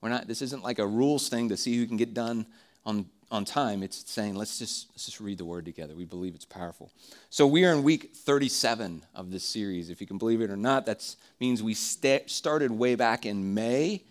we're 0.00 0.08
not, 0.08 0.28
this 0.28 0.42
isn't 0.42 0.62
like 0.62 0.78
a 0.78 0.86
rules 0.86 1.28
thing 1.28 1.48
to 1.48 1.56
see 1.56 1.76
who 1.76 1.86
can 1.86 1.96
get 1.96 2.14
done 2.14 2.46
on 2.86 3.06
on 3.30 3.44
time. 3.44 3.82
It's 3.82 4.10
saying, 4.10 4.34
let's 4.34 4.58
just, 4.58 4.88
let's 4.90 5.04
just 5.04 5.20
read 5.20 5.38
the 5.38 5.44
word 5.44 5.64
together. 5.64 5.94
We 5.94 6.04
believe 6.04 6.34
it's 6.34 6.44
powerful. 6.44 6.90
So 7.30 7.46
we 7.46 7.64
are 7.64 7.72
in 7.72 7.82
week 7.82 8.12
37 8.14 9.04
of 9.14 9.30
this 9.30 9.44
series. 9.44 9.90
If 9.90 10.00
you 10.00 10.06
can 10.06 10.18
believe 10.18 10.40
it 10.40 10.50
or 10.50 10.56
not, 10.56 10.86
that 10.86 11.14
means 11.40 11.62
we 11.62 11.74
st- 11.74 12.30
started 12.30 12.70
way 12.70 12.94
back 12.94 13.26
in 13.26 13.54
May 13.54 14.02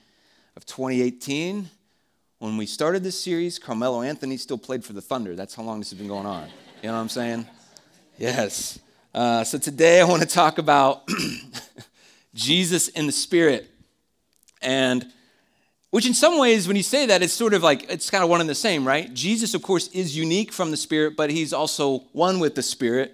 of 0.56 0.66
2018. 0.66 1.70
When 2.40 2.58
we 2.58 2.68
started 2.68 3.04
this 3.04 3.20
series, 3.20 3.58
Carmelo 3.58 4.04
Anthony 4.04 4.38
still 4.38 4.60
played 4.60 4.86
for 4.86 4.94
the 4.94 5.02
Thunder. 5.02 5.36
That's 5.36 5.56
how 5.56 5.64
long 5.64 5.80
this 5.80 5.90
has 5.90 5.98
been 5.98 6.08
going 6.08 6.28
on. 6.28 6.48
You 6.84 6.90
know 6.90 6.94
what 6.94 7.00
I'm 7.00 7.10
saying? 7.10 7.48
Yes. 8.20 8.80
Uh, 9.14 9.44
so 9.44 9.60
today 9.60 10.02
I 10.02 10.04
want 10.04 10.24
to 10.24 10.28
talk 10.28 10.58
about 10.58 11.08
Jesus 12.34 12.88
in 12.88 13.06
the 13.06 13.12
Spirit. 13.12 13.70
And 14.60 15.06
which, 15.92 16.08
in 16.08 16.16
some 16.16 16.40
ways, 16.40 16.68
when 16.68 16.76
you 16.76 16.82
say 16.82 17.06
that, 17.06 17.22
it's 17.22 17.32
sort 17.32 17.54
of 17.54 17.62
like 17.62 17.92
it's 17.92 18.10
kind 18.10 18.24
of 18.24 18.30
one 18.32 18.42
and 18.42 18.50
the 18.50 18.56
same, 18.56 18.88
right? 18.88 19.14
Jesus, 19.14 19.54
of 19.54 19.62
course, 19.62 19.88
is 19.90 20.18
unique 20.18 20.52
from 20.52 20.72
the 20.72 20.78
Spirit, 20.78 21.16
but 21.16 21.30
he's 21.30 21.54
also 21.54 22.00
one 22.12 22.40
with 22.40 22.56
the 22.56 22.64
Spirit. 22.64 23.14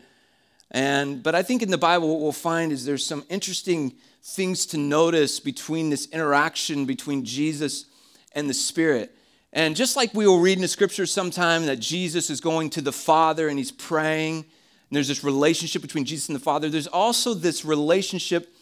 And 0.71 1.21
but 1.21 1.35
I 1.35 1.43
think 1.43 1.61
in 1.61 1.69
the 1.69 1.77
Bible, 1.77 2.07
what 2.07 2.21
we'll 2.21 2.31
find 2.31 2.71
is 2.71 2.85
there's 2.85 3.05
some 3.05 3.25
interesting 3.29 3.95
things 4.23 4.65
to 4.67 4.77
notice 4.77 5.41
between 5.41 5.89
this 5.89 6.07
interaction 6.13 6.85
between 6.85 7.25
Jesus 7.25 7.87
and 8.31 8.49
the 8.49 8.53
Spirit. 8.53 9.13
And 9.51 9.75
just 9.75 9.97
like 9.97 10.13
we 10.13 10.25
will 10.25 10.39
read 10.39 10.57
in 10.57 10.61
the 10.61 10.67
scriptures 10.69 11.11
sometime 11.11 11.65
that 11.65 11.79
Jesus 11.79 12.29
is 12.29 12.39
going 12.39 12.69
to 12.71 12.81
the 12.81 12.93
Father 12.93 13.49
and 13.49 13.57
he's 13.57 13.71
praying, 13.71 14.45
and 14.93 14.95
there's 14.95 15.07
this 15.07 15.23
relationship 15.23 15.81
between 15.81 16.05
Jesus 16.05 16.29
and 16.29 16.35
the 16.35 16.39
Father, 16.39 16.69
there's 16.69 16.85
also 16.85 17.33
this 17.33 17.65
relationship 17.65 18.53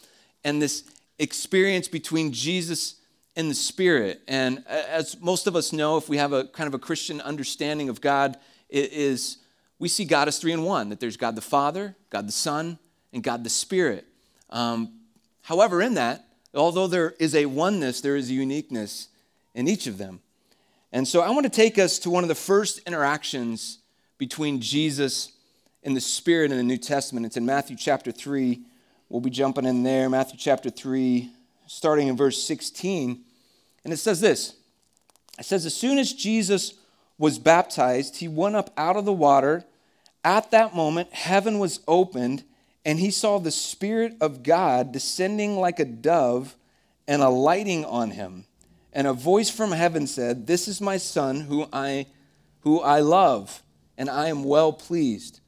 and 0.46 0.62
this 0.62 0.86
experience 1.20 1.90
between 1.90 2.32
Jesus 2.32 2.96
and 3.36 3.52
the 3.52 3.54
Spirit. 3.54 4.22
And 4.30 4.64
as 4.66 5.20
most 5.20 5.46
of 5.46 5.58
us 5.58 5.74
know, 5.74 5.98
if 5.98 6.08
we 6.08 6.16
have 6.16 6.32
a 6.32 6.46
kind 6.46 6.70
of 6.70 6.74
a 6.74 6.80
Christian 6.80 7.20
understanding 7.20 7.90
of 7.90 8.00
God, 8.00 8.38
it 8.70 8.94
is 8.94 9.40
we 9.78 9.90
see 9.90 10.06
God 10.06 10.30
as 10.30 10.40
three 10.40 10.54
in 10.54 10.64
one 10.64 10.88
that 10.88 11.02
there's 11.02 11.18
God 11.18 11.36
the 11.36 11.42
Father, 11.42 11.98
God 12.10 12.30
the 12.30 12.32
Son, 12.32 12.80
and 13.12 13.22
God 13.22 13.44
the 13.44 13.50
Spirit. 13.50 14.06
Um, 14.52 15.02
however, 15.42 15.82
in 15.82 15.96
that, 15.96 16.30
although 16.54 16.88
there 16.88 17.14
is 17.20 17.36
a 17.36 17.46
oneness, 17.46 18.00
there 18.00 18.16
is 18.16 18.30
a 18.30 18.34
uniqueness 18.34 19.10
in 19.54 19.68
each 19.68 19.86
of 19.86 19.98
them. 19.98 20.22
And 20.94 21.06
so 21.06 21.20
I 21.20 21.32
want 21.32 21.44
to 21.44 21.50
take 21.50 21.78
us 21.78 22.00
to 22.00 22.10
one 22.10 22.24
of 22.24 22.30
the 22.30 22.36
first 22.36 22.80
interactions 22.88 23.80
between 24.18 24.62
Jesus 24.62 25.34
and 25.84 25.96
the 25.96 26.02
Spirit 26.02 26.52
in 26.52 26.58
the 26.58 26.64
New 26.64 26.78
Testament. 26.78 27.26
It's 27.26 27.38
in 27.38 27.46
Matthew 27.46 27.76
chapter 27.76 28.12
3. 28.12 28.60
We'll 29.10 29.22
be 29.22 29.30
jumping 29.30 29.66
in 29.66 29.84
there. 29.84 30.10
Matthew 30.10 30.38
chapter 30.38 30.70
3, 30.70 31.30
starting 31.68 32.08
in 32.08 32.16
verse 32.16 32.42
16. 32.42 33.22
And 33.84 33.94
it 33.94 33.98
says 33.98 34.22
this 34.22 34.56
It 35.40 35.46
says, 35.46 35.66
As 35.66 35.76
soon 35.76 35.98
as 35.98 36.14
Jesus 36.14 36.76
was 37.18 37.40
baptized, 37.40 38.18
he 38.18 38.28
went 38.28 38.56
up 38.56 38.72
out 38.78 38.98
of 38.98 39.06
the 39.06 39.14
water. 39.14 39.66
At 40.24 40.52
that 40.52 40.76
moment, 40.76 41.14
heaven 41.14 41.58
was 41.58 41.80
opened, 41.88 42.44
and 42.86 43.00
he 43.00 43.10
saw 43.10 43.40
the 43.40 43.52
Spirit 43.52 44.16
of 44.22 44.44
God 44.44 44.92
descending 44.92 45.58
like 45.58 45.80
a 45.80 45.86
dove 45.86 46.56
and 47.08 47.22
alighting 47.22 47.86
on 47.86 48.12
him. 48.12 48.46
And 48.94 49.08
a 49.08 49.14
voice 49.14 49.50
from 49.50 49.72
heaven 49.72 50.06
said, 50.06 50.48
This 50.48 50.68
is 50.68 50.80
my 50.80 50.98
son 50.98 51.42
who 51.42 51.68
I, 51.74 52.06
who 52.62 52.82
I 52.82 53.00
love, 53.00 53.64
and 53.98 54.10
I 54.10 54.28
am 54.28 54.44
well 54.44 54.74
pleased. 54.74 55.40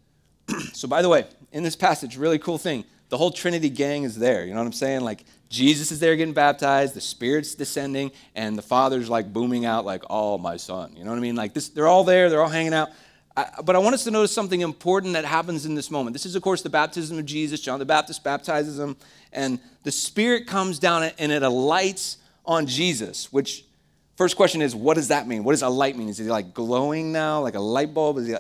so, 0.74 0.88
by 0.88 1.02
the 1.02 1.10
way, 1.10 1.26
in 1.52 1.64
this 1.64 1.76
passage, 1.76 2.18
really 2.18 2.40
cool 2.40 2.58
thing 2.58 2.86
the 3.14 3.18
whole 3.18 3.30
Trinity 3.30 3.70
gang 3.70 4.06
is 4.06 4.16
there. 4.16 4.44
You 4.44 4.54
know 4.54 4.60
what 4.60 4.66
I'm 4.66 4.74
saying? 4.74 5.02
Like 5.02 5.24
Jesus 5.48 5.92
is 5.92 6.00
there 6.00 6.16
getting 6.16 6.34
baptized, 6.34 6.96
the 6.96 7.02
Spirit's 7.02 7.54
descending, 7.54 8.12
and 8.34 8.58
the 8.58 8.64
Father's 8.64 9.08
like 9.08 9.32
booming 9.32 9.66
out, 9.66 9.86
like, 9.86 10.02
"Oh, 10.10 10.40
my 10.40 10.58
son." 10.58 10.96
You 10.98 11.04
know 11.04 11.12
what 11.12 11.18
I 11.18 11.22
mean? 11.22 11.36
Like 11.36 11.54
this, 11.54 11.70
they're 11.70 11.88
all 11.88 12.04
there. 12.04 12.32
They're 12.32 12.42
all 12.42 12.50
hanging 12.50 12.74
out. 12.74 12.90
I, 13.38 13.50
but 13.64 13.76
I 13.76 13.80
want 13.80 13.94
us 13.94 14.04
to 14.06 14.12
notice 14.12 14.32
something 14.32 14.62
important 14.62 15.14
that 15.14 15.26
happens 15.26 15.68
in 15.68 15.76
this 15.76 15.92
moment. 15.92 16.14
This 16.16 16.26
is, 16.26 16.36
of 16.36 16.42
course, 16.42 16.64
the 16.64 16.72
baptism 16.72 17.20
of 17.20 17.26
Jesus. 17.28 17.62
John 17.62 17.78
the 17.78 17.86
Baptist 17.86 18.24
baptizes 18.24 18.80
him, 18.80 18.98
and 19.32 19.60
the 19.84 19.92
Spirit 19.92 20.48
comes 20.48 20.80
down 20.80 21.04
and 21.04 21.32
it 21.32 21.44
alights 21.44 22.18
on 22.46 22.66
Jesus. 22.66 23.32
Which, 23.32 23.64
first 24.16 24.36
question 24.36 24.60
is, 24.64 24.76
what 24.76 24.96
does 24.96 25.10
that 25.10 25.28
mean? 25.28 25.44
What 25.44 25.54
does 25.54 25.62
a 25.62 25.70
light 25.70 25.96
mean? 25.96 26.10
Is 26.10 26.18
he 26.18 26.26
like 26.26 26.56
glowing 26.56 27.12
now, 27.12 27.42
like 27.42 27.54
a 27.54 27.60
light 27.60 27.94
bulb? 27.94 28.18
Is 28.18 28.28
he, 28.28 28.36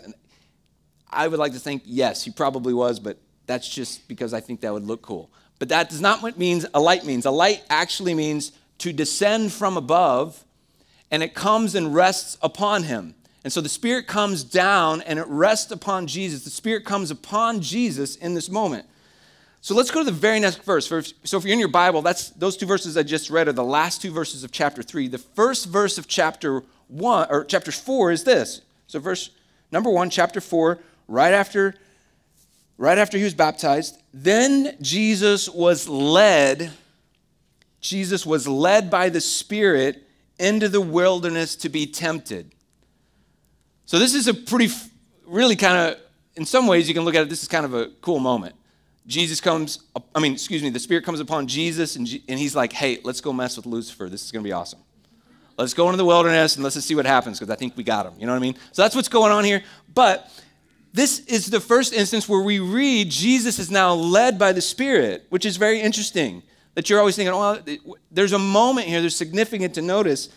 I 1.13 1.28
would 1.28 1.40
like 1.40 1.53
to 1.53 1.59
think 1.59 1.84
yes, 1.85 2.24
he 2.24 2.31
probably 2.31 2.74
was, 2.74 3.00
but 3.00 3.18
that's 3.46 3.68
just 3.68 4.07
because 4.07 4.34
I 4.34 4.40
think 4.40 4.62
that 4.62 4.74
would 4.74 4.85
look 4.85 5.01
cool. 5.01 5.29
But 5.59 5.69
that 5.69 5.90
does 5.90 6.01
not 6.01 6.22
what 6.22 6.38
means 6.38 6.66
a 6.74 6.79
light 6.79 7.06
means. 7.06 7.25
A 7.25 7.31
light 7.31 7.63
actually 7.69 8.13
means 8.13 8.51
to 8.79 8.91
descend 8.91 9.52
from 9.52 9.78
above 9.78 10.44
and 11.12 11.22
it 11.22 11.34
comes 11.34 11.75
and 11.75 11.94
rests 11.94 12.38
upon 12.41 12.84
him. 12.84 13.16
And 13.44 13.52
so 13.52 13.62
the 13.62 13.69
Spirit 13.69 14.07
comes 14.07 14.44
down 14.44 15.02
and 15.02 15.19
it 15.19 15.28
rests 15.28 15.72
upon 15.72 16.07
Jesus. 16.07 16.44
The 16.44 16.50
Spirit 16.50 16.85
comes 16.85 17.12
upon 17.12 17.62
Jesus 17.62 18.16
in 18.16 18.34
this 18.34 18.50
moment. 18.50 18.88
So 19.61 19.76
let's 19.76 19.91
go 19.91 19.99
to 19.99 20.05
the 20.05 20.11
very 20.11 20.40
next 20.40 20.64
verse. 20.64 20.88
So 21.23 21.38
if 21.38 21.43
you're 21.46 21.53
in 21.53 21.59
your 21.59 21.70
Bible, 21.70 22.02
that's 22.02 22.32
those 22.32 22.58
two 22.58 22.66
verses 22.66 22.97
I 22.97 23.03
just 23.03 23.29
read 23.29 23.47
are 23.47 23.53
the 23.53 23.64
last 23.64 24.02
two 24.02 24.11
verses 24.11 24.43
of 24.43 24.52
chapter 24.52 24.84
3. 24.84 25.08
The 25.08 25.17
first 25.17 25.67
verse 25.67 25.97
of 25.97 26.08
chapter 26.08 26.64
1 26.88 27.28
or 27.29 27.46
chapter 27.46 27.72
4 27.72 28.11
is 28.11 28.23
this. 28.23 28.61
So 28.88 28.99
verse 28.99 29.29
number 29.72 29.90
1 29.90 30.09
chapter 30.09 30.41
4 30.41 30.79
right 31.08 31.34
after 31.34 31.76
right 32.78 32.97
after 32.97 33.17
he 33.17 33.23
was 33.23 33.34
baptized, 33.34 34.02
then 34.14 34.76
Jesus 34.82 35.50
was 35.50 35.88
led, 35.88 36.72
Jesus 37.79 38.26
was 38.26 38.47
led 38.47 38.90
by 38.90 39.09
the 39.09 39.22
Spirit 39.22 40.03
into 40.40 40.67
the 40.67 40.82
wilderness 40.82 41.55
to 41.58 41.70
be 41.70 41.85
tempted. 41.85 42.52
So, 43.85 44.00
this 44.00 44.14
is 44.14 44.28
a 44.28 44.34
pretty, 44.34 44.73
really 45.26 45.55
kind 45.55 45.78
of, 45.78 46.00
in 46.35 46.46
some 46.46 46.67
ways, 46.67 46.88
you 46.88 46.94
can 46.94 47.03
look 47.03 47.16
at 47.16 47.22
it, 47.22 47.29
this 47.29 47.44
is 47.44 47.47
kind 47.47 47.66
of 47.66 47.73
a 47.73 47.88
cool 48.02 48.20
moment. 48.20 48.55
Jesus 49.05 49.41
comes, 49.41 49.79
I 50.16 50.20
mean, 50.20 50.34
excuse 50.34 50.64
me, 50.64 50.70
the 50.70 50.79
Spirit 50.79 51.03
comes 51.03 51.20
upon 51.20 51.47
Jesus, 51.47 51.96
and, 51.96 52.08
and 52.28 52.40
he's 52.40 52.55
like, 52.55 52.73
hey, 52.73 53.00
let's 53.03 53.22
go 53.22 53.34
mess 53.34 53.58
with 53.58 53.66
Lucifer. 53.66 54.09
This 54.09 54.23
is 54.23 54.32
going 54.32 54.44
to 54.44 54.47
be 54.47 54.53
awesome. 54.53 54.79
Let's 55.58 55.73
go 55.73 55.85
into 55.88 55.97
the 55.97 56.05
wilderness 56.05 56.55
and 56.55 56.64
let's 56.64 56.76
just 56.76 56.88
see 56.88 56.96
what 56.96 57.05
happens 57.05 57.40
because 57.40 57.52
I 57.52 57.55
think 57.55 57.78
we 57.78 57.84
got 57.84 58.08
him. 58.08 58.14
You 58.17 58.26
know 58.26 58.32
what 58.32 58.40
I 58.40 58.41
mean? 58.41 58.55
So 58.72 58.82
that's 58.82 58.96
what's 58.96 59.08
going 59.08 59.32
on 59.32 59.44
here. 59.44 59.64
But 59.94 60.32
this 60.93 61.19
is 61.22 61.47
the 61.47 61.59
first 61.59 61.91
instance 61.91 62.29
where 62.29 62.41
we 62.41 62.59
read 62.59 63.09
Jesus 63.09 63.57
is 63.57 63.72
now 63.72 63.93
led 63.93 64.37
by 64.37 64.51
the 64.53 64.61
Spirit, 64.61 65.25
which 65.29 65.45
is 65.45 65.57
very 65.57 65.81
interesting. 65.81 66.43
That 66.75 66.90
you're 66.90 66.99
always 66.99 67.16
thinking, 67.16 67.34
oh, 67.34 67.59
there's 68.11 68.31
a 68.31 68.40
moment 68.40 68.87
here, 68.87 69.01
there's 69.01 69.16
significant 69.16 69.73
to 69.75 69.81
notice. 69.81 70.29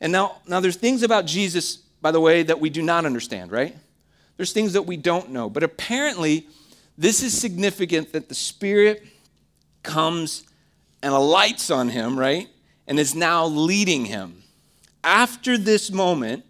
And 0.00 0.12
now, 0.12 0.36
now 0.46 0.60
there's 0.60 0.76
things 0.76 1.02
about 1.04 1.26
Jesus, 1.26 1.76
by 2.00 2.10
the 2.10 2.20
way, 2.20 2.42
that 2.42 2.58
we 2.58 2.68
do 2.68 2.82
not 2.82 3.06
understand, 3.06 3.52
right? 3.52 3.76
There's 4.36 4.52
things 4.52 4.72
that 4.72 4.82
we 4.82 4.96
don't 4.96 5.30
know. 5.30 5.48
But 5.48 5.62
apparently, 5.62 6.48
this 6.98 7.22
is 7.22 7.36
significant 7.36 8.12
that 8.12 8.28
the 8.28 8.34
Spirit 8.34 9.04
comes 9.84 10.44
and 11.02 11.14
alights 11.14 11.70
on 11.70 11.88
him, 11.88 12.18
right? 12.18 12.48
And 12.88 12.98
is 12.98 13.14
now 13.14 13.46
leading 13.46 14.04
him. 14.06 14.42
After 15.04 15.56
this 15.58 15.90
moment, 15.90 16.44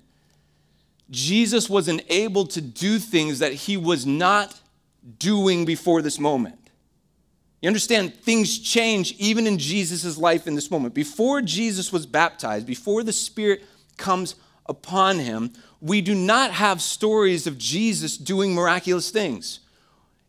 Jesus 1.12 1.70
was 1.70 1.88
enabled 1.88 2.50
to 2.50 2.60
do 2.60 2.98
things 2.98 3.38
that 3.38 3.52
he 3.52 3.76
was 3.76 4.06
not 4.06 4.58
doing 5.18 5.64
before 5.64 6.02
this 6.02 6.18
moment. 6.18 6.58
You 7.60 7.68
understand, 7.68 8.14
things 8.14 8.58
change 8.58 9.12
even 9.18 9.46
in 9.46 9.58
Jesus' 9.58 10.18
life 10.18 10.48
in 10.48 10.56
this 10.56 10.70
moment. 10.70 10.94
Before 10.94 11.40
Jesus 11.40 11.92
was 11.92 12.06
baptized, 12.06 12.66
before 12.66 13.04
the 13.04 13.12
Spirit 13.12 13.62
comes 13.96 14.34
upon 14.66 15.18
him, 15.18 15.52
we 15.80 16.00
do 16.00 16.14
not 16.14 16.50
have 16.50 16.80
stories 16.80 17.46
of 17.46 17.58
Jesus 17.58 18.16
doing 18.16 18.54
miraculous 18.54 19.10
things. 19.10 19.60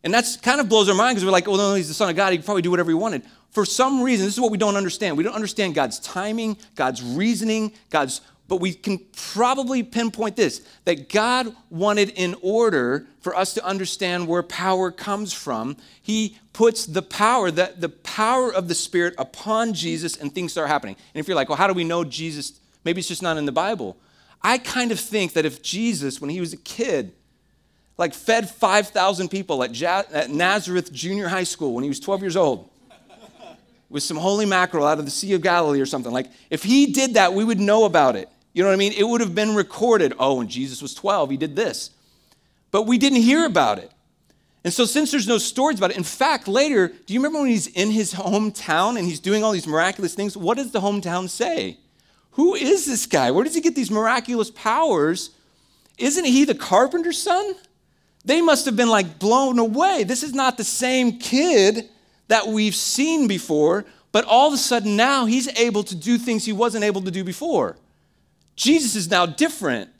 And 0.04 0.12
that's 0.12 0.36
kind 0.36 0.60
of 0.60 0.68
blows 0.68 0.88
our 0.88 0.94
mind 0.94 1.16
because 1.16 1.24
we're 1.24 1.32
like, 1.32 1.48
oh 1.48 1.56
no, 1.56 1.74
he's 1.74 1.88
the 1.88 1.94
Son 1.94 2.10
of 2.10 2.14
God. 2.14 2.32
He 2.32 2.38
could 2.38 2.44
probably 2.44 2.62
do 2.62 2.70
whatever 2.70 2.90
he 2.90 2.94
wanted. 2.94 3.22
For 3.50 3.64
some 3.64 4.02
reason, 4.02 4.26
this 4.26 4.34
is 4.34 4.40
what 4.40 4.50
we 4.50 4.58
don't 4.58 4.76
understand. 4.76 5.16
We 5.16 5.24
don't 5.24 5.34
understand 5.34 5.74
God's 5.74 5.98
timing, 6.00 6.58
God's 6.74 7.02
reasoning, 7.02 7.72
God's 7.88 8.20
but 8.46 8.56
we 8.56 8.74
can 8.74 9.00
probably 9.32 9.82
pinpoint 9.82 10.36
this 10.36 10.60
that 10.84 11.08
God 11.08 11.54
wanted 11.70 12.10
in 12.10 12.36
order 12.42 13.06
for 13.20 13.34
us 13.34 13.54
to 13.54 13.64
understand 13.64 14.28
where 14.28 14.42
power 14.42 14.90
comes 14.90 15.32
from. 15.32 15.76
He 16.02 16.38
puts 16.52 16.86
the 16.86 17.02
power, 17.02 17.50
that 17.50 17.80
the 17.80 17.88
power 17.88 18.52
of 18.52 18.68
the 18.68 18.74
Spirit 18.74 19.14
upon 19.16 19.72
Jesus 19.72 20.16
and 20.16 20.34
things 20.34 20.52
start 20.52 20.68
happening. 20.68 20.96
And 21.14 21.20
if 21.20 21.26
you're 21.26 21.36
like, 21.36 21.48
well, 21.48 21.56
how 21.56 21.66
do 21.66 21.74
we 21.74 21.84
know 21.84 22.04
Jesus? 22.04 22.60
Maybe 22.84 22.98
it's 22.98 23.08
just 23.08 23.22
not 23.22 23.38
in 23.38 23.46
the 23.46 23.52
Bible. 23.52 23.96
I 24.42 24.58
kind 24.58 24.92
of 24.92 25.00
think 25.00 25.32
that 25.32 25.46
if 25.46 25.62
Jesus, 25.62 26.20
when 26.20 26.28
he 26.28 26.40
was 26.40 26.52
a 26.52 26.58
kid, 26.58 27.12
like 27.96 28.12
fed 28.12 28.50
5,000 28.50 29.30
people 29.30 29.62
at, 29.64 29.80
at 29.82 30.30
Nazareth 30.30 30.92
Junior 30.92 31.28
High 31.28 31.44
School 31.44 31.74
when 31.74 31.82
he 31.82 31.88
was 31.88 32.00
12 32.00 32.20
years 32.20 32.36
old 32.36 32.68
with 33.88 34.02
some 34.02 34.16
holy 34.16 34.44
mackerel 34.44 34.86
out 34.86 34.98
of 34.98 35.04
the 35.04 35.10
Sea 35.10 35.34
of 35.34 35.40
Galilee 35.40 35.80
or 35.80 35.86
something. 35.86 36.12
Like, 36.12 36.26
if 36.50 36.64
he 36.64 36.86
did 36.86 37.14
that, 37.14 37.32
we 37.32 37.44
would 37.44 37.60
know 37.60 37.84
about 37.84 38.16
it. 38.16 38.28
You 38.54 38.62
know 38.62 38.70
what 38.70 38.74
I 38.74 38.78
mean? 38.78 38.92
It 38.96 39.06
would 39.06 39.20
have 39.20 39.34
been 39.34 39.54
recorded. 39.54 40.14
Oh, 40.18 40.34
when 40.34 40.48
Jesus 40.48 40.80
was 40.80 40.94
12, 40.94 41.30
he 41.30 41.36
did 41.36 41.54
this. 41.54 41.90
But 42.70 42.84
we 42.84 42.96
didn't 42.96 43.20
hear 43.20 43.44
about 43.44 43.78
it. 43.78 43.92
And 44.64 44.72
so, 44.72 44.86
since 44.86 45.10
there's 45.10 45.28
no 45.28 45.36
stories 45.36 45.76
about 45.76 45.90
it, 45.90 45.98
in 45.98 46.04
fact, 46.04 46.48
later, 46.48 46.88
do 46.88 47.12
you 47.12 47.20
remember 47.20 47.40
when 47.40 47.50
he's 47.50 47.66
in 47.66 47.90
his 47.90 48.14
hometown 48.14 48.96
and 48.96 49.06
he's 49.06 49.20
doing 49.20 49.44
all 49.44 49.52
these 49.52 49.66
miraculous 49.66 50.14
things? 50.14 50.38
What 50.38 50.56
does 50.56 50.70
the 50.70 50.80
hometown 50.80 51.28
say? 51.28 51.76
Who 52.32 52.54
is 52.54 52.86
this 52.86 53.04
guy? 53.04 53.30
Where 53.30 53.44
does 53.44 53.54
he 53.54 53.60
get 53.60 53.74
these 53.74 53.90
miraculous 53.90 54.50
powers? 54.50 55.30
Isn't 55.98 56.24
he 56.24 56.46
the 56.46 56.54
carpenter's 56.54 57.18
son? 57.18 57.54
they 58.24 58.40
must 58.40 58.64
have 58.64 58.76
been 58.76 58.88
like 58.88 59.18
blown 59.18 59.58
away. 59.58 60.04
This 60.04 60.22
is 60.22 60.32
not 60.32 60.56
the 60.56 60.64
same 60.64 61.18
kid 61.18 61.88
that 62.28 62.46
we've 62.46 62.74
seen 62.74 63.28
before, 63.28 63.84
but 64.12 64.24
all 64.24 64.48
of 64.48 64.54
a 64.54 64.58
sudden 64.58 64.96
now 64.96 65.26
he's 65.26 65.48
able 65.58 65.82
to 65.84 65.94
do 65.94 66.16
things 66.16 66.44
he 66.44 66.52
wasn't 66.52 66.84
able 66.84 67.02
to 67.02 67.10
do 67.10 67.22
before. 67.22 67.76
Jesus 68.56 68.94
is 68.94 69.10
now 69.10 69.26
different. 69.26 69.90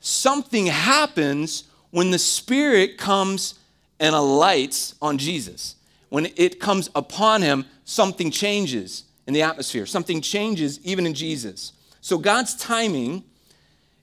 Something 0.00 0.66
happens 0.66 1.64
when 1.90 2.10
the 2.10 2.18
Spirit 2.18 2.98
comes 2.98 3.58
and 3.98 4.14
alights 4.14 4.94
on 5.00 5.18
Jesus. 5.18 5.76
When 6.08 6.28
it 6.36 6.60
comes 6.60 6.90
upon 6.94 7.42
him, 7.42 7.66
something 7.84 8.30
changes 8.30 9.04
in 9.26 9.34
the 9.34 9.42
atmosphere. 9.42 9.86
Something 9.86 10.20
changes 10.20 10.78
even 10.84 11.06
in 11.06 11.14
Jesus. 11.14 11.72
So 12.00 12.18
God's 12.18 12.54
timing 12.54 13.24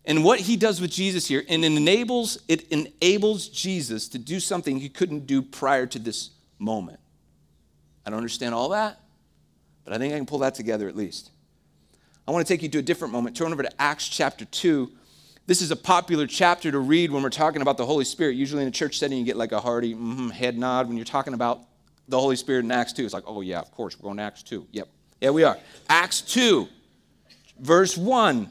and 0.06 0.24
what 0.24 0.40
he 0.40 0.58
does 0.58 0.82
with 0.82 0.92
Jesus 0.92 1.28
here, 1.28 1.44
and 1.48 1.64
enables, 1.64 2.40
it 2.48 2.68
enables 2.70 3.48
Jesus 3.48 4.08
to 4.10 4.18
do 4.18 4.40
something 4.40 4.80
he 4.80 4.90
couldn't 4.90 5.28
do 5.28 5.42
prior 5.42 5.86
to 5.86 6.00
this 6.00 6.32
moment. 6.58 7.00
I 8.06 8.10
don't 8.10 8.18
understand 8.18 8.56
all 8.56 8.70
that, 8.70 9.00
but 9.84 9.94
I 9.94 10.00
think 10.00 10.14
I 10.14 10.18
can 10.18 10.26
pull 10.26 10.40
that 10.40 10.56
together 10.56 10.88
at 10.88 10.96
least. 10.96 11.30
I 12.32 12.34
want 12.34 12.48
to 12.48 12.54
take 12.54 12.64
you 12.64 12.70
to 12.70 12.78
a 12.78 12.82
different 12.82 13.12
moment. 13.12 13.36
Turn 13.36 13.52
over 13.52 13.62
to 13.62 13.82
Acts 13.82 14.08
chapter 14.08 14.46
2. 14.46 14.90
This 15.48 15.62
is 15.62 15.70
a 15.70 15.76
popular 15.76 16.26
chapter 16.26 16.72
to 16.72 16.80
read 16.80 17.12
when 17.12 17.24
we're 17.24 17.30
talking 17.30 17.62
about 17.62 17.76
the 17.76 17.86
Holy 17.86 18.06
Spirit. 18.06 18.38
Usually 18.38 18.62
in 18.62 18.70
a 18.70 18.72
church 18.72 19.00
setting, 19.00 19.18
you 19.18 19.26
get 19.26 19.36
like 19.36 19.52
a 19.52 19.60
hearty 19.60 19.94
mm-hmm, 19.94 20.30
head 20.30 20.58
nod 20.58 20.88
when 20.88 20.96
you're 20.96 21.06
talking 21.06 21.34
about 21.34 21.60
the 22.08 22.18
Holy 22.18 22.38
Spirit 22.38 22.64
in 22.64 22.72
Acts 22.72 22.94
2. 22.94 23.04
It's 23.04 23.14
like, 23.14 23.26
oh, 23.28 23.42
yeah, 23.42 23.60
of 23.60 23.70
course, 23.72 24.00
we're 24.00 24.08
going 24.08 24.16
to 24.16 24.24
Acts 24.24 24.44
2. 24.44 24.66
Yep. 24.72 24.88
Yeah, 25.20 25.32
we 25.32 25.44
are. 25.44 25.58
Acts 25.90 26.22
2, 26.22 26.70
verse 27.60 27.98
1 27.98 28.50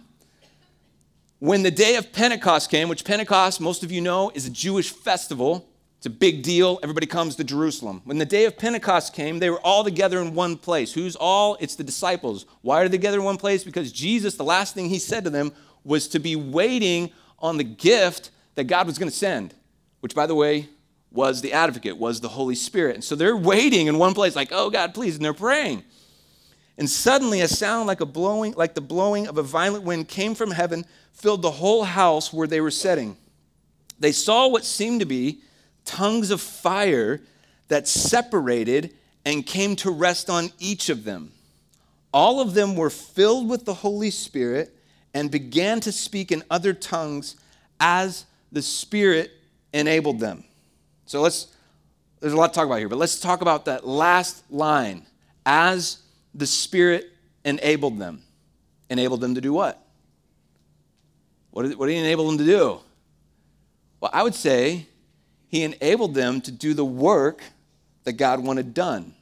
when 1.39 1.63
the 1.63 1.71
day 1.71 1.97
of 1.97 2.13
Pentecost 2.13 2.71
came, 2.71 2.91
which 2.91 3.03
Pentecost, 3.03 3.63
most 3.63 3.83
of 3.83 3.91
you 3.91 4.03
know, 4.03 4.31
is 4.35 4.45
a 4.47 4.51
Jewish 4.51 4.91
festival, 4.91 5.70
it's 6.01 6.07
a 6.07 6.09
big 6.09 6.43
deal. 6.43 6.79
Everybody 6.83 7.05
comes 7.05 7.37
to 7.37 7.45
Jerusalem. 7.45 8.01
When 8.05 8.17
the 8.17 8.25
day 8.25 8.47
of 8.47 8.57
Pentecost 8.57 9.13
came, 9.13 9.39
they 9.39 9.51
were 9.51 9.61
all 9.61 9.85
together 9.85 10.19
in 10.23 10.35
one 10.35 10.57
place. 10.57 10.95
Who's 10.95 11.15
all? 11.15 11.59
It's 11.61 11.75
the 11.75 11.85
disciples. 11.85 12.47
Why 12.63 12.81
are 12.81 12.89
they 12.89 12.97
together 12.97 13.19
in 13.19 13.25
one 13.25 13.37
place? 13.37 13.65
Because 13.65 13.93
Jesus, 13.93 14.35
the 14.37 14.43
last 14.43 14.73
thing 14.73 14.89
he 14.89 14.99
said 14.99 15.25
to 15.25 15.31
them 15.31 15.53
was 15.85 16.09
to 16.09 16.19
be 16.19 16.37
waiting 16.37 17.11
on 17.39 17.59
the 17.59 17.65
gift 17.65 18.31
that 18.55 18.65
God 18.65 18.87
was 18.87 18.97
going 18.97 19.11
to 19.11 19.15
send, 19.15 19.53
which, 20.01 20.15
by 20.15 20.25
the 20.25 20.35
way, 20.35 20.71
was 21.13 21.43
the 21.43 21.53
advocate, 21.53 21.99
was 21.99 22.23
the 22.23 22.31
Holy 22.31 22.55
Spirit. 22.55 22.95
And 22.95 23.05
so 23.05 23.15
they're 23.15 23.37
waiting 23.37 23.87
in 23.87 23.99
one 23.99 24.15
place, 24.15 24.35
like, 24.35 24.53
oh 24.53 24.71
God, 24.71 24.95
please, 24.95 25.17
and 25.17 25.25
they're 25.25 25.35
praying. 25.35 25.85
And 26.79 26.89
suddenly 26.89 27.43
a 27.43 27.49
sound 27.49 27.89
like 27.89 28.01
a 28.01 28.07
blowing, 28.07 28.55
like 28.57 28.73
the 28.73 28.81
blowing 28.81 29.29
of 29.29 29.37
a 29.37 29.43
violent 29.43 29.85
wind 29.85 30.09
came 30.09 30.35
from 30.35 30.53
heaven 30.53 30.87
filled 31.13 31.43
the 31.43 31.51
whole 31.51 31.85
house 31.85 32.33
where 32.33 32.47
they 32.47 32.63
were 32.63 32.71
sitting. 32.71 33.19
They 33.99 34.13
saw 34.13 34.49
what 34.49 34.65
seemed 34.65 35.01
to 35.01 35.07
be 35.07 35.43
tongues 35.91 36.31
of 36.31 36.41
fire 36.41 37.21
that 37.67 37.89
separated 37.89 38.95
and 39.25 39.45
came 39.45 39.75
to 39.77 39.91
rest 39.91 40.31
on 40.31 40.51
each 40.61 40.89
of 40.89 41.03
them. 41.03 41.33
All 42.13 42.41
of 42.41 42.55
them 42.55 42.77
were 42.77 42.91
filled 42.91 43.49
with 43.49 43.65
the 43.65 43.75
Holy 43.75 44.11
Spirit 44.11 44.73
and 45.15 45.31
began 45.31 45.81
to 45.81 45.91
speak 45.91 46.31
in 46.31 46.45
other 46.49 46.73
tongues 46.73 47.35
as 47.81 48.25
the 48.53 48.63
Spirit 48.63 49.33
enabled 49.73 50.21
them. 50.21 50.45
So 51.07 51.21
let's, 51.21 51.49
there's 52.21 52.33
a 52.33 52.37
lot 52.37 52.53
to 52.53 52.57
talk 52.57 52.67
about 52.67 52.79
here, 52.79 52.89
but 52.89 52.99
let's 52.99 53.19
talk 53.19 53.41
about 53.41 53.65
that 53.65 53.85
last 53.85 54.45
line 54.51 55.07
as 55.45 55.99
the 56.35 56.47
Spirit 56.47 57.11
enabled 57.45 57.99
them. 57.99 58.23
Enabled 58.89 59.21
them 59.21 59.35
to 59.35 59.41
do 59.41 59.53
what? 59.53 59.85
What 61.51 61.63
did, 61.65 61.77
what 61.77 61.87
did 61.87 61.95
he 61.95 61.99
enable 61.99 62.29
them 62.29 62.39
to 62.39 62.45
do? 62.45 62.81
Well, 64.01 64.11
I 64.15 64.23
would 64.23 64.35
say 64.35 64.87
he 65.51 65.65
enabled 65.65 66.15
them 66.15 66.41
to 66.43 66.53
do 66.53 66.75
the 66.75 66.85
work 66.85 67.43
that 68.05 68.13
God 68.13 68.41
wanted 68.41 68.73
done, 68.73 69.15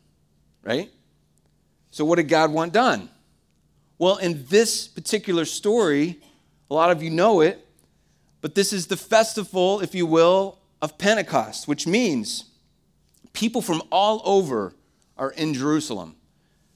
right? 0.62 0.90
So, 1.90 2.04
what 2.04 2.16
did 2.16 2.28
God 2.28 2.52
want 2.52 2.74
done? 2.74 3.08
Well, 3.98 4.18
in 4.18 4.44
this 4.46 4.86
particular 4.86 5.46
story, 5.46 6.20
a 6.70 6.74
lot 6.74 6.90
of 6.90 7.02
you 7.02 7.10
know 7.10 7.40
it, 7.40 7.66
but 8.42 8.54
this 8.54 8.72
is 8.72 8.86
the 8.86 8.96
festival, 8.96 9.80
if 9.80 9.94
you 9.94 10.04
will, 10.04 10.58
of 10.82 10.98
Pentecost, 10.98 11.66
which 11.66 11.86
means 11.86 12.44
people 13.32 13.62
from 13.62 13.82
all 13.90 14.20
over 14.24 14.74
are 15.16 15.30
in 15.30 15.54
Jerusalem. 15.54 16.14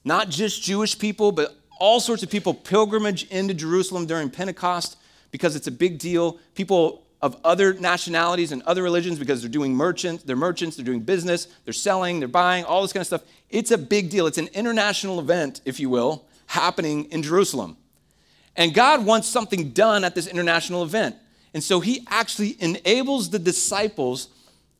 Not 0.03 0.29
just 0.29 0.63
Jewish 0.63 0.97
people, 0.97 1.31
but 1.31 1.55
all 1.79 1.99
sorts 1.99 2.23
of 2.23 2.29
people 2.29 2.55
pilgrimage 2.55 3.25
into 3.29 3.53
Jerusalem 3.53 4.07
during 4.07 4.29
Pentecost 4.29 4.97
because 5.31 5.55
it's 5.55 5.67
a 5.67 5.71
big 5.71 5.99
deal. 5.99 6.39
People 6.55 7.02
of 7.23 7.37
other 7.45 7.73
nationalities 7.75 8.51
and 8.51 8.61
other 8.63 8.83
religions 8.83 9.17
because 9.17 9.41
they're 9.41 9.49
doing 9.49 9.73
merchants, 9.73 10.25
they're 10.25 10.35
merchants, 10.35 10.75
they're 10.75 10.85
doing 10.85 10.99
business, 10.99 11.47
they're 11.63 11.73
selling, 11.73 12.19
they're 12.19 12.27
buying, 12.27 12.65
all 12.65 12.81
this 12.81 12.91
kind 12.91 12.99
of 12.99 13.07
stuff. 13.07 13.23
It's 13.49 13.71
a 13.71 13.77
big 13.77 14.09
deal. 14.09 14.27
It's 14.27 14.37
an 14.37 14.49
international 14.53 15.21
event, 15.21 15.61
if 15.63 15.79
you 15.79 15.89
will, 15.89 16.25
happening 16.47 17.05
in 17.05 17.23
Jerusalem. 17.23 17.77
And 18.57 18.73
God 18.73 19.05
wants 19.05 19.29
something 19.29 19.69
done 19.69 20.03
at 20.03 20.15
this 20.15 20.27
international 20.27 20.83
event. 20.83 21.15
And 21.53 21.63
so 21.63 21.79
he 21.79 22.05
actually 22.09 22.61
enables 22.61 23.29
the 23.29 23.39
disciples, 23.39 24.27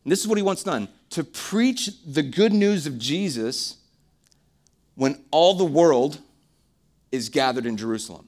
this 0.06 0.20
is 0.20 0.28
what 0.28 0.38
he 0.38 0.44
wants 0.44 0.64
done, 0.64 0.90
to 1.12 1.24
preach 1.24 1.92
the 2.06 2.24
good 2.24 2.52
news 2.52 2.86
of 2.86 3.00
Jesus 3.00 3.78
when 4.96 5.24
all 5.32 5.54
the 5.54 5.64
world 5.64 6.20
is 7.10 7.30
gathered 7.30 7.66
in 7.66 7.78
Jerusalem. 7.78 8.28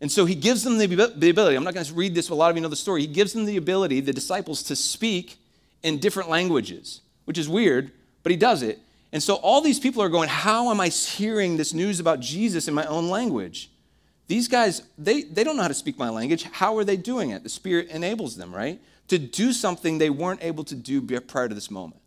And 0.00 0.10
so 0.10 0.24
he 0.24 0.34
gives 0.34 0.62
them 0.62 0.78
the, 0.78 0.86
the 0.86 1.30
ability. 1.30 1.56
I'm 1.56 1.64
not 1.64 1.74
going 1.74 1.84
to 1.84 1.94
read 1.94 2.14
this, 2.14 2.28
but 2.28 2.34
a 2.34 2.36
lot 2.36 2.50
of 2.50 2.56
you 2.56 2.62
know 2.62 2.68
the 2.68 2.76
story. 2.76 3.00
He 3.00 3.06
gives 3.06 3.32
them 3.32 3.44
the 3.44 3.56
ability, 3.56 4.00
the 4.00 4.12
disciples, 4.12 4.62
to 4.64 4.76
speak 4.76 5.38
in 5.82 5.98
different 5.98 6.28
languages, 6.28 7.00
which 7.24 7.38
is 7.38 7.48
weird, 7.48 7.90
but 8.22 8.30
he 8.30 8.36
does 8.36 8.62
it. 8.62 8.78
And 9.12 9.22
so 9.22 9.34
all 9.36 9.60
these 9.60 9.80
people 9.80 10.02
are 10.02 10.08
going, 10.08 10.28
How 10.28 10.70
am 10.70 10.80
I 10.80 10.88
hearing 10.88 11.56
this 11.56 11.74
news 11.74 11.98
about 11.98 12.20
Jesus 12.20 12.68
in 12.68 12.74
my 12.74 12.84
own 12.84 13.08
language? 13.08 13.70
These 14.28 14.46
guys, 14.46 14.82
they, 14.98 15.22
they 15.22 15.42
don't 15.42 15.56
know 15.56 15.62
how 15.62 15.68
to 15.68 15.74
speak 15.74 15.98
my 15.98 16.10
language. 16.10 16.44
How 16.44 16.76
are 16.76 16.84
they 16.84 16.98
doing 16.98 17.30
it? 17.30 17.42
The 17.42 17.48
Spirit 17.48 17.88
enables 17.88 18.36
them, 18.36 18.54
right? 18.54 18.78
to 19.08 19.18
do 19.18 19.52
something 19.52 19.98
they 19.98 20.10
weren't 20.10 20.44
able 20.44 20.64
to 20.64 20.74
do 20.74 21.02
prior 21.20 21.48
to 21.48 21.54
this 21.54 21.70
moment. 21.70 22.00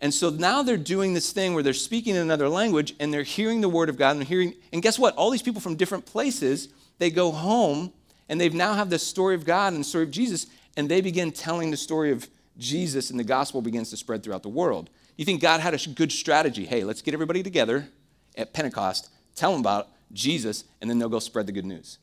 And 0.00 0.12
so 0.14 0.30
now 0.30 0.62
they're 0.62 0.76
doing 0.76 1.14
this 1.14 1.32
thing 1.32 1.54
where 1.54 1.62
they're 1.62 1.72
speaking 1.72 2.14
in 2.14 2.22
another 2.22 2.48
language 2.48 2.94
and 3.00 3.12
they're 3.12 3.24
hearing 3.24 3.60
the 3.60 3.68
word 3.68 3.88
of 3.88 3.96
God 3.96 4.16
and 4.16 4.24
hearing 4.24 4.54
and 4.72 4.82
guess 4.82 4.98
what? 4.98 5.14
All 5.16 5.30
these 5.30 5.42
people 5.42 5.60
from 5.60 5.76
different 5.76 6.06
places, 6.06 6.68
they 6.98 7.10
go 7.10 7.30
home 7.30 7.92
and 8.28 8.40
they've 8.40 8.54
now 8.54 8.74
have 8.74 8.90
the 8.90 8.98
story 8.98 9.34
of 9.34 9.44
God 9.44 9.72
and 9.72 9.80
the 9.80 9.88
story 9.88 10.04
of 10.04 10.10
Jesus 10.10 10.46
and 10.76 10.88
they 10.88 11.00
begin 11.00 11.32
telling 11.32 11.70
the 11.70 11.76
story 11.76 12.12
of 12.12 12.28
Jesus 12.56 13.10
and 13.10 13.18
the 13.18 13.24
gospel 13.24 13.62
begins 13.62 13.90
to 13.90 13.96
spread 13.96 14.22
throughout 14.22 14.42
the 14.42 14.48
world. 14.48 14.90
You 15.16 15.24
think 15.24 15.40
God 15.40 15.60
had 15.60 15.74
a 15.74 15.88
good 15.90 16.12
strategy? 16.12 16.66
Hey, 16.66 16.84
let's 16.84 17.02
get 17.02 17.14
everybody 17.14 17.42
together 17.42 17.88
at 18.36 18.52
Pentecost, 18.52 19.10
tell 19.34 19.52
them 19.52 19.60
about 19.60 19.88
Jesus, 20.12 20.64
and 20.80 20.88
then 20.88 20.98
they'll 20.98 21.08
go 21.08 21.18
spread 21.18 21.46
the 21.46 21.52
good 21.52 21.66
news. 21.66 21.98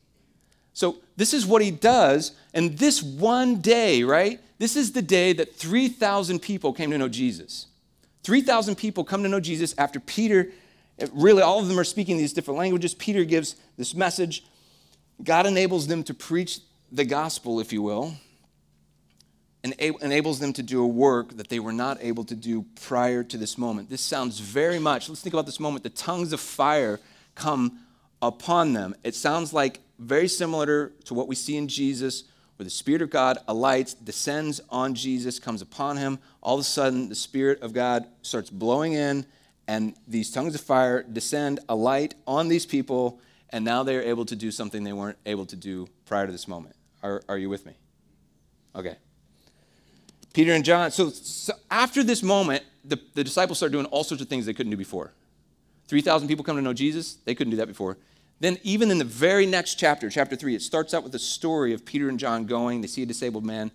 So, 0.74 0.96
this 1.16 1.32
is 1.32 1.46
what 1.46 1.62
he 1.62 1.70
does. 1.70 2.32
And 2.52 2.76
this 2.76 3.02
one 3.02 3.62
day, 3.62 4.02
right? 4.02 4.38
This 4.58 4.76
is 4.76 4.92
the 4.92 5.00
day 5.00 5.32
that 5.32 5.56
3,000 5.56 6.40
people 6.40 6.74
came 6.74 6.90
to 6.90 6.98
know 6.98 7.08
Jesus. 7.08 7.66
3,000 8.24 8.76
people 8.76 9.02
come 9.02 9.22
to 9.22 9.28
know 9.28 9.40
Jesus 9.40 9.74
after 9.78 9.98
Peter, 9.98 10.50
really, 11.12 11.42
all 11.42 11.60
of 11.60 11.68
them 11.68 11.78
are 11.78 11.84
speaking 11.84 12.18
these 12.18 12.34
different 12.34 12.58
languages. 12.58 12.94
Peter 12.94 13.24
gives 13.24 13.56
this 13.78 13.94
message. 13.94 14.44
God 15.22 15.46
enables 15.46 15.86
them 15.86 16.02
to 16.04 16.14
preach 16.14 16.60
the 16.92 17.04
gospel, 17.04 17.60
if 17.60 17.72
you 17.72 17.82
will, 17.82 18.14
and 19.64 19.74
enables 19.74 20.38
them 20.38 20.52
to 20.52 20.62
do 20.62 20.82
a 20.82 20.86
work 20.86 21.36
that 21.36 21.48
they 21.48 21.58
were 21.58 21.72
not 21.72 21.98
able 22.00 22.24
to 22.24 22.34
do 22.34 22.64
prior 22.82 23.24
to 23.24 23.36
this 23.36 23.58
moment. 23.58 23.90
This 23.90 24.02
sounds 24.02 24.38
very 24.38 24.78
much, 24.78 25.08
let's 25.08 25.22
think 25.22 25.34
about 25.34 25.46
this 25.46 25.58
moment. 25.58 25.82
The 25.82 25.90
tongues 25.90 26.32
of 26.32 26.40
fire 26.40 27.00
come 27.34 27.80
upon 28.22 28.72
them. 28.72 28.94
It 29.02 29.14
sounds 29.14 29.52
like 29.52 29.80
very 29.98 30.28
similar 30.28 30.92
to 31.04 31.14
what 31.14 31.26
we 31.26 31.34
see 31.34 31.56
in 31.56 31.66
Jesus, 31.68 32.24
where 32.56 32.64
the 32.64 32.70
Spirit 32.70 33.02
of 33.02 33.10
God 33.10 33.38
alights, 33.48 33.94
descends 33.94 34.60
on 34.70 34.94
Jesus, 34.94 35.38
comes 35.38 35.62
upon 35.62 35.96
him. 35.96 36.18
All 36.42 36.54
of 36.54 36.60
a 36.60 36.64
sudden, 36.64 37.08
the 37.08 37.14
Spirit 37.14 37.60
of 37.60 37.72
God 37.72 38.06
starts 38.22 38.50
blowing 38.50 38.92
in, 38.92 39.26
and 39.66 39.94
these 40.06 40.30
tongues 40.30 40.54
of 40.54 40.60
fire 40.60 41.02
descend, 41.02 41.60
alight 41.68 42.14
on 42.26 42.48
these 42.48 42.66
people, 42.66 43.20
and 43.50 43.64
now 43.64 43.82
they 43.82 43.96
are 43.96 44.02
able 44.02 44.24
to 44.26 44.36
do 44.36 44.50
something 44.50 44.84
they 44.84 44.92
weren't 44.92 45.18
able 45.26 45.46
to 45.46 45.56
do 45.56 45.88
prior 46.04 46.26
to 46.26 46.32
this 46.32 46.48
moment. 46.48 46.74
Are, 47.02 47.22
are 47.28 47.38
you 47.38 47.48
with 47.48 47.66
me? 47.66 47.74
Okay. 48.74 48.96
Peter 50.32 50.52
and 50.52 50.64
John. 50.64 50.90
So, 50.90 51.10
so 51.10 51.54
after 51.70 52.02
this 52.02 52.22
moment, 52.22 52.62
the, 52.84 53.00
the 53.14 53.24
disciples 53.24 53.58
start 53.58 53.72
doing 53.72 53.86
all 53.86 54.04
sorts 54.04 54.22
of 54.22 54.28
things 54.28 54.46
they 54.46 54.52
couldn't 54.52 54.70
do 54.70 54.76
before. 54.76 55.12
3,000 55.88 56.28
people 56.28 56.44
come 56.44 56.56
to 56.56 56.62
know 56.62 56.72
Jesus. 56.72 57.14
They 57.24 57.34
couldn't 57.34 57.52
do 57.52 57.56
that 57.58 57.68
before. 57.68 57.96
Then, 58.38 58.58
even 58.62 58.90
in 58.90 58.98
the 58.98 59.04
very 59.04 59.46
next 59.46 59.76
chapter, 59.76 60.10
chapter 60.10 60.36
3, 60.36 60.54
it 60.54 60.62
starts 60.62 60.92
out 60.92 61.02
with 61.02 61.12
the 61.12 61.18
story 61.18 61.72
of 61.72 61.86
Peter 61.86 62.08
and 62.08 62.18
John 62.18 62.44
going. 62.44 62.82
They 62.82 62.86
see 62.86 63.02
a 63.02 63.06
disabled 63.06 63.46
man. 63.46 63.70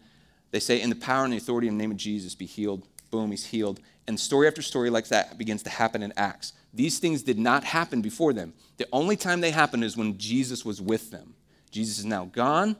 They 0.52 0.60
say, 0.60 0.80
In 0.80 0.90
the 0.90 0.96
power 0.96 1.24
and 1.24 1.34
the 1.34 1.38
authority 1.38 1.68
in 1.68 1.78
the 1.78 1.82
name 1.82 1.92
of 1.92 1.98
Jesus, 1.98 2.36
be 2.36 2.46
healed. 2.46 2.88
Boom, 3.10 3.32
he's 3.32 3.48
healed. 3.48 3.80
And 4.12 4.20
story 4.20 4.46
after 4.46 4.62
story 4.62 4.90
like 4.90 5.08
that 5.08 5.38
begins 5.38 5.64
to 5.64 5.70
happen 5.70 6.04
in 6.04 6.12
Acts. 6.18 6.52
These 6.74 7.00
things 7.00 7.24
did 7.24 7.40
not 7.40 7.64
happen 7.64 8.02
before 8.02 8.34
them. 8.34 8.52
The 8.76 8.86
only 8.92 9.16
time 9.16 9.40
they 9.40 9.52
happened 9.52 9.86
is 9.86 9.96
when 9.96 10.18
Jesus 10.18 10.66
was 10.66 10.82
with 10.82 11.12
them. 11.12 11.34
Jesus 11.72 11.98
is 11.98 12.04
now 12.04 12.26
gone, 12.26 12.76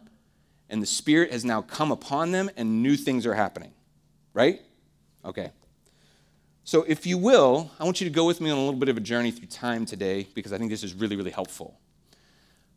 and 0.70 0.82
the 0.82 0.86
Spirit 0.86 1.32
has 1.32 1.46
now 1.46 1.62
come 1.62 1.90
upon 1.90 2.34
them, 2.34 2.52
and 2.58 2.84
new 2.84 2.98
things 2.98 3.26
are 3.26 3.34
happening. 3.34 3.72
Right? 4.34 4.60
Okay. 5.24 5.52
So, 6.66 6.84
if 6.84 7.06
you 7.06 7.18
will, 7.18 7.72
I 7.80 7.86
want 7.86 8.02
you 8.02 8.10
to 8.10 8.14
go 8.14 8.26
with 8.26 8.42
me 8.42 8.50
on 8.50 8.58
a 8.58 8.62
little 8.66 8.78
bit 8.78 8.90
of 8.90 8.98
a 8.98 9.02
journey 9.02 9.32
through 9.32 9.48
time 9.48 9.86
today 9.86 10.28
because 10.34 10.52
I 10.52 10.58
think 10.58 10.70
this 10.70 10.84
is 10.84 10.94
really, 10.94 11.16
really 11.16 11.32
helpful. 11.32 11.80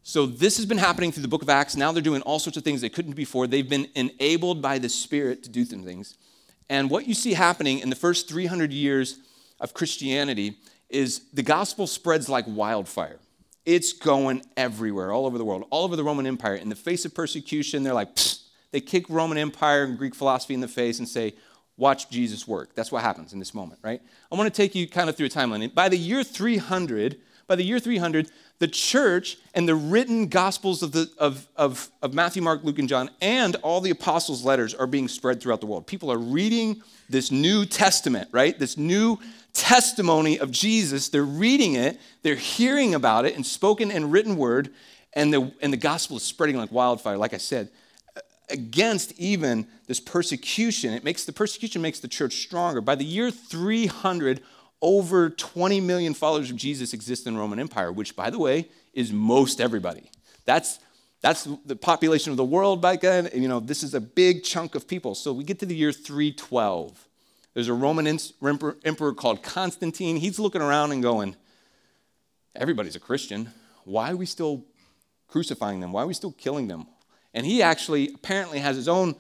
So, 0.04 0.26
this 0.26 0.58
has 0.58 0.66
been 0.66 0.78
happening 0.78 1.10
through 1.10 1.22
the 1.22 1.28
book 1.28 1.42
of 1.42 1.48
Acts. 1.48 1.74
Now 1.74 1.90
they're 1.90 2.00
doing 2.00 2.22
all 2.22 2.38
sorts 2.38 2.56
of 2.56 2.62
things 2.62 2.82
they 2.82 2.88
couldn't 2.88 3.14
before. 3.14 3.48
They've 3.48 3.68
been 3.68 3.88
enabled 3.96 4.62
by 4.62 4.78
the 4.78 4.88
Spirit 4.88 5.42
to 5.42 5.50
do 5.50 5.64
some 5.64 5.82
things. 5.82 6.16
And 6.68 6.90
what 6.90 7.06
you 7.06 7.14
see 7.14 7.34
happening 7.34 7.80
in 7.80 7.90
the 7.90 7.96
first 7.96 8.28
300 8.28 8.72
years 8.72 9.18
of 9.60 9.74
Christianity 9.74 10.56
is 10.88 11.22
the 11.32 11.42
gospel 11.42 11.86
spreads 11.86 12.28
like 12.28 12.44
wildfire. 12.46 13.18
It's 13.66 13.92
going 13.92 14.42
everywhere, 14.56 15.12
all 15.12 15.26
over 15.26 15.38
the 15.38 15.44
world, 15.44 15.64
all 15.70 15.84
over 15.84 15.96
the 15.96 16.04
Roman 16.04 16.26
Empire. 16.26 16.54
In 16.54 16.68
the 16.68 16.76
face 16.76 17.04
of 17.04 17.14
persecution, 17.14 17.82
they're 17.82 17.94
like, 17.94 18.08
they 18.72 18.80
kick 18.80 19.08
Roman 19.08 19.38
Empire 19.38 19.84
and 19.84 19.96
Greek 19.96 20.14
philosophy 20.14 20.54
in 20.54 20.60
the 20.60 20.68
face 20.68 20.98
and 20.98 21.08
say, 21.08 21.34
watch 21.76 22.10
Jesus 22.10 22.46
work. 22.46 22.74
That's 22.74 22.92
what 22.92 23.02
happens 23.02 23.32
in 23.32 23.38
this 23.38 23.54
moment, 23.54 23.80
right? 23.82 24.02
I 24.30 24.34
want 24.36 24.52
to 24.52 24.56
take 24.56 24.74
you 24.74 24.88
kind 24.88 25.08
of 25.08 25.16
through 25.16 25.26
a 25.26 25.30
timeline. 25.30 25.74
By 25.74 25.88
the 25.88 25.96
year 25.96 26.22
300, 26.22 27.18
by 27.46 27.56
the 27.56 27.62
year 27.62 27.78
300, 27.78 28.30
the 28.58 28.68
church 28.68 29.36
and 29.54 29.68
the 29.68 29.74
written 29.74 30.28
gospels 30.28 30.82
of, 30.82 30.92
the, 30.92 31.10
of, 31.18 31.46
of, 31.56 31.90
of 32.02 32.14
Matthew, 32.14 32.42
Mark, 32.42 32.64
Luke, 32.64 32.78
and 32.78 32.88
John, 32.88 33.10
and 33.20 33.56
all 33.56 33.80
the 33.80 33.90
apostles' 33.90 34.44
letters 34.44 34.74
are 34.74 34.86
being 34.86 35.08
spread 35.08 35.40
throughout 35.40 35.60
the 35.60 35.66
world. 35.66 35.86
People 35.86 36.10
are 36.10 36.18
reading 36.18 36.82
this 37.08 37.30
New 37.30 37.66
Testament, 37.66 38.28
right? 38.32 38.58
This 38.58 38.78
new 38.78 39.18
testimony 39.52 40.38
of 40.38 40.50
Jesus. 40.50 41.08
They're 41.08 41.22
reading 41.22 41.74
it, 41.74 42.00
they're 42.22 42.34
hearing 42.34 42.94
about 42.94 43.26
it 43.26 43.36
in 43.36 43.44
spoken 43.44 43.90
and 43.90 44.10
written 44.12 44.36
word, 44.36 44.70
and 45.12 45.32
the, 45.32 45.52
and 45.60 45.72
the 45.72 45.78
gospel 45.78 46.16
is 46.16 46.22
spreading 46.22 46.56
like 46.56 46.72
wildfire, 46.72 47.16
like 47.16 47.34
I 47.34 47.38
said 47.38 47.70
against 48.50 49.18
even 49.18 49.66
this 49.86 50.00
persecution. 50.00 50.92
It 50.92 51.04
makes 51.04 51.24
the 51.24 51.32
persecution 51.32 51.82
makes 51.82 52.00
the 52.00 52.08
church 52.08 52.42
stronger. 52.42 52.80
By 52.80 52.94
the 52.94 53.04
year 53.04 53.30
300, 53.30 54.42
over 54.84 55.30
20 55.30 55.80
million 55.80 56.12
followers 56.12 56.50
of 56.50 56.56
Jesus 56.56 56.92
exist 56.92 57.26
in 57.26 57.34
the 57.34 57.40
Roman 57.40 57.58
Empire, 57.58 57.90
which, 57.90 58.14
by 58.14 58.28
the 58.28 58.38
way, 58.38 58.68
is 58.92 59.12
most 59.12 59.58
everybody. 59.58 60.10
That's 60.44 60.78
that's 61.22 61.48
the 61.64 61.74
population 61.74 62.32
of 62.32 62.36
the 62.36 62.44
world 62.44 62.82
back 62.82 63.00
then. 63.00 63.30
You 63.32 63.48
know, 63.48 63.58
this 63.58 63.82
is 63.82 63.94
a 63.94 64.00
big 64.00 64.44
chunk 64.44 64.74
of 64.74 64.86
people. 64.86 65.14
So 65.14 65.32
we 65.32 65.42
get 65.42 65.58
to 65.60 65.66
the 65.66 65.74
year 65.74 65.90
312. 65.90 67.08
There's 67.54 67.68
a 67.68 67.72
Roman 67.72 68.06
emperor 68.06 69.14
called 69.14 69.42
Constantine. 69.42 70.16
He's 70.16 70.38
looking 70.38 70.60
around 70.60 70.92
and 70.92 71.02
going, 71.02 71.34
everybody's 72.54 72.94
a 72.94 73.00
Christian. 73.00 73.48
Why 73.84 74.10
are 74.10 74.16
we 74.16 74.26
still 74.26 74.66
crucifying 75.26 75.80
them? 75.80 75.92
Why 75.92 76.02
are 76.02 76.06
we 76.06 76.12
still 76.12 76.32
killing 76.32 76.68
them? 76.68 76.86
And 77.32 77.46
he 77.46 77.62
actually 77.62 78.12
apparently 78.14 78.58
has 78.58 78.76
his 78.76 78.86
own 78.88 79.14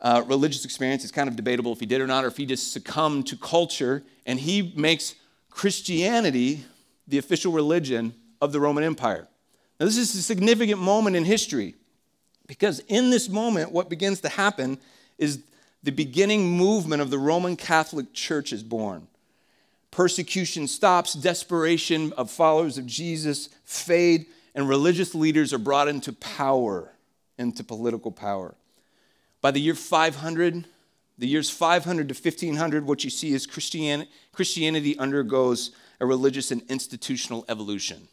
uh, 0.00 0.22
religious 0.26 0.64
experience. 0.64 1.02
It's 1.02 1.12
kind 1.12 1.28
of 1.28 1.36
debatable 1.36 1.72
if 1.72 1.80
he 1.80 1.86
did 1.86 2.00
or 2.00 2.06
not, 2.06 2.24
or 2.24 2.28
if 2.28 2.36
he 2.36 2.46
just 2.46 2.72
succumbed 2.72 3.26
to 3.28 3.36
culture. 3.36 4.02
And 4.26 4.38
he 4.38 4.72
makes 4.76 5.14
Christianity 5.50 6.64
the 7.06 7.18
official 7.18 7.52
religion 7.52 8.14
of 8.40 8.52
the 8.52 8.60
Roman 8.60 8.84
Empire. 8.84 9.26
Now, 9.80 9.86
this 9.86 9.96
is 9.96 10.14
a 10.14 10.22
significant 10.22 10.80
moment 10.80 11.16
in 11.16 11.24
history 11.24 11.74
because 12.46 12.80
in 12.88 13.10
this 13.10 13.28
moment, 13.28 13.72
what 13.72 13.88
begins 13.88 14.20
to 14.22 14.28
happen 14.28 14.78
is 15.18 15.42
the 15.82 15.92
beginning 15.92 16.50
movement 16.56 17.02
of 17.02 17.10
the 17.10 17.18
Roman 17.18 17.56
Catholic 17.56 18.12
Church 18.12 18.52
is 18.52 18.62
born. 18.62 19.06
Persecution 19.90 20.66
stops, 20.66 21.14
desperation 21.14 22.12
of 22.14 22.30
followers 22.30 22.78
of 22.78 22.86
Jesus 22.86 23.48
fade, 23.64 24.26
and 24.54 24.68
religious 24.68 25.14
leaders 25.14 25.52
are 25.52 25.58
brought 25.58 25.88
into 25.88 26.12
power 26.12 26.92
into 27.38 27.62
political 27.62 28.10
power. 28.10 28.54
By 29.40 29.50
the 29.50 29.60
year 29.60 29.74
500, 29.74 30.64
the 31.18 31.26
years 31.26 31.50
500 31.50 32.08
to 32.08 32.14
1500, 32.14 32.86
what 32.86 33.04
you 33.04 33.10
see 33.10 33.32
is 33.32 33.46
Christianity, 33.46 34.10
Christianity 34.32 34.98
undergoes 34.98 35.72
a 36.00 36.06
religious 36.06 36.50
and 36.50 36.62
institutional 36.68 37.44
evolution. 37.48 38.08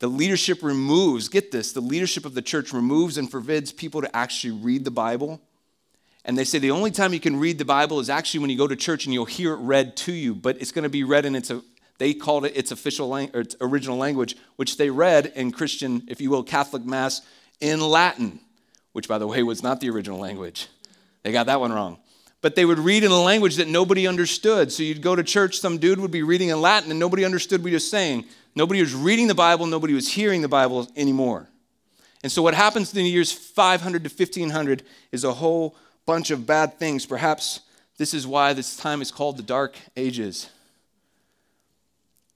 The 0.00 0.08
leadership 0.08 0.62
removes, 0.62 1.28
get 1.28 1.52
this, 1.52 1.72
the 1.72 1.80
leadership 1.80 2.26
of 2.26 2.34
the 2.34 2.42
church 2.42 2.72
removes 2.72 3.16
and 3.16 3.30
forbids 3.30 3.72
people 3.72 4.02
to 4.02 4.16
actually 4.16 4.52
read 4.52 4.84
the 4.84 4.90
Bible. 4.90 5.40
And 6.24 6.36
they 6.36 6.44
say 6.44 6.58
the 6.58 6.72
only 6.72 6.90
time 6.90 7.12
you 7.12 7.20
can 7.20 7.38
read 7.38 7.58
the 7.58 7.64
Bible 7.64 8.00
is 8.00 8.10
actually 8.10 8.40
when 8.40 8.50
you 8.50 8.58
go 8.58 8.66
to 8.66 8.76
church 8.76 9.04
and 9.04 9.14
you'll 9.14 9.24
hear 9.24 9.52
it 9.52 9.58
read 9.58 9.96
to 9.98 10.12
you, 10.12 10.34
but 10.34 10.60
it's 10.60 10.72
going 10.72 10.82
to 10.82 10.88
be 10.88 11.04
read 11.04 11.24
in 11.24 11.36
its, 11.36 11.50
uh, 11.50 11.60
they 11.98 12.14
called 12.14 12.44
it 12.44 12.56
its 12.56 12.72
official 12.72 13.08
language, 13.08 13.46
its 13.46 13.56
original 13.60 13.96
language, 13.96 14.36
which 14.56 14.76
they 14.76 14.90
read 14.90 15.32
in 15.36 15.52
Christian, 15.52 16.02
if 16.08 16.20
you 16.20 16.30
will, 16.30 16.42
Catholic 16.42 16.84
Mass 16.84 17.22
in 17.60 17.80
Latin, 17.80 18.40
which, 18.94 19.08
by 19.08 19.18
the 19.18 19.26
way, 19.26 19.42
was 19.42 19.62
not 19.62 19.80
the 19.80 19.90
original 19.90 20.18
language. 20.18 20.68
They 21.24 21.32
got 21.32 21.46
that 21.46 21.60
one 21.60 21.72
wrong. 21.72 21.98
But 22.40 22.54
they 22.54 22.64
would 22.64 22.78
read 22.78 23.04
in 23.04 23.10
a 23.10 23.20
language 23.20 23.56
that 23.56 23.68
nobody 23.68 24.06
understood. 24.06 24.70
So 24.70 24.82
you'd 24.82 25.02
go 25.02 25.16
to 25.16 25.24
church, 25.24 25.58
some 25.58 25.78
dude 25.78 25.98
would 25.98 26.12
be 26.12 26.22
reading 26.22 26.50
in 26.50 26.60
Latin, 26.60 26.90
and 26.90 27.00
nobody 27.00 27.24
understood 27.24 27.62
what 27.62 27.68
he 27.68 27.74
was 27.74 27.90
saying. 27.90 28.24
Nobody 28.54 28.80
was 28.80 28.94
reading 28.94 29.26
the 29.26 29.34
Bible, 29.34 29.66
nobody 29.66 29.94
was 29.94 30.08
hearing 30.08 30.42
the 30.42 30.48
Bible 30.48 30.88
anymore. 30.96 31.48
And 32.22 32.30
so 32.30 32.40
what 32.40 32.54
happens 32.54 32.94
in 32.94 33.02
the 33.02 33.10
years 33.10 33.32
500 33.32 34.04
to 34.04 34.08
1500 34.08 34.84
is 35.10 35.24
a 35.24 35.32
whole 35.32 35.76
bunch 36.06 36.30
of 36.30 36.46
bad 36.46 36.78
things. 36.78 37.04
Perhaps 37.04 37.60
this 37.98 38.14
is 38.14 38.26
why 38.26 38.52
this 38.52 38.76
time 38.76 39.02
is 39.02 39.10
called 39.10 39.38
the 39.38 39.42
Dark 39.42 39.76
Ages. 39.96 40.48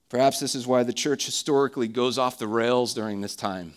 Perhaps 0.09 0.39
this 0.39 0.55
is 0.55 0.67
why 0.67 0.83
the 0.83 0.91
church 0.91 1.25
historically 1.25 1.87
goes 1.87 2.17
off 2.17 2.37
the 2.37 2.47
rails 2.47 2.93
during 2.93 3.21
this 3.21 3.35
time. 3.35 3.75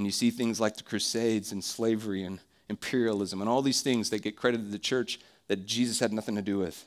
And 0.00 0.06
you 0.06 0.12
see 0.12 0.30
things 0.30 0.58
like 0.58 0.78
the 0.78 0.82
Crusades 0.82 1.52
and 1.52 1.62
slavery 1.62 2.24
and 2.24 2.40
imperialism 2.70 3.42
and 3.42 3.50
all 3.50 3.60
these 3.60 3.82
things 3.82 4.08
that 4.08 4.22
get 4.22 4.34
credited 4.34 4.68
to 4.68 4.72
the 4.72 4.78
church 4.78 5.20
that 5.48 5.66
Jesus 5.66 6.00
had 6.00 6.10
nothing 6.10 6.36
to 6.36 6.40
do 6.40 6.56
with. 6.56 6.86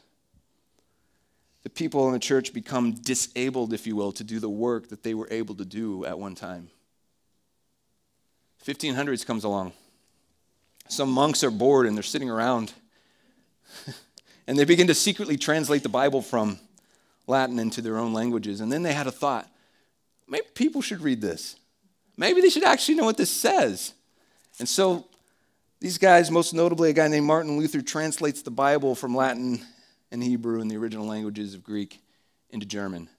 The 1.62 1.70
people 1.70 2.08
in 2.08 2.13
the 2.13 2.20
church 2.20 2.55
become 2.55 2.93
disabled, 2.93 3.72
if 3.72 3.86
you 3.86 3.96
will, 3.96 4.13
to 4.13 4.24
do 4.24 4.39
the 4.39 4.50
work 4.50 4.89
that 4.89 5.03
they 5.03 5.13
were 5.13 5.27
able 5.29 5.53
to 5.53 5.63
do 5.63 6.03
at 6.05 6.17
one 6.17 6.34
time. 6.34 6.72
1500s 8.65 9.24
comes 9.24 9.43
along. 9.43 9.74
some 10.88 11.12
monks 11.12 11.43
are 11.43 11.51
bored 11.51 11.86
and 11.86 11.96
they're 11.96 12.01
sitting 12.01 12.32
around 12.32 12.74
and 14.48 14.58
they 14.58 14.65
begin 14.65 14.88
to 14.88 14.96
secretly 14.96 15.38
translate 15.38 15.84
the 15.84 15.88
Bible 15.88 16.24
from 16.24 16.58
Latin 17.27 17.60
into 17.60 17.79
their 17.79 18.00
own 18.00 18.12
languages. 18.12 18.60
And 18.60 18.72
then 18.72 18.82
they 18.82 18.93
had 18.93 19.05
a 19.05 19.12
thought 19.12 19.48
maybe 20.27 20.48
people 20.55 20.82
should 20.82 21.01
read 21.01 21.22
this. 21.22 21.58
Maybe 22.15 22.41
they 22.41 22.50
should 22.50 22.63
actually 22.63 22.96
know 22.96 23.05
what 23.05 23.17
this 23.17 23.32
says. 23.32 23.93
And 24.60 24.70
so 24.70 25.05
these 25.79 25.98
guys, 25.98 26.32
most 26.32 26.53
notably 26.53 26.89
a 26.89 26.93
guy 26.93 27.08
named 27.08 27.25
Martin 27.25 27.58
Luther, 27.58 27.82
translates 27.82 28.41
the 28.41 28.51
Bible 28.51 28.96
from 28.96 29.15
Latin 29.15 29.62
and 30.12 30.24
Hebrew 30.24 30.62
and 30.62 30.70
the 30.70 30.77
original 30.77 31.05
languages 31.05 31.55
of 31.55 31.63
Greek 31.63 32.01
into 32.51 32.65
German. 32.65 33.10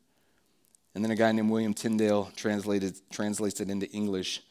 And 0.95 1.05
then 1.05 1.11
a 1.11 1.17
guy 1.17 1.33
named 1.33 1.51
William 1.51 1.75
Tyndale 1.75 2.31
translated, 2.37 2.95
translates 3.11 3.61
it 3.61 3.69
into 3.69 3.91
English. 3.91 4.43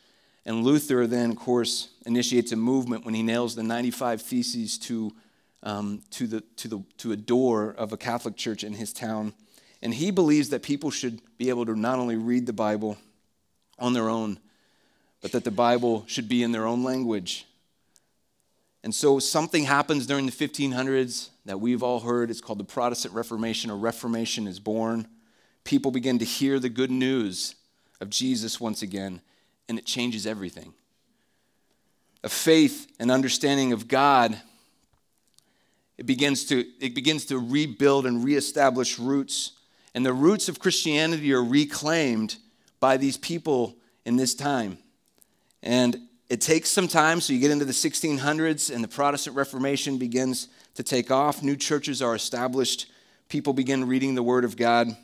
And 0.46 0.64
Luther 0.64 1.08
then, 1.08 1.32
of 1.32 1.38
course, 1.38 1.90
initiates 2.06 2.52
a 2.52 2.58
movement 2.58 3.06
when 3.06 3.14
he 3.14 3.24
nails 3.24 3.56
the 3.56 3.64
95 3.64 4.22
Theses 4.22 4.78
to, 4.80 5.14
um, 5.64 6.02
to, 6.12 6.28
the, 6.28 6.42
to, 6.58 6.68
the, 6.68 6.84
to 6.98 7.14
a 7.14 7.18
door 7.18 7.74
of 7.78 7.94
a 7.94 7.98
Catholic 7.98 8.36
church 8.36 8.66
in 8.66 8.74
his 8.74 8.92
town. 8.92 9.34
And 9.82 9.94
he 9.94 10.12
believes 10.12 10.50
that 10.50 10.64
people 10.64 10.92
should 10.92 11.22
be 11.38 11.50
able 11.50 11.66
to 11.66 11.76
not 11.76 11.98
only 11.98 12.18
read 12.18 12.46
the 12.46 12.54
Bible 12.54 12.98
on 13.84 13.92
their 13.92 14.10
own, 14.10 14.40
but 15.22 15.34
that 15.34 15.44
the 15.44 15.52
Bible 15.52 16.06
should 16.08 16.30
be 16.30 16.42
in 16.42 16.54
their 16.54 16.66
own 16.66 16.84
language. 16.84 17.46
And 18.82 18.96
so 18.96 19.20
something 19.20 19.66
happens 19.66 20.08
during 20.08 20.26
the 20.26 20.32
1500s 20.32 21.30
that 21.46 21.60
we've 21.60 21.84
all 21.84 22.00
heard. 22.00 22.30
It's 22.30 22.42
called 22.42 22.60
the 22.60 22.64
Protestant 22.64 23.14
Reformation. 23.14 23.70
A 23.70 23.76
Reformation 23.76 24.48
is 24.48 24.60
born. 24.60 25.06
People 25.66 25.92
begin 25.92 26.18
to 26.20 26.26
hear 26.26 26.60
the 26.60 26.70
good 26.70 26.92
news 26.92 27.56
of 28.00 28.10
Jesus 28.10 28.60
once 28.60 28.82
again 28.82 29.22
and 29.68 29.78
it 29.78 29.86
changes 29.86 30.26
everything. 30.26 30.74
A 32.24 32.30
faith 32.30 32.88
and 33.00 33.12
understanding 33.12 33.74
of 33.74 33.90
God, 33.90 34.38
it 35.98 36.06
begins 36.06 36.46
to, 36.46 36.66
it 36.80 36.96
begins 36.96 37.26
to 37.26 37.38
rebuild 37.38 38.06
and 38.06 38.24
reestablish 38.24 38.98
roots. 38.98 39.52
And 39.94 40.06
the 40.06 40.14
roots 40.14 40.48
of 40.48 40.60
Christianity 40.60 41.34
are 41.34 41.44
reclaimed 41.44 42.38
by 42.84 42.98
these 42.98 43.16
people 43.16 43.78
in 44.04 44.18
this 44.18 44.36
time. 44.36 44.78
And 45.62 45.96
it 46.28 46.42
takes 46.42 46.70
some 46.70 46.90
time, 46.90 47.22
so 47.22 47.32
you 47.32 47.40
get 47.40 47.50
into 47.50 47.64
the 47.64 47.72
1600s, 47.72 48.76
and 48.76 48.84
the 48.84 48.90
Protestant 48.90 49.38
Reformation 49.38 49.98
begins 49.98 50.50
to 50.76 50.84
take 50.84 51.10
off. 51.10 51.42
New 51.42 51.56
churches 51.56 52.02
are 52.02 52.14
established. 52.14 52.88
People 53.30 53.54
begin 53.54 53.88
reading 53.88 54.16
the 54.16 54.22
Word 54.22 54.44
of 54.44 54.58
God 54.58 54.98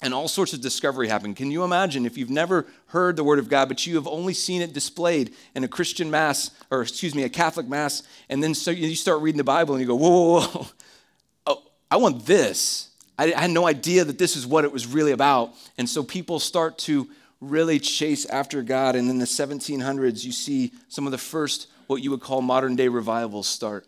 and 0.00 0.14
all 0.14 0.28
sorts 0.28 0.52
of 0.52 0.60
discovery 0.60 1.08
happen. 1.08 1.34
Can 1.34 1.50
you 1.50 1.64
imagine 1.64 2.06
if 2.06 2.16
you've 2.16 2.30
never 2.30 2.64
heard 2.86 3.16
the 3.16 3.24
Word 3.24 3.40
of 3.40 3.48
God, 3.48 3.66
but 3.66 3.84
you 3.88 3.96
have 3.96 4.06
only 4.06 4.32
seen 4.32 4.62
it 4.62 4.72
displayed 4.72 5.34
in 5.56 5.64
a 5.64 5.68
Christian 5.68 6.12
Mass, 6.12 6.52
or 6.70 6.80
excuse 6.80 7.12
me, 7.12 7.24
a 7.24 7.28
Catholic 7.28 7.66
Mass, 7.66 8.04
and 8.28 8.40
then 8.40 8.54
so 8.54 8.70
you 8.70 8.94
start 8.94 9.20
reading 9.20 9.36
the 9.36 9.42
Bible 9.42 9.74
and 9.74 9.82
you 9.82 9.88
go, 9.88 9.96
whoa, 9.96 10.10
whoa, 10.10 10.40
whoa. 10.42 10.66
Oh, 11.48 11.62
I 11.90 11.96
want 11.96 12.24
this. 12.24 12.89
I 13.24 13.40
had 13.40 13.50
no 13.50 13.66
idea 13.66 14.04
that 14.04 14.18
this 14.18 14.36
is 14.36 14.46
what 14.46 14.64
it 14.64 14.72
was 14.72 14.86
really 14.86 15.12
about. 15.12 15.54
And 15.76 15.88
so 15.88 16.02
people 16.02 16.38
start 16.38 16.78
to 16.78 17.08
really 17.40 17.78
chase 17.78 18.24
after 18.26 18.62
God. 18.62 18.96
And 18.96 19.10
in 19.10 19.18
the 19.18 19.26
1700s, 19.26 20.24
you 20.24 20.32
see 20.32 20.72
some 20.88 21.06
of 21.06 21.10
the 21.10 21.18
first, 21.18 21.68
what 21.86 22.02
you 22.02 22.10
would 22.10 22.20
call 22.20 22.42
modern 22.42 22.76
day 22.76 22.88
revivals 22.88 23.46
start. 23.46 23.86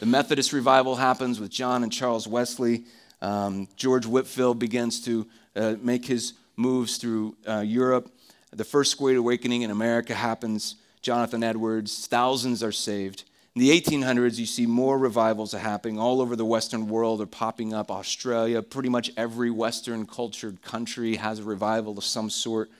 The 0.00 0.06
Methodist 0.06 0.52
revival 0.52 0.96
happens 0.96 1.38
with 1.38 1.50
John 1.50 1.82
and 1.82 1.92
Charles 1.92 2.26
Wesley. 2.26 2.84
Um, 3.20 3.68
George 3.76 4.06
Whitefield 4.06 4.58
begins 4.58 5.00
to 5.04 5.28
uh, 5.54 5.74
make 5.80 6.06
his 6.06 6.32
moves 6.56 6.96
through 6.96 7.36
uh, 7.46 7.60
Europe. 7.60 8.10
The 8.50 8.64
first 8.64 8.98
Great 8.98 9.16
Awakening 9.16 9.62
in 9.62 9.70
America 9.70 10.14
happens. 10.14 10.76
Jonathan 11.02 11.42
Edwards, 11.42 12.06
thousands 12.06 12.62
are 12.62 12.72
saved. 12.72 13.24
In 13.54 13.60
the 13.60 13.78
1800s, 13.78 14.38
you 14.38 14.46
see 14.46 14.64
more 14.64 14.96
revivals 14.96 15.52
happening 15.52 15.98
all 15.98 16.22
over 16.22 16.36
the 16.36 16.44
Western 16.44 16.88
world 16.88 17.20
are 17.20 17.26
popping 17.26 17.74
up. 17.74 17.90
Australia, 17.90 18.62
pretty 18.62 18.88
much 18.88 19.10
every 19.14 19.50
Western 19.50 20.06
cultured 20.06 20.62
country 20.62 21.16
has 21.16 21.38
a 21.38 21.42
revival 21.44 21.98
of 21.98 22.04
some 22.04 22.30
sort. 22.30 22.70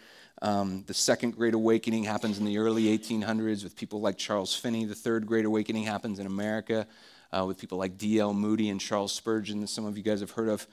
Um, 0.41 0.83
the 0.87 0.95
Second 0.95 1.37
Great 1.37 1.53
Awakening 1.53 2.05
happens 2.05 2.39
in 2.39 2.47
the 2.47 2.57
early 2.57 2.85
1800s 2.85 3.63
with 3.63 3.77
people 3.77 4.01
like 4.01 4.17
Charles 4.17 4.55
Finney. 4.55 4.87
The 4.87 4.95
Third 4.95 5.27
Great 5.27 5.45
Awakening 5.45 5.85
happens 5.85 6.19
in 6.19 6.25
America 6.25 6.87
uh, 7.35 7.45
with 7.47 7.59
people 7.59 7.77
like 7.77 7.99
D.L. 7.99 8.33
Moody 8.33 8.71
and 8.71 8.81
Charles 8.81 9.13
Spurgeon, 9.13 9.61
that 9.61 9.69
some 9.69 9.85
of 9.85 9.99
you 9.99 10.03
guys 10.03 10.21
have 10.21 10.31
heard 10.31 10.49
of. 10.49 10.67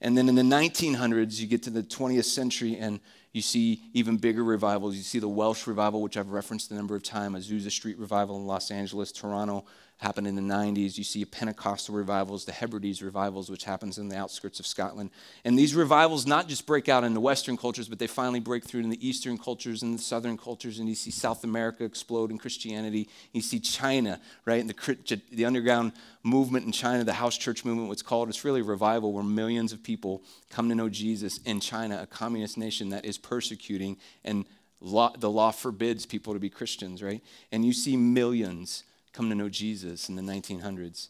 And 0.00 0.18
then 0.18 0.28
in 0.28 0.34
the 0.34 0.42
1900s, 0.42 1.38
you 1.38 1.46
get 1.46 1.62
to 1.62 1.70
the 1.70 1.84
20th 1.84 2.24
century 2.24 2.76
and 2.76 2.98
you 3.34 3.42
see 3.42 3.82
even 3.92 4.16
bigger 4.16 4.42
revivals. 4.42 4.96
You 4.96 5.02
see 5.02 5.18
the 5.18 5.28
Welsh 5.28 5.66
revival, 5.66 6.00
which 6.00 6.16
I've 6.16 6.30
referenced 6.30 6.70
a 6.70 6.74
number 6.74 6.96
of 6.96 7.02
times, 7.02 7.50
Azusa 7.50 7.70
Street 7.70 7.98
revival 7.98 8.36
in 8.36 8.46
Los 8.46 8.70
Angeles, 8.70 9.12
Toronto 9.12 9.66
happened 10.04 10.26
in 10.26 10.34
the 10.34 10.42
90s. 10.42 10.98
You 10.98 11.04
see 11.04 11.24
Pentecostal 11.24 11.94
revivals, 11.94 12.44
the 12.44 12.52
Hebrides 12.52 13.02
revivals, 13.02 13.50
which 13.50 13.64
happens 13.64 13.96
in 13.96 14.08
the 14.08 14.16
outskirts 14.16 14.60
of 14.60 14.66
Scotland. 14.66 15.10
And 15.46 15.58
these 15.58 15.74
revivals 15.74 16.26
not 16.26 16.46
just 16.46 16.66
break 16.66 16.90
out 16.90 17.04
in 17.04 17.14
the 17.14 17.20
Western 17.20 17.56
cultures, 17.56 17.88
but 17.88 17.98
they 17.98 18.06
finally 18.06 18.38
break 18.38 18.64
through 18.64 18.82
in 18.82 18.90
the 18.90 19.06
Eastern 19.06 19.38
cultures 19.38 19.82
and 19.82 19.98
the 19.98 20.02
Southern 20.02 20.36
cultures. 20.36 20.78
And 20.78 20.88
you 20.88 20.94
see 20.94 21.10
South 21.10 21.42
America 21.42 21.84
explode 21.84 22.30
in 22.30 22.36
Christianity. 22.36 23.08
You 23.32 23.40
see 23.40 23.58
China, 23.58 24.20
right? 24.44 24.60
And 24.60 24.68
the, 24.68 25.20
the 25.32 25.46
underground 25.46 25.92
movement 26.22 26.66
in 26.66 26.72
China, 26.72 27.02
the 27.02 27.14
house 27.14 27.38
church 27.38 27.64
movement, 27.64 27.88
what's 27.88 28.02
called, 28.02 28.28
it's 28.28 28.44
really 28.44 28.60
a 28.60 28.64
revival 28.64 29.14
where 29.14 29.24
millions 29.24 29.72
of 29.72 29.82
people 29.82 30.22
come 30.50 30.68
to 30.68 30.74
know 30.74 30.90
Jesus 30.90 31.38
in 31.46 31.60
China, 31.60 32.00
a 32.02 32.06
communist 32.06 32.58
nation 32.58 32.90
that 32.90 33.06
is 33.06 33.16
persecuting 33.16 33.96
and 34.22 34.44
law, 34.82 35.14
the 35.18 35.30
law 35.30 35.50
forbids 35.50 36.04
people 36.04 36.34
to 36.34 36.38
be 36.38 36.50
Christians, 36.50 37.02
right? 37.02 37.22
And 37.50 37.64
you 37.64 37.72
see 37.72 37.96
millions 37.96 38.84
come 39.14 39.30
to 39.30 39.34
know 39.34 39.48
Jesus 39.48 40.08
in 40.08 40.16
the 40.16 40.22
1900s. 40.22 41.08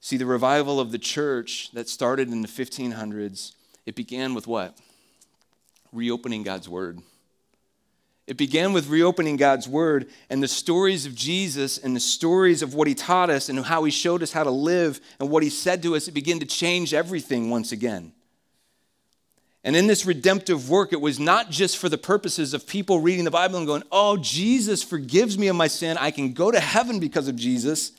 See, 0.00 0.16
the 0.16 0.26
revival 0.26 0.78
of 0.78 0.92
the 0.92 0.98
church 0.98 1.72
that 1.72 1.88
started 1.88 2.28
in 2.28 2.42
the 2.42 2.48
1500s, 2.48 3.54
it 3.84 3.96
began 3.96 4.34
with 4.34 4.46
what? 4.46 4.78
Reopening 5.92 6.44
God's 6.44 6.68
Word. 6.68 7.00
It 8.28 8.36
began 8.36 8.74
with 8.74 8.88
reopening 8.88 9.36
God's 9.36 9.66
Word 9.66 10.10
and 10.28 10.42
the 10.42 10.48
stories 10.48 11.06
of 11.06 11.14
Jesus 11.14 11.78
and 11.78 11.96
the 11.96 12.00
stories 12.00 12.60
of 12.60 12.74
what 12.74 12.86
He 12.86 12.94
taught 12.94 13.30
us 13.30 13.48
and 13.48 13.58
how 13.64 13.82
He 13.84 13.90
showed 13.90 14.22
us 14.22 14.32
how 14.32 14.44
to 14.44 14.50
live 14.50 15.00
and 15.18 15.30
what 15.30 15.42
He 15.42 15.50
said 15.50 15.82
to 15.82 15.96
us. 15.96 16.06
It 16.06 16.12
began 16.12 16.38
to 16.40 16.46
change 16.46 16.92
everything 16.92 17.48
once 17.48 17.72
again. 17.72 18.12
And 19.68 19.76
in 19.76 19.86
this 19.86 20.06
redemptive 20.06 20.70
work, 20.70 20.94
it 20.94 21.00
was 21.02 21.20
not 21.20 21.50
just 21.50 21.76
for 21.76 21.90
the 21.90 21.98
purposes 21.98 22.54
of 22.54 22.66
people 22.66 23.00
reading 23.00 23.26
the 23.26 23.30
Bible 23.30 23.58
and 23.58 23.66
going, 23.66 23.82
oh, 23.92 24.16
Jesus 24.16 24.82
forgives 24.82 25.36
me 25.36 25.48
of 25.48 25.56
my 25.56 25.66
sin. 25.66 25.98
I 25.98 26.10
can 26.10 26.32
go 26.32 26.50
to 26.50 26.58
heaven 26.58 26.98
because 26.98 27.28
of 27.28 27.36
Jesus. 27.36 27.92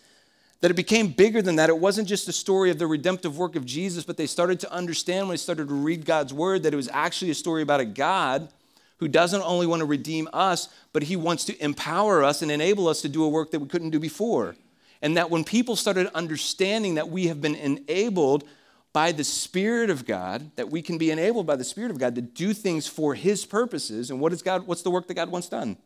That 0.61 0.71
it 0.71 0.73
became 0.73 1.09
bigger 1.09 1.43
than 1.43 1.57
that. 1.57 1.69
It 1.69 1.77
wasn't 1.77 2.07
just 2.07 2.27
a 2.27 2.31
story 2.31 2.71
of 2.71 2.79
the 2.79 2.87
redemptive 2.87 3.37
work 3.37 3.55
of 3.55 3.67
Jesus, 3.67 4.03
but 4.03 4.17
they 4.17 4.25
started 4.25 4.59
to 4.61 4.73
understand 4.73 5.27
when 5.27 5.33
they 5.35 5.37
started 5.37 5.67
to 5.67 5.75
read 5.75 6.07
God's 6.07 6.33
word 6.33 6.63
that 6.63 6.73
it 6.73 6.75
was 6.75 6.89
actually 6.91 7.29
a 7.29 7.35
story 7.35 7.61
about 7.61 7.81
a 7.81 7.85
God 7.85 8.49
who 8.97 9.07
doesn't 9.07 9.43
only 9.43 9.67
want 9.67 9.81
to 9.81 9.85
redeem 9.85 10.27
us, 10.33 10.69
but 10.91 11.03
he 11.03 11.15
wants 11.15 11.45
to 11.45 11.63
empower 11.63 12.23
us 12.23 12.41
and 12.41 12.49
enable 12.49 12.87
us 12.87 13.03
to 13.03 13.09
do 13.09 13.23
a 13.23 13.29
work 13.29 13.51
that 13.51 13.59
we 13.59 13.67
couldn't 13.67 13.91
do 13.91 13.99
before. 13.99 14.55
And 15.03 15.17
that 15.17 15.29
when 15.29 15.43
people 15.43 15.75
started 15.75 16.07
understanding 16.15 16.95
that 16.95 17.09
we 17.09 17.27
have 17.27 17.41
been 17.41 17.53
enabled 17.53 18.43
by 18.91 19.11
the 19.11 19.23
Spirit 19.23 19.89
of 19.89 20.05
God, 20.05 20.51
that 20.55 20.69
we 20.69 20.81
can 20.81 20.97
be 20.97 21.11
enabled 21.11 21.45
by 21.45 21.55
the 21.55 21.63
Spirit 21.63 21.91
of 21.91 21.99
God 21.99 22.15
to 22.15 22.21
do 22.21 22.53
things 22.53 22.87
for 22.87 23.13
His 23.13 23.45
purposes. 23.45 24.09
And 24.09 24.19
what 24.19 24.33
is 24.33 24.41
God? 24.41 24.65
What's 24.65 24.81
the 24.81 24.91
work 24.91 25.07
that 25.07 25.13
God 25.13 25.29
wants 25.29 25.49
done? 25.49 25.77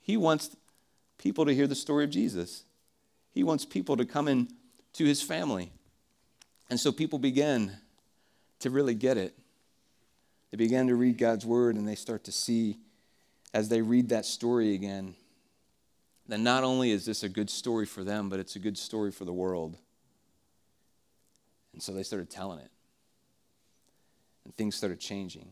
He 0.00 0.16
wants 0.16 0.54
people 1.18 1.46
to 1.46 1.54
hear 1.54 1.66
the 1.66 1.74
story 1.74 2.04
of 2.04 2.10
Jesus. 2.10 2.64
He 3.32 3.44
wants 3.44 3.64
people 3.64 3.96
to 3.96 4.04
come 4.04 4.28
in 4.28 4.48
to 4.94 5.04
His 5.04 5.22
family. 5.22 5.72
And 6.68 6.80
so 6.80 6.92
people 6.92 7.18
begin 7.18 7.72
to 8.60 8.70
really 8.70 8.94
get 8.94 9.16
it. 9.16 9.36
They 10.50 10.56
begin 10.56 10.88
to 10.88 10.94
read 10.94 11.18
God's 11.18 11.44
word 11.44 11.76
and 11.76 11.86
they 11.86 11.94
start 11.94 12.24
to 12.24 12.32
see 12.32 12.78
as 13.52 13.68
they 13.68 13.82
read 13.82 14.08
that 14.08 14.24
story 14.24 14.74
again 14.74 15.14
that 16.28 16.40
not 16.40 16.64
only 16.64 16.90
is 16.90 17.04
this 17.04 17.22
a 17.22 17.28
good 17.28 17.50
story 17.50 17.86
for 17.86 18.02
them, 18.02 18.28
but 18.28 18.40
it's 18.40 18.56
a 18.56 18.58
good 18.58 18.78
story 18.78 19.12
for 19.12 19.24
the 19.24 19.32
world. 19.32 19.76
And 21.74 21.82
so 21.82 21.92
they 21.92 22.02
started 22.02 22.30
telling 22.30 22.60
it. 22.60 22.70
And 24.44 24.56
things 24.56 24.74
started 24.76 25.00
changing. 25.00 25.48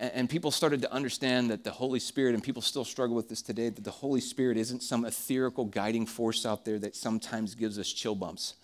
And, 0.00 0.12
and 0.14 0.30
people 0.30 0.50
started 0.50 0.80
to 0.82 0.92
understand 0.92 1.50
that 1.50 1.64
the 1.64 1.70
Holy 1.70 1.98
Spirit, 1.98 2.34
and 2.34 2.42
people 2.42 2.62
still 2.62 2.84
struggle 2.84 3.16
with 3.16 3.28
this 3.28 3.42
today, 3.42 3.68
that 3.68 3.84
the 3.84 3.90
Holy 3.90 4.20
Spirit 4.20 4.56
isn't 4.56 4.82
some 4.82 5.04
ethereal 5.04 5.64
guiding 5.66 6.06
force 6.06 6.46
out 6.46 6.64
there 6.64 6.78
that 6.78 6.96
sometimes 6.96 7.54
gives 7.54 7.78
us 7.78 7.92
chill 7.92 8.14
bumps. 8.14 8.54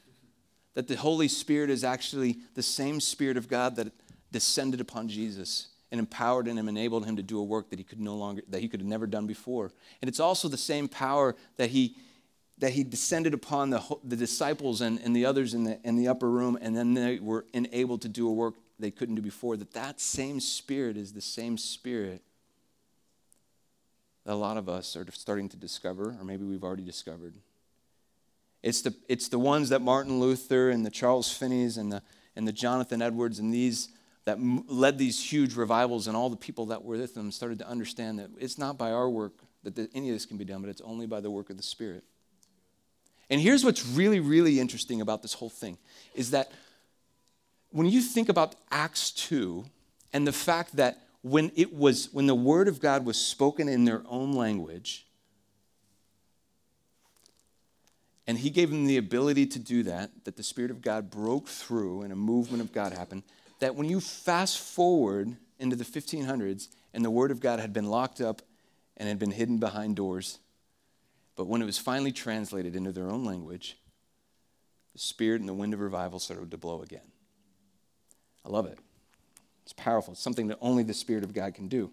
that 0.74 0.88
the 0.88 0.96
Holy 0.96 1.28
Spirit 1.28 1.68
is 1.68 1.84
actually 1.84 2.38
the 2.54 2.62
same 2.62 3.00
Spirit 3.00 3.36
of 3.36 3.48
God 3.48 3.76
that 3.76 3.92
descended 4.30 4.80
upon 4.80 5.08
Jesus 5.08 5.68
and 5.90 5.98
empowered 5.98 6.46
him 6.46 6.58
and 6.58 6.68
enabled 6.68 7.06
him 7.06 7.16
to 7.16 7.22
do 7.22 7.38
a 7.38 7.42
work 7.42 7.70
that 7.70 7.78
he 7.78 7.84
could 7.84 8.00
no 8.00 8.14
longer 8.14 8.42
that 8.48 8.60
he 8.60 8.68
could 8.68 8.80
have 8.80 8.86
never 8.86 9.06
done 9.06 9.26
before 9.26 9.72
and 10.02 10.08
it's 10.08 10.20
also 10.20 10.46
the 10.46 10.58
same 10.58 10.86
power 10.86 11.34
that 11.56 11.70
he 11.70 11.96
that 12.58 12.72
he 12.72 12.82
descended 12.82 13.34
upon 13.34 13.70
the, 13.70 13.82
the 14.02 14.16
disciples 14.16 14.80
and, 14.80 15.00
and 15.00 15.14
the 15.14 15.24
others 15.24 15.54
in 15.54 15.64
the, 15.64 15.78
in 15.84 15.96
the 15.96 16.08
upper 16.08 16.28
room, 16.28 16.58
and 16.60 16.76
then 16.76 16.94
they 16.94 17.18
were 17.18 17.46
enabled 17.52 18.02
to 18.02 18.08
do 18.08 18.28
a 18.28 18.32
work 18.32 18.54
they 18.78 18.90
couldn't 18.90 19.14
do 19.14 19.22
before, 19.22 19.56
that 19.56 19.72
that 19.72 20.00
same 20.00 20.40
spirit 20.40 20.96
is 20.96 21.12
the 21.12 21.20
same 21.20 21.58
spirit 21.58 22.22
that 24.24 24.32
a 24.32 24.36
lot 24.36 24.56
of 24.56 24.68
us 24.68 24.96
are 24.96 25.06
starting 25.12 25.48
to 25.48 25.56
discover, 25.56 26.16
or 26.18 26.24
maybe 26.24 26.44
we've 26.44 26.64
already 26.64 26.84
discovered. 26.84 27.34
It's 28.62 28.82
the, 28.82 28.94
it's 29.08 29.28
the 29.28 29.38
ones 29.38 29.68
that 29.68 29.80
Martin 29.80 30.20
Luther 30.20 30.70
and 30.70 30.84
the 30.84 30.90
Charles 30.90 31.32
Finney's 31.32 31.76
and 31.76 31.92
the, 31.92 32.02
and 32.36 32.46
the 32.46 32.52
Jonathan 32.52 33.02
Edwards 33.02 33.38
and 33.38 33.52
these 33.52 33.88
that 34.24 34.38
led 34.68 34.98
these 34.98 35.32
huge 35.32 35.56
revivals 35.56 36.06
and 36.06 36.14
all 36.14 36.28
the 36.28 36.36
people 36.36 36.66
that 36.66 36.84
were 36.84 36.98
with 36.98 37.14
them 37.14 37.32
started 37.32 37.58
to 37.60 37.66
understand 37.66 38.18
that 38.18 38.28
it's 38.38 38.58
not 38.58 38.76
by 38.76 38.92
our 38.92 39.08
work 39.08 39.32
that 39.62 39.74
the, 39.74 39.88
any 39.94 40.10
of 40.10 40.14
this 40.14 40.26
can 40.26 40.36
be 40.36 40.44
done, 40.44 40.60
but 40.60 40.68
it's 40.68 40.82
only 40.82 41.06
by 41.06 41.20
the 41.20 41.30
work 41.30 41.48
of 41.48 41.56
the 41.56 41.62
Spirit. 41.62 42.04
And 43.30 43.40
here's 43.40 43.64
what's 43.64 43.86
really, 43.86 44.20
really 44.20 44.58
interesting 44.58 45.00
about 45.00 45.22
this 45.22 45.34
whole 45.34 45.50
thing 45.50 45.78
is 46.14 46.30
that 46.30 46.50
when 47.70 47.86
you 47.86 48.00
think 48.00 48.28
about 48.28 48.54
Acts 48.70 49.10
2 49.10 49.64
and 50.12 50.26
the 50.26 50.32
fact 50.32 50.76
that 50.76 50.98
when 51.22 51.52
it 51.56 51.74
was 51.74 52.08
when 52.12 52.26
the 52.26 52.34
word 52.34 52.68
of 52.68 52.80
God 52.80 53.04
was 53.04 53.18
spoken 53.18 53.68
in 53.68 53.84
their 53.84 54.02
own 54.08 54.32
language, 54.32 55.06
and 58.26 58.38
he 58.38 58.50
gave 58.50 58.70
them 58.70 58.86
the 58.86 58.98
ability 58.98 59.46
to 59.46 59.58
do 59.58 59.82
that, 59.84 60.10
that 60.24 60.36
the 60.36 60.42
Spirit 60.42 60.70
of 60.70 60.82
God 60.82 61.10
broke 61.10 61.48
through 61.48 62.02
and 62.02 62.12
a 62.12 62.16
movement 62.16 62.62
of 62.62 62.72
God 62.72 62.92
happened, 62.92 63.22
that 63.58 63.74
when 63.74 63.88
you 63.88 64.00
fast 64.00 64.58
forward 64.58 65.36
into 65.58 65.76
the 65.76 65.84
1500s 65.84 66.68
and 66.94 67.04
the 67.04 67.10
Word 67.10 67.30
of 67.30 67.40
God 67.40 67.58
had 67.58 67.72
been 67.72 67.86
locked 67.86 68.20
up 68.20 68.42
and 68.96 69.08
had 69.08 69.18
been 69.18 69.30
hidden 69.30 69.58
behind 69.58 69.96
doors, 69.96 70.38
but 71.38 71.46
when 71.46 71.62
it 71.62 71.66
was 71.66 71.78
finally 71.78 72.10
translated 72.10 72.74
into 72.74 72.90
their 72.90 73.08
own 73.08 73.24
language, 73.24 73.78
the 74.92 74.98
Spirit 74.98 75.38
and 75.38 75.48
the 75.48 75.54
wind 75.54 75.72
of 75.72 75.78
revival 75.78 76.18
started 76.18 76.50
to 76.50 76.56
blow 76.56 76.82
again. 76.82 77.12
I 78.44 78.48
love 78.48 78.66
it. 78.66 78.76
It's 79.62 79.72
powerful. 79.72 80.14
It's 80.14 80.20
something 80.20 80.48
that 80.48 80.58
only 80.60 80.82
the 80.82 80.92
Spirit 80.92 81.22
of 81.22 81.32
God 81.32 81.54
can 81.54 81.68
do. 81.68 81.92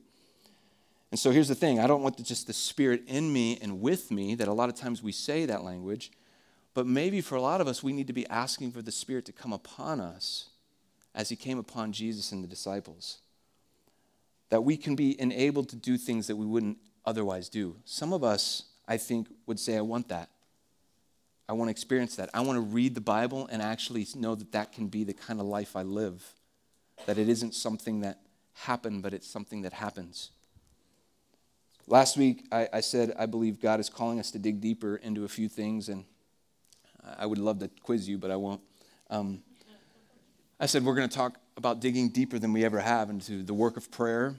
And 1.12 1.20
so 1.20 1.30
here's 1.30 1.48
the 1.48 1.54
thing 1.54 1.80
I 1.80 1.86
don't 1.86 2.02
want 2.02 2.18
just 2.24 2.48
the 2.48 2.54
Spirit 2.54 3.04
in 3.06 3.32
me 3.32 3.60
and 3.62 3.82
with 3.82 4.10
me, 4.10 4.34
that 4.34 4.48
a 4.48 4.54
lot 4.54 4.68
of 4.68 4.76
times 4.76 5.04
we 5.04 5.12
say 5.12 5.46
that 5.46 5.64
language, 5.64 6.12
but 6.74 6.88
maybe 6.88 7.22
for 7.22 7.36
a 7.36 7.42
lot 7.42 7.62
of 7.62 7.68
us, 7.68 7.84
we 7.84 7.94
need 7.94 8.08
to 8.08 8.14
be 8.14 8.28
asking 8.28 8.72
for 8.72 8.82
the 8.82 8.92
Spirit 8.92 9.26
to 9.26 9.32
come 9.32 9.54
upon 9.54 10.00
us 10.00 10.50
as 11.14 11.30
He 11.30 11.36
came 11.36 11.60
upon 11.60 11.92
Jesus 11.92 12.32
and 12.32 12.44
the 12.44 12.48
disciples. 12.48 13.20
That 14.50 14.64
we 14.64 14.76
can 14.76 14.96
be 14.96 15.22
enabled 15.22 15.70
to 15.70 15.76
do 15.76 15.98
things 15.98 16.26
that 16.26 16.36
we 16.36 16.48
wouldn't 16.48 16.80
otherwise 17.06 17.48
do. 17.48 17.76
Some 17.86 18.12
of 18.12 18.24
us, 18.24 18.64
I 18.88 18.98
think, 18.98 19.28
would 19.46 19.60
say, 19.60 19.78
I 19.78 19.82
want 19.82 20.10
that. 20.10 20.30
I 21.48 21.54
want 21.54 21.68
to 21.68 21.72
experience 21.72 22.16
that. 22.16 22.30
I 22.34 22.42
want 22.42 22.58
to 22.58 22.62
read 22.62 22.96
the 22.96 23.02
Bible 23.02 23.48
and 23.52 23.62
actually 23.62 24.08
know 24.16 24.36
that 24.36 24.52
that 24.54 24.72
can 24.72 24.88
be 24.88 25.04
the 25.04 25.14
kind 25.14 25.40
of 25.40 25.46
life 25.46 25.76
I 25.76 25.84
live 25.84 26.24
that 27.06 27.18
it 27.18 27.30
isn't 27.30 27.54
something 27.54 28.02
that 28.02 28.20
happened, 28.54 29.04
but 29.04 29.14
it's 29.14 29.28
something 29.28 29.62
that 29.64 29.74
happens. 29.74 30.32
Last 31.88 32.18
week, 32.18 32.46
I, 32.52 32.68
I, 32.74 32.82
said 32.82 33.14
I 33.20 33.28
believe 33.28 33.62
God 33.62 33.80
is 33.80 33.90
calling 33.90 34.20
us 34.20 34.32
to 34.32 34.40
dig 34.40 34.60
deeper 34.60 34.96
into 34.96 35.24
a 35.24 35.28
few 35.28 35.48
things, 35.48 35.90
and 35.90 36.06
I 37.18 37.26
would 37.26 37.38
love 37.38 37.60
to 37.60 37.70
quiz 37.84 38.10
you, 38.10 38.18
but 38.18 38.32
I 38.32 38.36
won't. 38.38 38.62
Um, 39.10 39.44
I 40.60 40.66
said 40.66 40.84
we're 40.84 40.96
going 40.96 41.10
to 41.10 41.16
talk 41.16 41.38
about 41.58 41.80
digging 41.80 42.10
deeper 42.10 42.40
than 42.40 42.54
we 42.54 42.66
ever 42.66 42.80
have 42.80 43.10
into 43.10 43.44
the 43.44 43.54
work 43.54 43.78
of 43.78 43.92
prayer, 43.92 44.36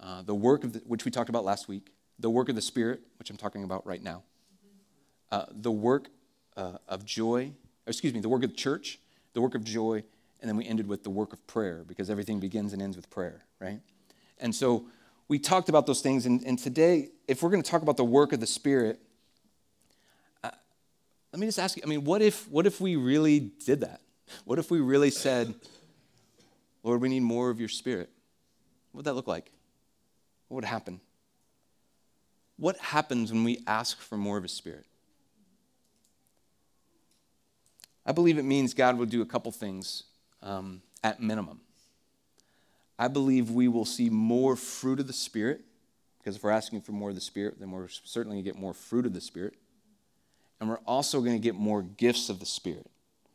uh, 0.00 0.22
the 0.22 0.34
work 0.34 0.64
of 0.64 0.72
the, 0.72 0.78
which 0.86 1.04
we 1.04 1.10
talked 1.10 1.28
about 1.28 1.44
last 1.44 1.68
week, 1.68 1.90
the 2.18 2.30
work 2.30 2.48
of 2.48 2.54
the 2.54 2.62
Spirit, 2.62 3.00
which 3.18 3.30
I'm 3.30 3.36
talking 3.36 3.64
about 3.64 3.86
right 3.86 4.02
now, 4.02 4.22
uh, 5.30 5.46
the 5.50 5.70
work 5.70 6.08
uh, 6.56 6.78
of 6.88 7.04
joy, 7.04 7.52
excuse 7.86 8.12
me, 8.12 8.20
the 8.20 8.28
work 8.28 8.44
of 8.44 8.50
the 8.50 8.56
church, 8.56 8.98
the 9.32 9.40
work 9.40 9.54
of 9.54 9.64
joy, 9.64 10.04
and 10.40 10.48
then 10.48 10.56
we 10.56 10.66
ended 10.66 10.86
with 10.88 11.04
the 11.04 11.10
work 11.10 11.32
of 11.32 11.46
prayer 11.46 11.84
because 11.86 12.10
everything 12.10 12.40
begins 12.40 12.72
and 12.72 12.82
ends 12.82 12.96
with 12.96 13.08
prayer, 13.08 13.44
right? 13.60 13.80
And 14.38 14.54
so 14.54 14.86
we 15.28 15.38
talked 15.38 15.68
about 15.68 15.86
those 15.86 16.00
things. 16.00 16.26
And, 16.26 16.42
and 16.42 16.58
today, 16.58 17.10
if 17.28 17.42
we're 17.42 17.50
going 17.50 17.62
to 17.62 17.70
talk 17.70 17.82
about 17.82 17.96
the 17.96 18.04
work 18.04 18.32
of 18.32 18.40
the 18.40 18.46
Spirit, 18.46 19.00
uh, 20.42 20.50
let 21.32 21.40
me 21.40 21.46
just 21.46 21.58
ask 21.58 21.76
you 21.76 21.82
I 21.84 21.88
mean, 21.88 22.04
what 22.04 22.20
if, 22.20 22.48
what 22.48 22.66
if 22.66 22.80
we 22.80 22.96
really 22.96 23.40
did 23.64 23.80
that? 23.80 24.00
What 24.44 24.58
if 24.58 24.70
we 24.70 24.80
really 24.80 25.10
said, 25.10 25.54
Lord, 26.82 27.00
we 27.00 27.08
need 27.08 27.22
more 27.22 27.50
of 27.50 27.60
your 27.60 27.68
Spirit? 27.68 28.10
What 28.90 28.98
would 28.98 29.04
that 29.06 29.14
look 29.14 29.28
like? 29.28 29.50
What 30.48 30.56
would 30.56 30.64
happen? 30.64 31.00
What 32.56 32.76
happens 32.78 33.32
when 33.32 33.44
we 33.44 33.62
ask 33.66 33.98
for 33.98 34.16
more 34.16 34.36
of 34.36 34.42
His 34.42 34.52
Spirit? 34.52 34.86
I 38.04 38.12
believe 38.12 38.38
it 38.38 38.44
means 38.44 38.74
God 38.74 38.98
will 38.98 39.06
do 39.06 39.22
a 39.22 39.26
couple 39.26 39.52
things 39.52 40.04
um, 40.42 40.82
at 41.04 41.20
minimum. 41.20 41.60
I 42.98 43.08
believe 43.08 43.50
we 43.50 43.68
will 43.68 43.84
see 43.84 44.10
more 44.10 44.56
fruit 44.56 45.00
of 45.00 45.06
the 45.06 45.12
Spirit, 45.12 45.62
because 46.18 46.36
if 46.36 46.44
we're 46.44 46.50
asking 46.50 46.82
for 46.82 46.92
more 46.92 47.08
of 47.08 47.14
the 47.14 47.20
Spirit, 47.20 47.58
then 47.58 47.70
we're 47.70 47.88
certainly 47.88 48.36
going 48.36 48.44
to 48.44 48.50
get 48.50 48.60
more 48.60 48.74
fruit 48.74 49.06
of 49.06 49.12
the 49.12 49.20
Spirit. 49.20 49.54
And 50.60 50.68
we're 50.68 50.78
also 50.86 51.20
going 51.20 51.32
to 51.32 51.42
get 51.42 51.56
more 51.56 51.82
gifts 51.82 52.28
of 52.28 52.38
the 52.38 52.46
Spirit. 52.46 52.88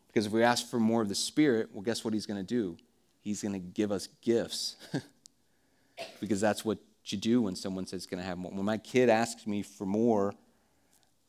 Because 0.08 0.25
if 0.25 0.32
we 0.32 0.43
ask 0.43 0.69
for 0.69 0.80
more 0.80 1.01
of 1.01 1.10
the 1.10 1.15
Spirit, 1.15 1.69
well, 1.73 1.82
guess 1.82 2.06
what 2.06 2.13
He's 2.13 2.25
going 2.25 2.39
to 2.39 2.45
do? 2.45 2.77
He's 3.21 3.41
going 3.41 3.53
to 3.53 3.60
give 3.60 3.91
us 3.91 4.08
gifts. 4.21 4.77
because 6.19 6.39
that's 6.39 6.63
what 6.63 6.77
you 7.12 7.17
do 7.17 7.41
when 7.41 7.56
someone 7.56 7.86
says 7.86 8.06
going 8.06 8.22
to 8.22 8.28
have 8.28 8.38
more. 8.38 8.52
When 8.52 8.65
my 8.65 8.78
kid 8.78 9.10
asks 9.10 9.48
me 9.48 9.62
for 9.62 9.86
more, 9.86 10.34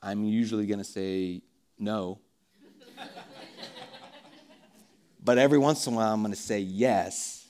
I'm 0.03 0.25
usually 0.25 0.67
going 0.67 0.79
to 0.79 0.85
say 0.85 1.43
no 1.79 2.19
but 5.23 5.39
every 5.39 5.59
once 5.59 5.87
in 5.87 5.95
a 5.95 5.97
while, 5.97 6.13
I'm 6.13 6.23
going 6.23 6.33
to 6.33 6.41
say 6.41 6.61
yes, 6.61 7.47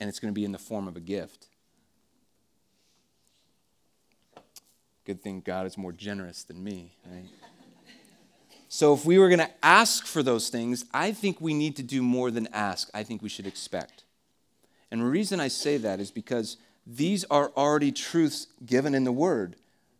and 0.00 0.08
it's 0.08 0.18
going 0.18 0.32
to 0.32 0.38
be 0.38 0.44
in 0.44 0.52
the 0.52 0.58
form 0.58 0.88
of 0.88 0.96
a 0.96 1.00
gift. 1.00 1.48
Good 5.04 5.22
thing 5.22 5.42
God 5.44 5.66
is 5.66 5.76
more 5.76 5.92
generous 5.92 6.44
than 6.44 6.62
me, 6.62 6.96
right? 7.10 7.24
So, 8.68 8.94
if 8.94 9.04
we 9.04 9.18
were 9.18 9.28
going 9.28 9.40
to 9.40 9.50
ask 9.62 10.06
for 10.06 10.22
those 10.22 10.48
things, 10.48 10.86
I 10.94 11.12
think 11.12 11.40
we 11.40 11.52
need 11.52 11.76
to 11.76 11.82
do 11.82 12.02
more 12.02 12.30
than 12.30 12.46
ask. 12.54 12.88
I 12.94 13.02
think 13.02 13.20
we 13.20 13.28
should 13.28 13.46
expect. 13.46 14.04
And 14.90 15.02
the 15.02 15.06
reason 15.06 15.40
I 15.40 15.48
say 15.48 15.76
that 15.78 16.00
is 16.00 16.10
because 16.10 16.56
these 16.86 17.24
are 17.24 17.52
already 17.56 17.92
truths 17.92 18.48
given 18.64 18.94
in 18.94 19.04
the 19.04 19.12
Word 19.12 19.56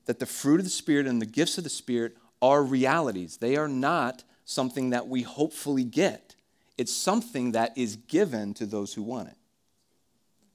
that 0.07 0.19
the 0.19 0.27
fruit 0.27 0.61
of 0.61 0.65
the 0.65 0.71
Spirit 0.71 1.07
and 1.07 1.23
the 1.23 1.27
gifts 1.27 1.59
of 1.59 1.65
the 1.65 1.71
Spirit 1.71 2.17
are 2.41 2.63
realities. 2.63 3.37
They 3.37 3.57
are 3.57 3.69
not 3.69 4.25
something 4.45 4.91
that 4.91 5.07
we 5.07 5.23
hopefully 5.23 5.85
get. 5.85 6.35
It's 6.77 6.93
something 6.93 7.53
that 7.53 7.77
is 7.77 7.97
given 7.97 8.55
to 8.55 8.67
those 8.67 8.95
who 8.95 9.03
want 9.03 9.29
it. 9.29 9.37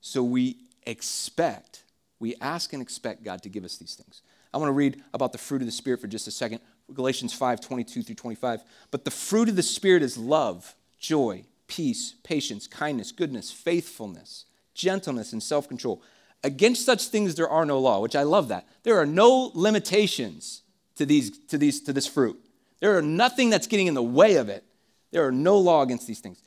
So 0.01 0.23
we 0.23 0.57
expect, 0.85 1.83
we 2.19 2.35
ask 2.41 2.73
and 2.73 2.81
expect 2.81 3.23
God 3.23 3.41
to 3.43 3.49
give 3.49 3.63
us 3.63 3.77
these 3.77 3.95
things. 3.95 4.21
I 4.53 4.57
want 4.57 4.69
to 4.69 4.73
read 4.73 5.01
about 5.13 5.31
the 5.31 5.37
fruit 5.37 5.61
of 5.61 5.67
the 5.67 5.71
Spirit 5.71 6.01
for 6.01 6.07
just 6.07 6.27
a 6.27 6.31
second. 6.31 6.59
Galatians 6.93 7.33
5 7.33 7.61
22 7.61 8.03
through 8.03 8.15
25. 8.15 8.63
But 8.91 9.05
the 9.05 9.11
fruit 9.11 9.49
of 9.49 9.55
the 9.55 9.63
Spirit 9.63 10.03
is 10.03 10.17
love, 10.17 10.75
joy, 10.99 11.45
peace, 11.67 12.15
patience, 12.23 12.67
kindness, 12.67 13.11
goodness, 13.11 13.51
faithfulness, 13.51 14.45
gentleness, 14.73 15.33
and 15.33 15.43
self 15.43 15.67
control. 15.67 16.01
Against 16.47 16.85
such 16.85 17.07
things 17.07 17.35
there 17.35 17.49
are 17.49 17.65
no 17.65 17.77
law, 17.77 17.99
which 17.99 18.15
I 18.15 18.23
love 18.23 18.47
that. 18.47 18.65
There 18.83 18.97
are 18.97 19.05
no 19.05 19.51
limitations 19.53 20.61
to, 20.95 21.05
these, 21.05 21.37
to, 21.47 21.57
these, 21.57 21.81
to 21.81 21.91
this 21.91 22.07
fruit. 22.07 22.39
There 22.79 22.97
are 22.97 23.01
nothing 23.01 23.49
that's 23.49 23.67
getting 23.67 23.87
in 23.87 23.95
the 23.95 24.01
way 24.01 24.37
of 24.37 24.47
it. 24.47 24.63
There 25.11 25.27
are 25.27 25.31
no 25.31 25.57
law 25.57 25.81
against 25.81 26.07
these 26.07 26.21
things. 26.21 26.41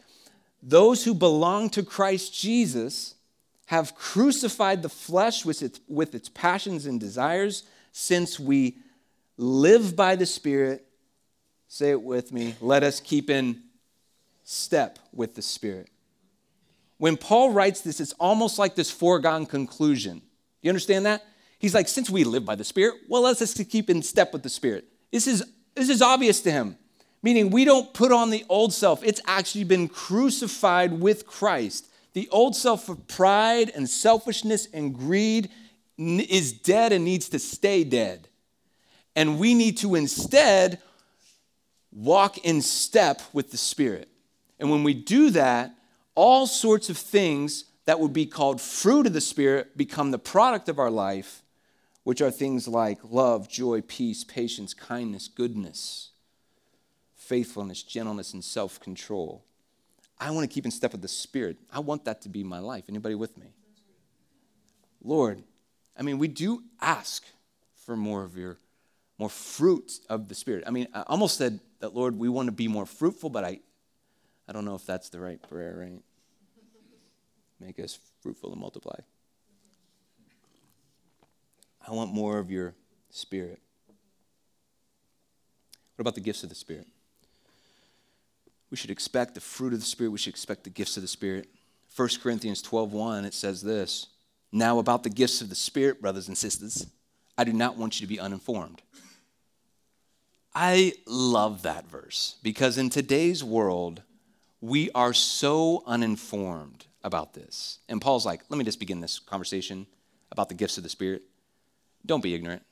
Those 0.62 1.04
who 1.04 1.12
belong 1.12 1.68
to 1.70 1.82
Christ 1.82 2.32
Jesus 2.32 3.14
have 3.66 3.94
crucified 3.94 4.80
the 4.80 4.88
flesh 4.88 5.44
with 5.44 5.62
its, 5.62 5.80
with 5.86 6.14
its 6.14 6.30
passions 6.30 6.86
and 6.86 6.98
desires, 6.98 7.64
since 7.92 8.40
we 8.40 8.78
live 9.36 9.94
by 9.94 10.16
the 10.16 10.24
Spirit. 10.24 10.86
Say 11.68 11.90
it 11.90 12.00
with 12.00 12.32
me. 12.32 12.54
Let 12.62 12.84
us 12.84 13.00
keep 13.00 13.28
in 13.28 13.64
step 14.44 14.98
with 15.12 15.34
the 15.34 15.42
Spirit. 15.42 15.90
When 17.00 17.16
Paul 17.16 17.50
writes 17.50 17.80
this, 17.80 18.00
it's 18.00 18.12
almost 18.20 18.58
like 18.60 18.76
this 18.76 18.90
foregone 18.90 19.46
conclusion. 19.46 20.18
Do 20.18 20.24
You 20.62 20.70
understand 20.70 21.06
that? 21.06 21.24
He's 21.58 21.74
like, 21.74 21.88
since 21.88 22.08
we 22.08 22.22
live 22.22 22.44
by 22.44 22.54
the 22.54 22.64
Spirit, 22.64 22.94
well, 23.08 23.22
let's 23.22 23.40
just 23.40 23.68
keep 23.68 23.90
in 23.90 24.02
step 24.02 24.32
with 24.32 24.44
the 24.44 24.48
Spirit. 24.48 24.84
This 25.10 25.26
is, 25.26 25.44
this 25.74 25.88
is 25.88 26.00
obvious 26.00 26.40
to 26.42 26.52
him 26.52 26.76
meaning 27.22 27.50
we 27.50 27.64
don't 27.64 27.92
put 27.92 28.12
on 28.12 28.30
the 28.30 28.44
old 28.48 28.72
self. 28.72 29.02
It's 29.04 29.20
actually 29.26 29.64
been 29.64 29.88
crucified 29.88 30.92
with 30.92 31.26
Christ. 31.26 31.88
The 32.12 32.28
old 32.30 32.56
self 32.56 32.88
of 32.88 33.06
pride 33.06 33.70
and 33.74 33.88
selfishness 33.88 34.68
and 34.72 34.94
greed 34.94 35.50
is 35.98 36.52
dead 36.52 36.92
and 36.92 37.04
needs 37.04 37.28
to 37.30 37.38
stay 37.38 37.84
dead. 37.84 38.28
And 39.14 39.38
we 39.38 39.54
need 39.54 39.78
to 39.78 39.94
instead 39.94 40.80
walk 41.92 42.38
in 42.38 42.62
step 42.62 43.20
with 43.32 43.50
the 43.50 43.56
Spirit. 43.56 44.08
And 44.58 44.70
when 44.70 44.84
we 44.84 44.94
do 44.94 45.30
that, 45.30 45.74
all 46.14 46.46
sorts 46.46 46.90
of 46.90 46.96
things 46.96 47.64
that 47.86 48.00
would 48.00 48.12
be 48.12 48.26
called 48.26 48.60
fruit 48.60 49.06
of 49.06 49.12
the 49.12 49.20
Spirit 49.20 49.76
become 49.76 50.10
the 50.10 50.18
product 50.18 50.68
of 50.68 50.78
our 50.78 50.90
life, 50.90 51.42
which 52.04 52.20
are 52.20 52.30
things 52.30 52.68
like 52.68 52.98
love, 53.04 53.48
joy, 53.48 53.80
peace, 53.80 54.24
patience, 54.24 54.74
kindness, 54.74 55.28
goodness 55.28 56.10
faithfulness, 57.30 57.84
gentleness, 57.84 58.32
and 58.32 58.42
self 58.42 58.80
control. 58.80 59.44
I 60.18 60.32
want 60.32 60.50
to 60.50 60.52
keep 60.52 60.64
in 60.64 60.72
step 60.72 60.90
with 60.90 61.00
the 61.00 61.06
Spirit. 61.06 61.58
I 61.72 61.78
want 61.78 62.04
that 62.06 62.22
to 62.22 62.28
be 62.28 62.42
my 62.42 62.58
life. 62.58 62.86
Anybody 62.88 63.14
with 63.14 63.38
me? 63.38 63.54
Lord, 65.00 65.44
I 65.96 66.02
mean, 66.02 66.18
we 66.18 66.26
do 66.26 66.64
ask 66.80 67.24
for 67.86 67.96
more 67.96 68.24
of 68.24 68.36
your, 68.36 68.58
more 69.16 69.28
fruit 69.28 69.92
of 70.08 70.28
the 70.28 70.34
Spirit. 70.34 70.64
I 70.66 70.70
mean, 70.70 70.88
I 70.92 71.02
almost 71.02 71.38
said 71.38 71.60
that, 71.78 71.94
Lord, 71.94 72.18
we 72.18 72.28
want 72.28 72.48
to 72.48 72.52
be 72.52 72.66
more 72.66 72.84
fruitful, 72.84 73.30
but 73.30 73.44
I, 73.44 73.60
I 74.50 74.52
don't 74.52 74.64
know 74.64 74.74
if 74.74 74.84
that's 74.84 75.10
the 75.10 75.20
right 75.20 75.40
prayer, 75.40 75.76
right? 75.78 76.02
Make 77.60 77.78
us 77.78 78.00
fruitful 78.20 78.50
and 78.50 78.60
multiply. 78.60 78.96
I 81.86 81.92
want 81.92 82.12
more 82.12 82.40
of 82.40 82.50
your 82.50 82.74
Spirit. 83.10 83.60
What 85.94 86.02
about 86.02 86.16
the 86.16 86.20
gifts 86.20 86.42
of 86.42 86.48
the 86.48 86.56
Spirit? 86.56 86.88
We 88.72 88.76
should 88.76 88.90
expect 88.90 89.36
the 89.36 89.40
fruit 89.40 89.72
of 89.72 89.78
the 89.78 89.86
Spirit. 89.86 90.10
We 90.10 90.18
should 90.18 90.32
expect 90.32 90.64
the 90.64 90.70
gifts 90.70 90.96
of 90.96 91.04
the 91.04 91.08
Spirit. 91.08 91.48
1 91.94 92.08
Corinthians 92.20 92.60
12.1, 92.60 93.26
it 93.26 93.34
says 93.34 93.62
this, 93.62 94.08
Now 94.50 94.80
about 94.80 95.04
the 95.04 95.10
gifts 95.10 95.40
of 95.40 95.48
the 95.48 95.54
Spirit, 95.54 96.02
brothers 96.02 96.26
and 96.26 96.36
sisters, 96.36 96.88
I 97.38 97.44
do 97.44 97.52
not 97.52 97.76
want 97.76 98.00
you 98.00 98.06
to 98.06 98.12
be 98.12 98.18
uninformed. 98.18 98.82
I 100.52 100.94
love 101.06 101.62
that 101.62 101.88
verse 101.88 102.34
because 102.42 102.78
in 102.78 102.90
today's 102.90 103.44
world, 103.44 104.02
we 104.60 104.90
are 104.92 105.12
so 105.12 105.82
uninformed 105.86 106.86
about 107.02 107.34
this. 107.34 107.78
And 107.88 108.00
Paul's 108.00 108.26
like, 108.26 108.42
let 108.48 108.58
me 108.58 108.64
just 108.64 108.80
begin 108.80 109.00
this 109.00 109.18
conversation 109.18 109.86
about 110.30 110.48
the 110.48 110.54
gifts 110.54 110.76
of 110.76 110.82
the 110.82 110.90
Spirit. 110.90 111.22
Don't 112.04 112.22
be 112.22 112.34
ignorant. 112.34 112.62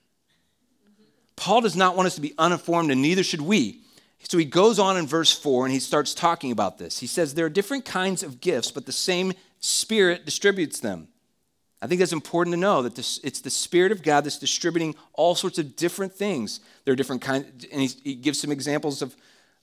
Paul 1.36 1.60
does 1.60 1.76
not 1.76 1.96
want 1.96 2.06
us 2.06 2.16
to 2.16 2.20
be 2.20 2.34
uninformed, 2.36 2.90
and 2.90 3.00
neither 3.00 3.22
should 3.22 3.40
we. 3.40 3.80
So 4.28 4.36
he 4.36 4.44
goes 4.44 4.78
on 4.78 4.96
in 4.96 5.06
verse 5.06 5.32
4 5.32 5.66
and 5.66 5.72
he 5.72 5.78
starts 5.78 6.12
talking 6.12 6.50
about 6.50 6.78
this. 6.78 6.98
He 6.98 7.06
says, 7.06 7.34
There 7.34 7.46
are 7.46 7.50
different 7.50 7.84
kinds 7.84 8.22
of 8.22 8.40
gifts, 8.40 8.70
but 8.70 8.86
the 8.86 8.92
same 8.92 9.32
Spirit 9.60 10.24
distributes 10.24 10.80
them. 10.80 11.08
I 11.80 11.86
think 11.86 12.00
that's 12.00 12.12
important 12.12 12.54
to 12.54 12.60
know 12.60 12.82
that 12.82 12.96
this, 12.96 13.20
it's 13.22 13.40
the 13.40 13.50
Spirit 13.50 13.92
of 13.92 14.02
God 14.02 14.24
that's 14.24 14.38
distributing 14.38 14.96
all 15.12 15.36
sorts 15.36 15.58
of 15.58 15.76
different 15.76 16.12
things. 16.12 16.60
There 16.84 16.92
are 16.92 16.96
different 16.96 17.22
kinds, 17.22 17.64
and 17.70 17.80
he, 17.80 17.88
he 18.02 18.14
gives 18.16 18.40
some 18.40 18.50
examples 18.50 19.00
of, 19.00 19.16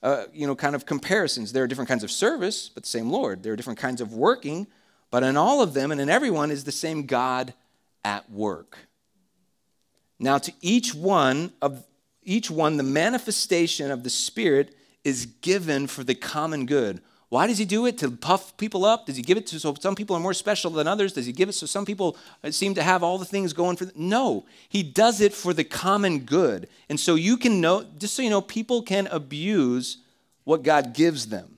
uh, 0.05 0.27
you 0.31 0.45
know, 0.45 0.55
kind 0.55 0.75
of 0.75 0.85
comparisons. 0.85 1.51
There 1.51 1.63
are 1.63 1.67
different 1.67 1.89
kinds 1.89 2.03
of 2.03 2.11
service, 2.11 2.69
but 2.69 2.83
the 2.83 2.89
same 2.89 3.09
Lord. 3.09 3.41
There 3.41 3.53
are 3.53 3.55
different 3.55 3.79
kinds 3.79 4.01
of 4.01 4.13
working, 4.13 4.67
but 5.09 5.23
in 5.23 5.35
all 5.35 5.63
of 5.63 5.73
them 5.73 5.91
and 5.91 5.99
in 5.99 6.09
everyone 6.09 6.51
is 6.51 6.63
the 6.63 6.71
same 6.71 7.07
God 7.07 7.55
at 8.03 8.29
work. 8.29 8.77
Now, 10.19 10.37
to 10.37 10.53
each 10.61 10.93
one 10.93 11.53
of 11.59 11.83
each 12.21 12.51
one, 12.51 12.77
the 12.77 12.83
manifestation 12.83 13.89
of 13.89 14.03
the 14.03 14.09
Spirit 14.11 14.75
is 15.03 15.25
given 15.25 15.87
for 15.87 16.03
the 16.03 16.15
common 16.15 16.67
good. 16.67 17.01
Why 17.29 17.47
does 17.47 17.57
he 17.57 17.65
do 17.65 17.85
it? 17.85 17.97
To 17.99 18.11
puff 18.11 18.55
people 18.57 18.85
up? 18.85 19.07
Does 19.07 19.17
he 19.17 19.23
give 19.23 19.37
it 19.37 19.47
to 19.47 19.59
so 19.59 19.75
some 19.79 19.95
people 19.95 20.15
are 20.15 20.19
more 20.19 20.33
special 20.33 20.71
than 20.71 20.87
others? 20.87 21.13
Does 21.13 21.25
he 21.25 21.31
give 21.31 21.49
it 21.49 21.53
so 21.53 21.65
some 21.65 21.85
people 21.85 22.17
uh, 22.43 22.51
seem 22.51 22.75
to 22.75 22.83
have 22.83 23.03
all 23.03 23.17
the 23.17 23.25
things 23.25 23.51
going 23.51 23.77
for 23.77 23.85
them? 23.85 23.95
No, 23.95 24.45
he 24.69 24.83
does 24.83 25.21
it 25.21 25.33
for 25.33 25.53
the 25.53 25.63
common 25.63 26.19
good. 26.19 26.67
And 26.89 26.99
so 26.99 27.15
you 27.15 27.37
can 27.37 27.59
know, 27.59 27.85
just 27.97 28.15
so 28.15 28.21
you 28.21 28.29
know, 28.29 28.41
people 28.41 28.83
can 28.83 29.07
abuse 29.07 29.97
what 30.43 30.63
God 30.63 30.93
gives 30.93 31.27
them. 31.27 31.57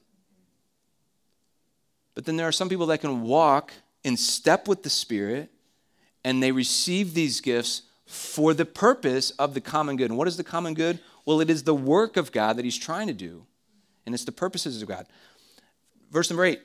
But 2.16 2.26
then 2.26 2.38
there 2.38 2.48
are 2.48 2.54
some 2.54 2.70
people 2.70 2.88
that 2.88 3.02
can 3.02 3.22
walk 3.22 3.74
in 4.04 4.18
step 4.18 4.68
with 4.68 4.84
the 4.84 4.90
Spirit 4.90 5.52
and 6.24 6.42
they 6.42 6.52
receive 6.52 7.14
these 7.14 7.42
gifts 7.42 7.84
for 8.06 8.54
the 8.54 8.66
purpose 8.66 9.32
of 9.32 9.54
the 9.54 9.62
common 9.62 9.98
good. 9.98 10.10
And 10.10 10.18
what 10.18 10.28
is 10.28 10.38
the 10.38 10.44
common 10.44 10.74
good? 10.74 11.00
Well, 11.26 11.42
it 11.42 11.50
is 11.50 11.64
the 11.64 11.76
work 11.76 12.18
of 12.18 12.32
God 12.32 12.58
that 12.58 12.66
he's 12.66 12.78
trying 12.78 13.08
to 13.08 13.14
do, 13.14 13.46
and 14.06 14.16
it's 14.16 14.24
the 14.24 14.32
purposes 14.32 14.82
of 14.82 14.88
God. 14.88 15.06
Verse 16.12 16.30
number 16.30 16.46
eight 16.46 16.62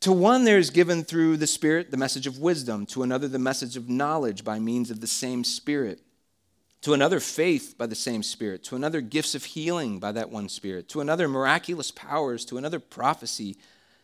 To 0.00 0.12
one 0.12 0.44
there 0.44 0.58
is 0.58 0.70
given 0.70 1.04
through 1.04 1.36
the 1.36 1.46
Spirit 1.46 1.90
the 1.90 1.96
message 1.96 2.26
of 2.26 2.38
wisdom, 2.38 2.86
to 2.86 3.02
another 3.02 3.28
the 3.28 3.38
message 3.38 3.76
of 3.76 3.88
knowledge 3.88 4.44
by 4.44 4.58
means 4.58 4.90
of 4.90 5.00
the 5.00 5.06
same 5.06 5.44
Spirit, 5.44 6.00
to 6.82 6.92
another 6.92 7.20
faith 7.20 7.74
by 7.76 7.86
the 7.86 7.94
same 7.94 8.22
Spirit, 8.22 8.64
to 8.64 8.76
another 8.76 9.00
gifts 9.00 9.34
of 9.34 9.44
healing 9.44 9.98
by 9.98 10.12
that 10.12 10.30
one 10.30 10.48
Spirit, 10.48 10.88
to 10.90 11.00
another 11.00 11.28
miraculous 11.28 11.90
powers, 11.90 12.44
to 12.46 12.58
another 12.58 12.80
prophecy, 12.80 13.56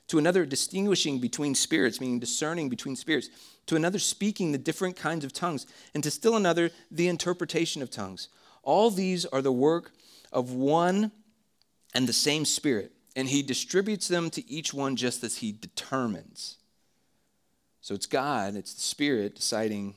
to 0.08 0.18
another 0.18 0.44
distinguishing 0.44 1.20
between 1.20 1.54
spirits, 1.54 2.00
meaning 2.00 2.18
discerning 2.18 2.68
between 2.68 2.96
spirits 2.96 3.28
to 3.66 3.76
another 3.76 4.00
speaking 4.00 4.50
the 4.50 4.58
different 4.58 4.96
kinds 4.96 5.24
of 5.24 5.32
tongues, 5.32 5.66
and 5.94 6.02
to 6.02 6.10
still 6.10 6.36
another 6.36 6.70
the 6.90 7.06
interpretation 7.06 7.82
of 7.82 7.90
tongues. 7.90 8.28
All 8.64 8.90
these 8.90 9.24
are 9.26 9.40
the 9.40 9.52
work 9.52 9.92
of 10.32 10.52
one 10.52 11.12
and 11.94 12.08
the 12.08 12.12
same 12.12 12.44
Spirit, 12.44 12.92
and 13.16 13.28
He 13.28 13.42
distributes 13.42 14.08
them 14.08 14.30
to 14.30 14.50
each 14.50 14.72
one 14.72 14.96
just 14.96 15.24
as 15.24 15.38
He 15.38 15.52
determines. 15.52 16.56
So 17.80 17.94
it's 17.94 18.06
God, 18.06 18.56
it's 18.56 18.74
the 18.74 18.80
Spirit 18.80 19.36
deciding 19.36 19.94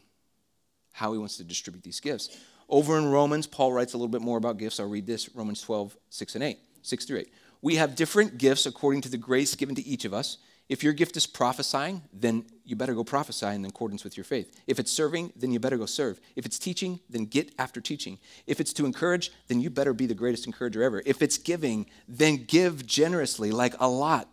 how 0.93 1.11
He 1.13 1.19
wants 1.19 1.37
to 1.37 1.43
distribute 1.43 1.83
these 1.83 1.99
gifts. 1.99 2.37
Over 2.69 2.97
in 2.97 3.11
Romans, 3.11 3.45
Paul 3.45 3.73
writes 3.73 3.93
a 3.93 3.97
little 3.97 4.07
bit 4.07 4.21
more 4.21 4.37
about 4.37 4.57
gifts. 4.57 4.79
I'll 4.79 4.87
read 4.87 5.05
this 5.05 5.35
Romans 5.35 5.61
12, 5.61 5.95
6 6.09 6.35
and 6.35 6.43
8, 6.43 6.57
6 6.81 7.05
through 7.05 7.19
8. 7.19 7.33
We 7.61 7.75
have 7.75 7.95
different 7.95 8.37
gifts 8.37 8.65
according 8.65 9.01
to 9.01 9.09
the 9.09 9.17
grace 9.17 9.55
given 9.55 9.75
to 9.75 9.85
each 9.85 10.05
of 10.05 10.13
us. 10.13 10.37
If 10.69 10.83
your 10.83 10.93
gift 10.93 11.17
is 11.17 11.27
prophesying, 11.27 12.03
then 12.13 12.45
you 12.63 12.75
better 12.75 12.93
go 12.93 13.03
prophesy 13.03 13.47
in 13.47 13.65
accordance 13.65 14.03
with 14.03 14.15
your 14.15 14.23
faith. 14.23 14.61
If 14.65 14.79
it's 14.79 14.91
serving, 14.91 15.33
then 15.35 15.51
you 15.51 15.59
better 15.59 15.77
go 15.77 15.85
serve. 15.85 16.21
If 16.35 16.45
it's 16.45 16.57
teaching, 16.57 17.01
then 17.09 17.25
get 17.25 17.53
after 17.59 17.81
teaching. 17.81 18.17
If 18.47 18.61
it's 18.61 18.71
to 18.73 18.85
encourage, 18.85 19.31
then 19.47 19.59
you 19.59 19.69
better 19.69 19.93
be 19.93 20.05
the 20.05 20.13
greatest 20.13 20.45
encourager 20.45 20.81
ever. 20.81 21.03
If 21.05 21.21
it's 21.21 21.37
giving, 21.37 21.87
then 22.07 22.45
give 22.45 22.85
generously, 22.85 23.51
like 23.51 23.75
a 23.79 23.89
lot, 23.89 24.29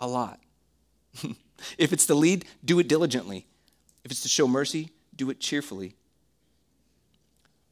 a 0.00 0.06
lot. 0.06 0.38
if 1.78 1.92
it's 1.92 2.06
to 2.06 2.14
lead, 2.14 2.44
do 2.64 2.78
it 2.78 2.88
diligently. 2.88 3.46
If 4.04 4.12
it's 4.12 4.22
to 4.22 4.28
show 4.28 4.46
mercy, 4.46 4.90
do 5.16 5.28
it 5.30 5.40
cheerfully. 5.40 5.96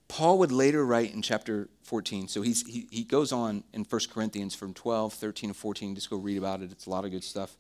Paul 0.09 0.39
would 0.39 0.53
later 0.53 0.85
write 0.85 1.15
in 1.15 1.23
chapter 1.23 1.69
14, 1.85 2.29
so 2.29 2.43
he, 2.43 2.55
he 2.91 3.05
goes 3.05 3.33
on 3.33 3.65
in 3.73 3.85
1 3.85 4.01
Corinthians 4.13 4.55
from 4.55 4.75
12, 4.75 5.15
13, 5.15 5.51
and 5.51 5.57
14. 5.57 5.95
Just 5.95 6.11
go 6.11 6.19
read 6.19 6.37
about 6.37 6.61
it, 6.61 6.71
it's 6.73 6.87
a 6.87 6.91
lot 6.91 7.05
of 7.05 7.13
good 7.13 7.25
stuff 7.25 7.57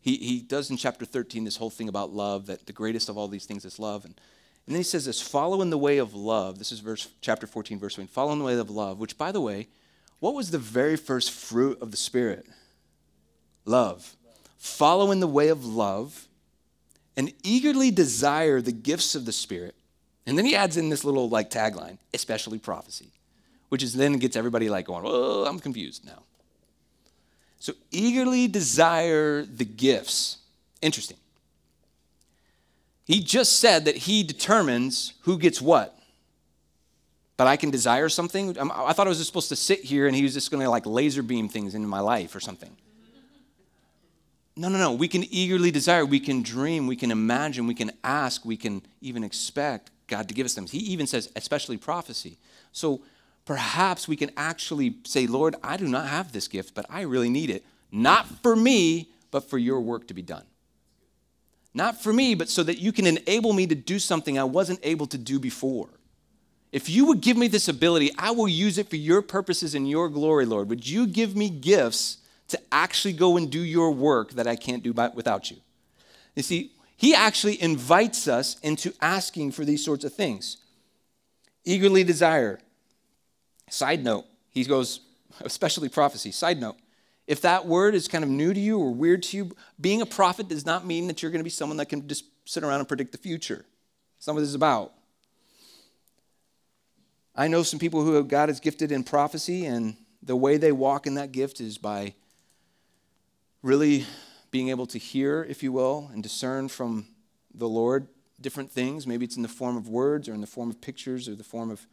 he, 0.00 0.16
he 0.16 0.40
does 0.40 0.70
in 0.70 0.76
chapter 0.76 1.04
13 1.04 1.44
this 1.44 1.56
whole 1.56 1.70
thing 1.70 1.88
about 1.88 2.12
love, 2.12 2.46
that 2.46 2.66
the 2.66 2.72
greatest 2.72 3.08
of 3.08 3.18
all 3.18 3.28
these 3.28 3.44
things 3.44 3.64
is 3.64 3.78
love. 3.78 4.04
And, 4.04 4.14
and 4.66 4.74
then 4.74 4.80
he 4.80 4.84
says 4.84 5.04
this 5.04 5.20
follow 5.20 5.62
in 5.62 5.70
the 5.70 5.78
way 5.78 5.98
of 5.98 6.14
love. 6.14 6.58
This 6.58 6.72
is 6.72 6.80
verse 6.80 7.08
chapter 7.20 7.46
14, 7.46 7.78
verse 7.78 7.98
1. 7.98 8.06
Follow 8.06 8.32
in 8.32 8.38
the 8.38 8.44
way 8.44 8.58
of 8.58 8.70
love, 8.70 8.98
which, 8.98 9.18
by 9.18 9.32
the 9.32 9.40
way, 9.40 9.68
what 10.20 10.34
was 10.34 10.50
the 10.50 10.58
very 10.58 10.96
first 10.96 11.32
fruit 11.32 11.80
of 11.80 11.90
the 11.90 11.96
Spirit? 11.96 12.46
Love. 13.64 14.16
Follow 14.58 15.10
in 15.10 15.20
the 15.20 15.26
way 15.26 15.48
of 15.48 15.64
love 15.64 16.28
and 17.16 17.32
eagerly 17.42 17.90
desire 17.90 18.60
the 18.60 18.72
gifts 18.72 19.14
of 19.14 19.24
the 19.24 19.32
Spirit. 19.32 19.74
And 20.26 20.36
then 20.38 20.44
he 20.44 20.54
adds 20.54 20.76
in 20.76 20.90
this 20.90 21.04
little 21.04 21.28
like 21.28 21.50
tagline, 21.50 21.98
especially 22.14 22.58
prophecy, 22.58 23.10
which 23.70 23.82
is 23.82 23.94
then 23.94 24.18
gets 24.18 24.36
everybody 24.36 24.68
like 24.70 24.86
going, 24.86 25.04
oh, 25.06 25.44
I'm 25.46 25.58
confused 25.58 26.04
now. 26.04 26.22
So 27.60 27.74
eagerly 27.90 28.48
desire 28.48 29.44
the 29.44 29.66
gifts. 29.66 30.38
Interesting. 30.82 31.18
He 33.04 33.22
just 33.22 33.60
said 33.60 33.84
that 33.84 33.96
he 33.96 34.22
determines 34.22 35.12
who 35.22 35.38
gets 35.38 35.60
what. 35.60 35.96
But 37.36 37.46
I 37.46 37.56
can 37.56 37.70
desire 37.70 38.08
something. 38.08 38.58
Um, 38.58 38.72
I 38.74 38.92
thought 38.92 39.06
I 39.06 39.10
was 39.10 39.18
just 39.18 39.28
supposed 39.28 39.50
to 39.50 39.56
sit 39.56 39.80
here 39.80 40.06
and 40.06 40.16
he 40.16 40.22
was 40.22 40.32
just 40.32 40.50
going 40.50 40.62
to 40.62 40.70
like 40.70 40.86
laser 40.86 41.22
beam 41.22 41.48
things 41.48 41.74
into 41.74 41.86
my 41.86 42.00
life 42.00 42.34
or 42.34 42.40
something. 42.40 42.74
No, 44.56 44.68
no, 44.68 44.78
no. 44.78 44.92
We 44.92 45.08
can 45.08 45.24
eagerly 45.24 45.70
desire. 45.70 46.04
We 46.04 46.20
can 46.20 46.42
dream. 46.42 46.86
We 46.86 46.96
can 46.96 47.10
imagine. 47.10 47.66
We 47.66 47.74
can 47.74 47.92
ask. 48.04 48.44
We 48.44 48.56
can 48.56 48.82
even 49.00 49.24
expect 49.24 49.90
God 50.06 50.28
to 50.28 50.34
give 50.34 50.44
us 50.44 50.54
them. 50.54 50.66
He 50.66 50.78
even 50.78 51.06
says, 51.06 51.30
especially 51.36 51.76
prophecy. 51.76 52.36
So 52.72 53.00
perhaps 53.50 54.06
we 54.06 54.14
can 54.14 54.30
actually 54.36 54.94
say, 55.02 55.26
Lord, 55.26 55.56
I 55.60 55.76
do 55.76 55.88
not 55.88 56.06
have 56.06 56.30
this 56.30 56.46
gift, 56.46 56.72
but 56.72 56.86
I 56.88 57.00
really 57.00 57.28
need 57.28 57.50
it. 57.50 57.64
Not 57.90 58.28
for 58.44 58.54
me, 58.54 59.08
but 59.32 59.50
for 59.50 59.58
your 59.58 59.80
work 59.80 60.06
to 60.06 60.14
be 60.14 60.22
done. 60.22 60.44
Not 61.74 62.00
for 62.00 62.12
me, 62.12 62.36
but 62.36 62.48
so 62.48 62.62
that 62.62 62.78
you 62.78 62.92
can 62.92 63.08
enable 63.08 63.52
me 63.52 63.66
to 63.66 63.74
do 63.74 63.98
something 63.98 64.38
I 64.38 64.44
wasn't 64.44 64.78
able 64.84 65.08
to 65.08 65.18
do 65.18 65.40
before. 65.40 65.88
If 66.70 66.88
you 66.88 67.06
would 67.06 67.22
give 67.22 67.36
me 67.36 67.48
this 67.48 67.66
ability, 67.66 68.12
I 68.16 68.30
will 68.30 68.46
use 68.46 68.78
it 68.78 68.88
for 68.88 68.94
your 68.94 69.20
purposes 69.20 69.74
and 69.74 69.90
your 69.90 70.08
glory, 70.08 70.46
Lord. 70.46 70.68
Would 70.68 70.86
you 70.86 71.08
give 71.08 71.34
me 71.34 71.50
gifts 71.50 72.18
to 72.50 72.60
actually 72.70 73.14
go 73.14 73.36
and 73.36 73.50
do 73.50 73.64
your 73.64 73.90
work 73.90 74.30
that 74.34 74.46
I 74.46 74.54
can't 74.54 74.84
do 74.84 74.92
by, 74.92 75.08
without 75.08 75.50
you? 75.50 75.56
You 76.36 76.44
see, 76.44 76.70
he 76.96 77.16
actually 77.16 77.60
invites 77.60 78.28
us 78.28 78.60
into 78.60 78.94
asking 79.00 79.50
for 79.50 79.64
these 79.64 79.84
sorts 79.84 80.04
of 80.04 80.14
things. 80.14 80.58
Eagerly 81.64 82.04
desire, 82.04 82.60
Side 83.70 84.04
note, 84.04 84.26
he 84.50 84.64
goes, 84.64 85.00
especially 85.40 85.88
prophecy. 85.88 86.30
Side 86.30 86.60
note, 86.60 86.76
if 87.26 87.40
that 87.42 87.64
word 87.64 87.94
is 87.94 88.08
kind 88.08 88.24
of 88.24 88.30
new 88.30 88.52
to 88.52 88.60
you 88.60 88.78
or 88.78 88.92
weird 88.92 89.22
to 89.24 89.36
you, 89.36 89.56
being 89.80 90.02
a 90.02 90.06
prophet 90.06 90.48
does 90.48 90.66
not 90.66 90.84
mean 90.84 91.06
that 91.06 91.22
you're 91.22 91.30
going 91.30 91.40
to 91.40 91.44
be 91.44 91.50
someone 91.50 91.76
that 91.78 91.86
can 91.86 92.06
just 92.08 92.24
sit 92.44 92.64
around 92.64 92.80
and 92.80 92.88
predict 92.88 93.12
the 93.12 93.18
future. 93.18 93.64
Some 94.18 94.36
of 94.36 94.42
this 94.42 94.48
is 94.48 94.54
about. 94.54 94.92
I 97.36 97.46
know 97.46 97.62
some 97.62 97.78
people 97.78 98.04
who 98.04 98.14
have 98.14 98.28
God 98.28 98.48
has 98.48 98.58
gifted 98.58 98.90
in 98.90 99.04
prophecy, 99.04 99.64
and 99.64 99.96
the 100.22 100.36
way 100.36 100.56
they 100.56 100.72
walk 100.72 101.06
in 101.06 101.14
that 101.14 101.32
gift 101.32 101.60
is 101.60 101.78
by 101.78 102.14
really 103.62 104.06
being 104.50 104.68
able 104.68 104.86
to 104.86 104.98
hear, 104.98 105.46
if 105.48 105.62
you 105.62 105.70
will, 105.70 106.10
and 106.12 106.22
discern 106.22 106.68
from 106.68 107.06
the 107.54 107.68
Lord 107.68 108.08
different 108.40 108.72
things. 108.72 109.06
Maybe 109.06 109.24
it's 109.24 109.36
in 109.36 109.42
the 109.42 109.48
form 109.48 109.76
of 109.76 109.88
words 109.88 110.28
or 110.28 110.34
in 110.34 110.40
the 110.40 110.46
form 110.46 110.70
of 110.70 110.80
pictures 110.80 111.28
or 111.28 111.36
the 111.36 111.44
form 111.44 111.70
of 111.70 111.86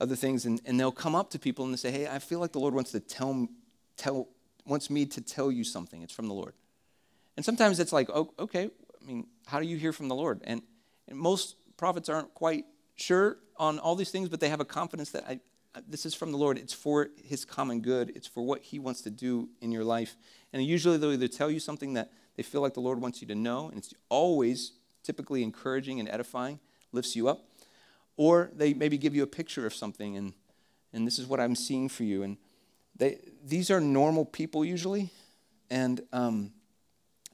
other 0.00 0.16
things. 0.16 0.44
And, 0.46 0.60
and 0.64 0.78
they'll 0.78 0.92
come 0.92 1.14
up 1.14 1.30
to 1.30 1.38
people 1.38 1.64
and 1.64 1.72
they 1.72 1.78
say, 1.78 1.90
Hey, 1.90 2.06
I 2.06 2.18
feel 2.18 2.40
like 2.40 2.52
the 2.52 2.60
Lord 2.60 2.74
wants 2.74 2.92
to 2.92 3.00
tell, 3.00 3.48
tell 3.96 4.28
wants 4.66 4.90
me 4.90 5.06
to 5.06 5.20
tell 5.20 5.52
you 5.52 5.64
something. 5.64 6.02
It's 6.02 6.12
from 6.12 6.28
the 6.28 6.34
Lord. 6.34 6.54
And 7.36 7.44
sometimes 7.44 7.80
it's 7.80 7.92
like, 7.92 8.08
oh, 8.10 8.32
okay, 8.38 8.70
I 9.00 9.04
mean, 9.04 9.26
how 9.46 9.60
do 9.60 9.66
you 9.66 9.76
hear 9.76 9.92
from 9.92 10.08
the 10.08 10.14
Lord? 10.14 10.40
And, 10.44 10.62
and 11.08 11.18
most 11.18 11.56
prophets 11.76 12.08
aren't 12.08 12.32
quite 12.34 12.64
sure 12.94 13.38
on 13.56 13.78
all 13.78 13.96
these 13.96 14.10
things, 14.10 14.28
but 14.28 14.40
they 14.40 14.48
have 14.48 14.60
a 14.60 14.64
confidence 14.64 15.10
that 15.10 15.24
I, 15.28 15.40
this 15.88 16.06
is 16.06 16.14
from 16.14 16.32
the 16.32 16.38
Lord. 16.38 16.58
It's 16.58 16.72
for 16.72 17.10
His 17.22 17.44
common 17.44 17.80
good. 17.80 18.12
It's 18.14 18.26
for 18.26 18.42
what 18.42 18.62
He 18.62 18.78
wants 18.78 19.02
to 19.02 19.10
do 19.10 19.48
in 19.60 19.72
your 19.72 19.84
life. 19.84 20.16
And 20.52 20.64
usually 20.64 20.96
they'll 20.96 21.12
either 21.12 21.28
tell 21.28 21.50
you 21.50 21.60
something 21.60 21.94
that 21.94 22.12
they 22.36 22.42
feel 22.42 22.60
like 22.60 22.74
the 22.74 22.80
Lord 22.80 23.00
wants 23.00 23.20
you 23.20 23.28
to 23.28 23.34
know, 23.34 23.68
and 23.68 23.78
it's 23.78 23.94
always 24.08 24.72
typically 25.02 25.42
encouraging 25.42 26.00
and 26.00 26.08
edifying, 26.08 26.58
lifts 26.92 27.14
you 27.14 27.28
up, 27.28 27.44
or 28.16 28.50
they 28.54 28.74
maybe 28.74 28.98
give 28.98 29.14
you 29.14 29.22
a 29.22 29.26
picture 29.26 29.66
of 29.66 29.74
something, 29.74 30.16
and 30.16 30.32
and 30.92 31.06
this 31.06 31.18
is 31.18 31.26
what 31.26 31.40
I'm 31.40 31.54
seeing 31.54 31.88
for 31.88 32.04
you. 32.04 32.22
And 32.22 32.36
they 32.96 33.18
these 33.44 33.70
are 33.70 33.80
normal 33.80 34.24
people 34.24 34.64
usually, 34.64 35.10
and 35.70 36.00
um, 36.12 36.52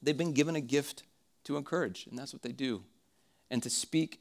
they've 0.01 0.17
been 0.17 0.33
given 0.33 0.55
a 0.55 0.61
gift 0.61 1.03
to 1.43 1.57
encourage, 1.57 2.07
and 2.07 2.17
that's 2.17 2.33
what 2.33 2.41
they 2.41 2.51
do, 2.51 2.83
and 3.49 3.61
to 3.63 3.69
speak 3.69 4.19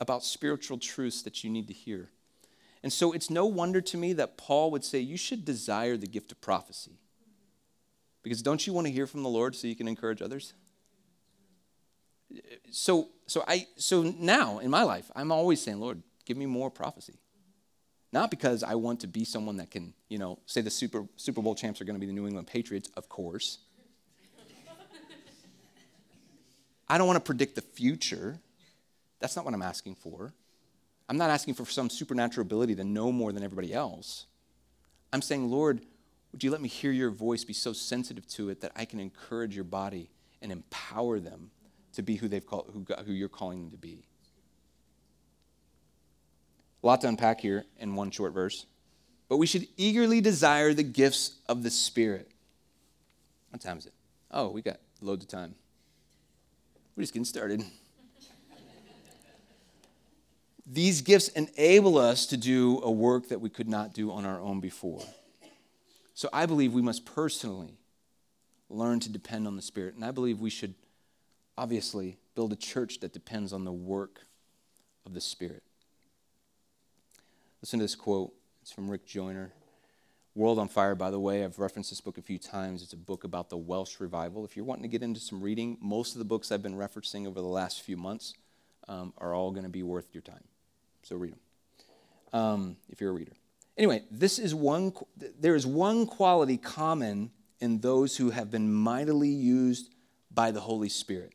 about 0.00 0.24
spiritual 0.24 0.78
truths 0.78 1.22
that 1.22 1.44
you 1.44 1.50
need 1.50 1.68
to 1.68 1.74
hear. 1.74 2.08
And 2.82 2.92
so 2.92 3.12
it's 3.12 3.28
no 3.28 3.44
wonder 3.44 3.80
to 3.82 3.96
me 3.96 4.14
that 4.14 4.38
Paul 4.38 4.70
would 4.70 4.84
say, 4.84 4.98
You 4.98 5.16
should 5.16 5.44
desire 5.44 5.96
the 5.96 6.06
gift 6.06 6.32
of 6.32 6.40
prophecy. 6.40 6.98
Because 8.22 8.42
don't 8.42 8.66
you 8.66 8.72
want 8.72 8.86
to 8.86 8.92
hear 8.92 9.06
from 9.06 9.22
the 9.22 9.28
Lord 9.28 9.54
so 9.54 9.66
you 9.66 9.76
can 9.76 9.88
encourage 9.88 10.22
others? 10.22 10.54
So, 12.70 13.08
so, 13.26 13.44
I, 13.46 13.66
so 13.76 14.02
now 14.02 14.58
in 14.58 14.70
my 14.70 14.82
life, 14.82 15.10
I'm 15.16 15.32
always 15.32 15.60
saying, 15.60 15.80
Lord, 15.80 16.02
give 16.24 16.36
me 16.36 16.46
more 16.46 16.70
prophecy. 16.70 17.18
Not 18.12 18.30
because 18.30 18.62
I 18.62 18.74
want 18.74 19.00
to 19.00 19.06
be 19.06 19.24
someone 19.24 19.56
that 19.58 19.70
can, 19.70 19.94
you 20.08 20.18
know, 20.18 20.38
say 20.46 20.60
the 20.60 20.70
Super, 20.70 21.06
Super 21.16 21.42
Bowl 21.42 21.54
champs 21.54 21.80
are 21.80 21.84
going 21.84 21.94
to 21.94 22.00
be 22.00 22.06
the 22.06 22.12
New 22.12 22.26
England 22.26 22.46
Patriots, 22.48 22.90
of 22.96 23.08
course. 23.08 23.58
I 26.88 26.98
don't 26.98 27.06
want 27.06 27.18
to 27.18 27.24
predict 27.24 27.54
the 27.54 27.62
future. 27.62 28.40
That's 29.20 29.36
not 29.36 29.44
what 29.44 29.54
I'm 29.54 29.62
asking 29.62 29.94
for. 29.94 30.32
I'm 31.08 31.16
not 31.16 31.30
asking 31.30 31.54
for 31.54 31.64
some 31.64 31.88
supernatural 31.88 32.44
ability 32.44 32.74
to 32.76 32.84
know 32.84 33.12
more 33.12 33.32
than 33.32 33.44
everybody 33.44 33.72
else. 33.72 34.26
I'm 35.12 35.22
saying, 35.22 35.48
Lord, 35.50 35.80
would 36.32 36.42
you 36.42 36.50
let 36.50 36.60
me 36.60 36.68
hear 36.68 36.90
your 36.90 37.10
voice, 37.10 37.44
be 37.44 37.52
so 37.52 37.72
sensitive 37.72 38.26
to 38.28 38.48
it 38.50 38.60
that 38.60 38.72
I 38.74 38.84
can 38.84 38.98
encourage 38.98 39.54
your 39.54 39.64
body 39.64 40.10
and 40.42 40.50
empower 40.50 41.20
them 41.20 41.50
to 42.00 42.04
be 42.04 42.16
who, 42.16 42.28
they've 42.28 42.46
called, 42.46 42.70
who, 42.72 42.84
who 43.04 43.12
you're 43.12 43.28
calling 43.28 43.60
them 43.60 43.70
to 43.70 43.76
be? 43.76 44.04
A 46.82 46.86
lot 46.86 47.02
to 47.02 47.08
unpack 47.08 47.40
here 47.40 47.64
in 47.78 47.94
one 47.94 48.10
short 48.10 48.32
verse. 48.32 48.64
But 49.28 49.36
we 49.36 49.46
should 49.46 49.68
eagerly 49.76 50.20
desire 50.20 50.72
the 50.72 50.82
gifts 50.82 51.36
of 51.48 51.62
the 51.62 51.70
Spirit. 51.70 52.30
What 53.50 53.60
time 53.60 53.78
is 53.78 53.86
it? 53.86 53.92
Oh, 54.30 54.48
we 54.48 54.62
got 54.62 54.78
loads 55.00 55.24
of 55.24 55.30
time. 55.30 55.54
We're 56.96 57.02
just 57.02 57.12
getting 57.12 57.24
started. 57.24 57.62
These 60.66 61.02
gifts 61.02 61.28
enable 61.28 61.98
us 61.98 62.26
to 62.26 62.36
do 62.36 62.80
a 62.82 62.90
work 62.90 63.28
that 63.28 63.40
we 63.40 63.50
could 63.50 63.68
not 63.68 63.92
do 63.92 64.10
on 64.12 64.24
our 64.24 64.40
own 64.40 64.60
before. 64.60 65.02
So 66.14 66.28
I 66.32 66.46
believe 66.46 66.72
we 66.72 66.82
must 66.82 67.04
personally 67.04 67.74
learn 68.68 69.00
to 69.00 69.08
depend 69.10 69.46
on 69.46 69.56
the 69.56 69.62
Spirit. 69.62 69.94
And 69.96 70.04
I 70.04 70.12
believe 70.12 70.40
we 70.40 70.50
should 70.50 70.74
obviously 71.60 72.16
build 72.34 72.54
a 72.54 72.56
church 72.56 73.00
that 73.00 73.12
depends 73.12 73.52
on 73.52 73.64
the 73.64 73.72
work 73.72 74.22
of 75.04 75.12
the 75.12 75.20
Spirit. 75.20 75.62
Listen 77.60 77.78
to 77.78 77.84
this 77.84 77.94
quote. 77.94 78.32
It's 78.62 78.72
from 78.72 78.90
Rick 78.90 79.04
Joyner. 79.04 79.52
World 80.34 80.58
on 80.58 80.68
Fire, 80.68 80.94
by 80.94 81.10
the 81.10 81.20
way, 81.20 81.44
I've 81.44 81.58
referenced 81.58 81.90
this 81.90 82.00
book 82.00 82.16
a 82.16 82.22
few 82.22 82.38
times. 82.38 82.82
It's 82.82 82.94
a 82.94 82.96
book 82.96 83.24
about 83.24 83.50
the 83.50 83.58
Welsh 83.58 84.00
revival. 84.00 84.42
If 84.42 84.56
you're 84.56 84.64
wanting 84.64 84.84
to 84.84 84.88
get 84.88 85.02
into 85.02 85.20
some 85.20 85.42
reading, 85.42 85.76
most 85.82 86.14
of 86.14 86.18
the 86.18 86.24
books 86.24 86.50
I've 86.50 86.62
been 86.62 86.76
referencing 86.76 87.26
over 87.26 87.42
the 87.42 87.46
last 87.46 87.82
few 87.82 87.98
months 87.98 88.32
um, 88.88 89.12
are 89.18 89.34
all 89.34 89.50
going 89.50 89.64
to 89.64 89.70
be 89.70 89.82
worth 89.82 90.14
your 90.14 90.22
time. 90.22 90.44
So 91.02 91.16
read 91.16 91.32
them 91.32 92.40
um, 92.40 92.76
if 92.88 93.02
you're 93.02 93.10
a 93.10 93.14
reader. 93.14 93.32
Anyway, 93.76 94.04
this 94.10 94.38
is 94.38 94.54
one, 94.54 94.94
there 95.38 95.56
is 95.56 95.66
one 95.66 96.06
quality 96.06 96.56
common 96.56 97.30
in 97.60 97.80
those 97.80 98.16
who 98.16 98.30
have 98.30 98.50
been 98.50 98.72
mightily 98.72 99.28
used 99.28 99.90
by 100.30 100.52
the 100.52 100.60
Holy 100.60 100.88
Spirit. 100.88 101.34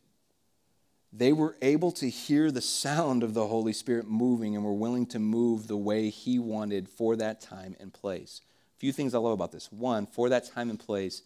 They 1.18 1.32
were 1.32 1.56
able 1.62 1.94
to 1.94 2.10
hear 2.10 2.52
the 2.52 2.62
sound 2.62 3.24
of 3.24 3.34
the 3.34 3.48
Holy 3.48 3.72
Spirit 3.72 4.06
moving 4.06 4.54
and 4.56 4.66
were 4.66 4.74
willing 4.74 5.06
to 5.08 5.20
move 5.20 5.68
the 5.68 5.78
way 5.78 6.10
He 6.10 6.40
wanted 6.40 6.90
for 6.90 7.16
that 7.16 7.40
time 7.40 7.76
and 7.80 7.94
place. 7.94 8.42
A 8.76 8.80
few 8.80 8.92
things 8.92 9.16
I 9.16 9.20
love 9.20 9.32
about 9.32 9.54
this. 9.54 9.72
One, 9.72 10.08
for 10.08 10.28
that 10.28 10.52
time 10.52 10.70
and 10.70 10.78
place, 10.78 11.22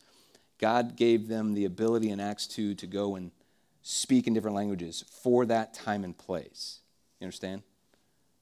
God 0.59 0.95
gave 0.95 1.27
them 1.27 1.55
the 1.55 1.65
ability 1.65 2.11
in 2.11 2.19
Acts 2.19 2.45
2 2.45 2.75
to 2.75 2.85
go 2.85 3.15
and 3.15 3.31
speak 3.81 4.27
in 4.27 4.35
different 4.35 4.55
languages 4.55 5.03
for 5.23 5.45
that 5.47 5.73
time 5.73 6.03
and 6.03 6.15
place. 6.15 6.81
You 7.19 7.25
understand? 7.25 7.63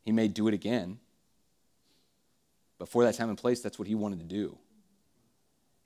He 0.04 0.12
may 0.12 0.28
do 0.28 0.50
it 0.50 0.54
again. 0.54 1.00
But 2.78 2.90
for 2.90 3.06
that 3.06 3.16
time 3.16 3.30
and 3.30 3.38
place, 3.38 3.62
that's 3.62 3.80
what 3.80 3.88
he 3.88 3.96
wanted 3.96 4.20
to 4.20 4.26
do. 4.26 4.58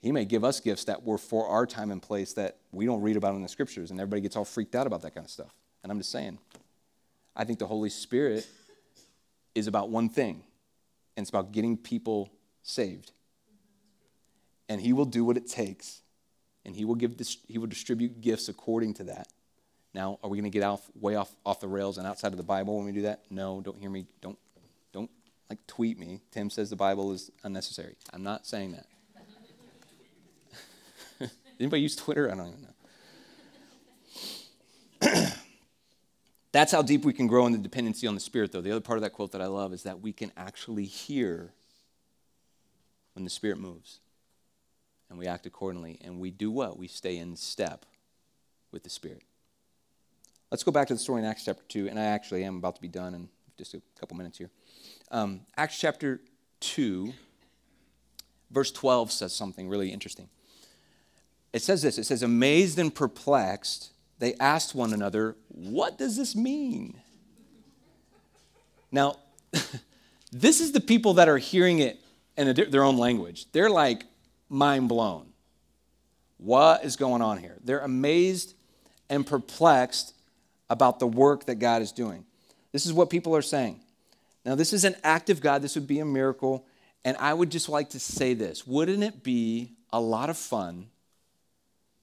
He 0.02 0.12
may 0.12 0.26
give 0.26 0.44
us 0.44 0.60
gifts 0.60 0.86
that 0.86 1.04
were 1.04 1.20
for 1.20 1.48
our 1.48 1.68
time 1.68 1.92
and 1.92 2.02
place 2.02 2.34
that 2.34 2.58
we 2.72 2.86
don't 2.86 3.02
read 3.02 3.18
about 3.18 3.36
in 3.36 3.42
the 3.42 3.48
scriptures, 3.48 3.92
and 3.92 4.00
everybody 4.00 4.22
gets 4.22 4.36
all 4.36 4.46
freaked 4.46 4.76
out 4.76 4.88
about 4.88 5.04
that 5.04 5.14
kind 5.14 5.26
of 5.26 5.32
stuff. 5.32 5.54
And 5.84 5.92
I'm 5.92 6.00
just 6.00 6.12
saying, 6.12 6.40
I 7.36 7.44
think 7.44 7.60
the 7.60 7.68
Holy 7.68 7.90
Spirit 7.90 8.48
is 9.54 9.68
about 9.68 9.90
one 9.90 10.10
thing, 10.10 10.44
and 11.16 11.24
it's 11.24 11.30
about 11.30 11.52
getting 11.52 11.78
people 11.78 12.32
saved. 12.64 13.12
And 14.70 14.82
he 14.82 14.92
will 14.92 15.06
do 15.06 15.24
what 15.24 15.38
it 15.38 15.48
takes, 15.48 16.02
and 16.66 16.76
he 16.76 16.84
will, 16.84 16.96
give, 16.96 17.16
he 17.48 17.60
will 17.60 17.68
distribute 17.68 18.22
gifts 18.22 18.50
according 18.50 18.96
to 18.96 19.04
that. 19.06 19.28
Now, 19.94 20.18
are 20.24 20.30
we 20.30 20.38
going 20.38 20.50
to 20.50 20.58
get 20.58 20.64
off, 20.64 20.82
way 21.00 21.16
off, 21.16 21.36
off 21.46 21.60
the 21.60 21.68
rails 21.68 21.98
and 21.98 22.08
outside 22.08 22.32
of 22.32 22.38
the 22.38 22.44
Bible 22.44 22.78
when 22.78 22.86
we 22.86 22.92
do 22.92 23.02
that? 23.04 23.24
No, 23.30 23.62
don't 23.62 23.78
hear 23.78 23.90
me. 23.90 24.08
Don't, 24.22 24.40
don't 24.94 25.12
like 25.50 25.60
tweet 25.68 26.00
me. 26.00 26.22
Tim 26.32 26.50
says 26.50 26.70
the 26.70 26.76
Bible 26.78 27.12
is 27.12 27.30
unnecessary. 27.44 27.98
I'm 28.14 28.24
not 28.24 28.48
saying 28.48 28.72
that. 28.72 28.86
Anybody 31.62 31.84
use 31.84 31.96
Twitter? 31.96 32.32
I 32.32 32.36
don't 32.36 32.48
even 32.48 32.62
know. 35.04 35.28
That's 36.52 36.72
how 36.72 36.82
deep 36.82 37.06
we 37.06 37.14
can 37.14 37.28
grow 37.28 37.46
in 37.46 37.52
the 37.52 37.60
dependency 37.60 38.08
on 38.08 38.16
the 38.16 38.20
Spirit, 38.20 38.52
though. 38.52 38.62
The 38.62 38.72
other 38.72 38.82
part 38.82 38.98
of 38.98 39.04
that 39.04 39.12
quote 39.12 39.32
that 39.34 39.42
I 39.42 39.46
love 39.46 39.72
is 39.72 39.84
that 39.84 40.02
we 40.02 40.12
can 40.12 40.32
actually 40.36 40.86
hear 40.86 41.54
when 43.14 43.24
the 43.24 43.30
Spirit 43.30 43.60
moves. 43.60 44.00
And 45.10 45.20
we 45.20 45.28
act 45.28 45.46
accordingly. 45.46 46.00
And 46.04 46.20
we 46.20 46.32
do 46.32 46.50
what? 46.50 46.78
We 46.78 46.88
stay 46.88 47.18
in 47.18 47.36
step 47.36 47.86
with 48.72 48.84
the 48.84 48.90
Spirit. 48.90 49.22
Let's 50.50 50.64
go 50.64 50.72
back 50.72 50.88
to 50.88 50.94
the 50.94 51.00
story 51.00 51.22
in 51.22 51.28
Acts 51.28 51.46
chapter 51.46 51.64
2, 51.68 51.88
and 51.88 52.00
I 52.00 52.06
actually 52.06 52.44
am 52.44 52.58
about 52.58 52.76
to 52.76 52.82
be 52.82 52.88
done 52.88 53.14
in 53.14 53.30
just 53.58 53.74
a 53.74 53.82
couple 54.00 54.18
minutes 54.18 54.38
here. 54.38 54.50
Um, 55.12 55.42
Acts 55.56 55.80
chapter 55.80 56.22
2, 56.62 57.14
verse 58.50 58.72
12 58.72 59.12
says 59.12 59.32
something 59.32 59.70
really 59.70 59.94
interesting. 59.94 60.28
It 61.54 61.62
says 61.62 61.82
this 61.82 61.98
it 61.98 62.06
says, 62.06 62.24
Amazed 62.24 62.80
and 62.80 62.94
perplexed, 62.94 63.92
they 64.20 64.36
asked 64.36 64.76
one 64.76 64.94
another, 64.94 65.36
What 65.50 65.98
does 65.98 66.18
this 66.18 66.36
mean? 66.36 67.00
Now, 68.92 69.18
this 70.32 70.60
is 70.62 70.72
the 70.72 70.82
people 70.82 71.16
that 71.16 71.30
are 71.30 71.38
hearing 71.38 71.80
it 71.80 72.00
in 72.38 72.54
their 72.70 72.84
own 72.84 72.98
language. 72.98 73.52
They're 73.52 73.70
like 73.70 74.04
mind 74.50 74.90
blown. 74.90 75.28
What 76.38 76.84
is 76.84 76.96
going 76.96 77.22
on 77.22 77.38
here? 77.38 77.58
They're 77.64 77.80
amazed 77.80 78.56
and 79.10 79.26
perplexed 79.26 80.14
about 80.70 81.00
the 81.00 81.08
work 81.08 81.46
that 81.46 81.56
God 81.56 81.82
is 81.82 81.92
doing. 81.92 82.26
This 82.72 82.86
is 82.86 82.94
what 82.94 83.10
people 83.10 83.36
are 83.36 83.42
saying. 83.42 83.80
Now, 84.46 84.56
this 84.56 84.74
is 84.74 84.86
an 84.86 84.96
active 85.04 85.42
God. 85.42 85.62
This 85.62 85.76
would 85.76 85.88
be 85.88 86.00
a 86.00 86.06
miracle. 86.06 86.66
And 87.04 87.18
I 87.18 87.34
would 87.34 87.52
just 87.52 87.70
like 87.70 87.90
to 87.92 88.00
say 88.00 88.34
this 88.34 88.66
Wouldn't 88.66 89.04
it 89.04 89.24
be 89.24 89.74
a 89.92 90.00
lot 90.00 90.30
of 90.30 90.38
fun 90.38 90.88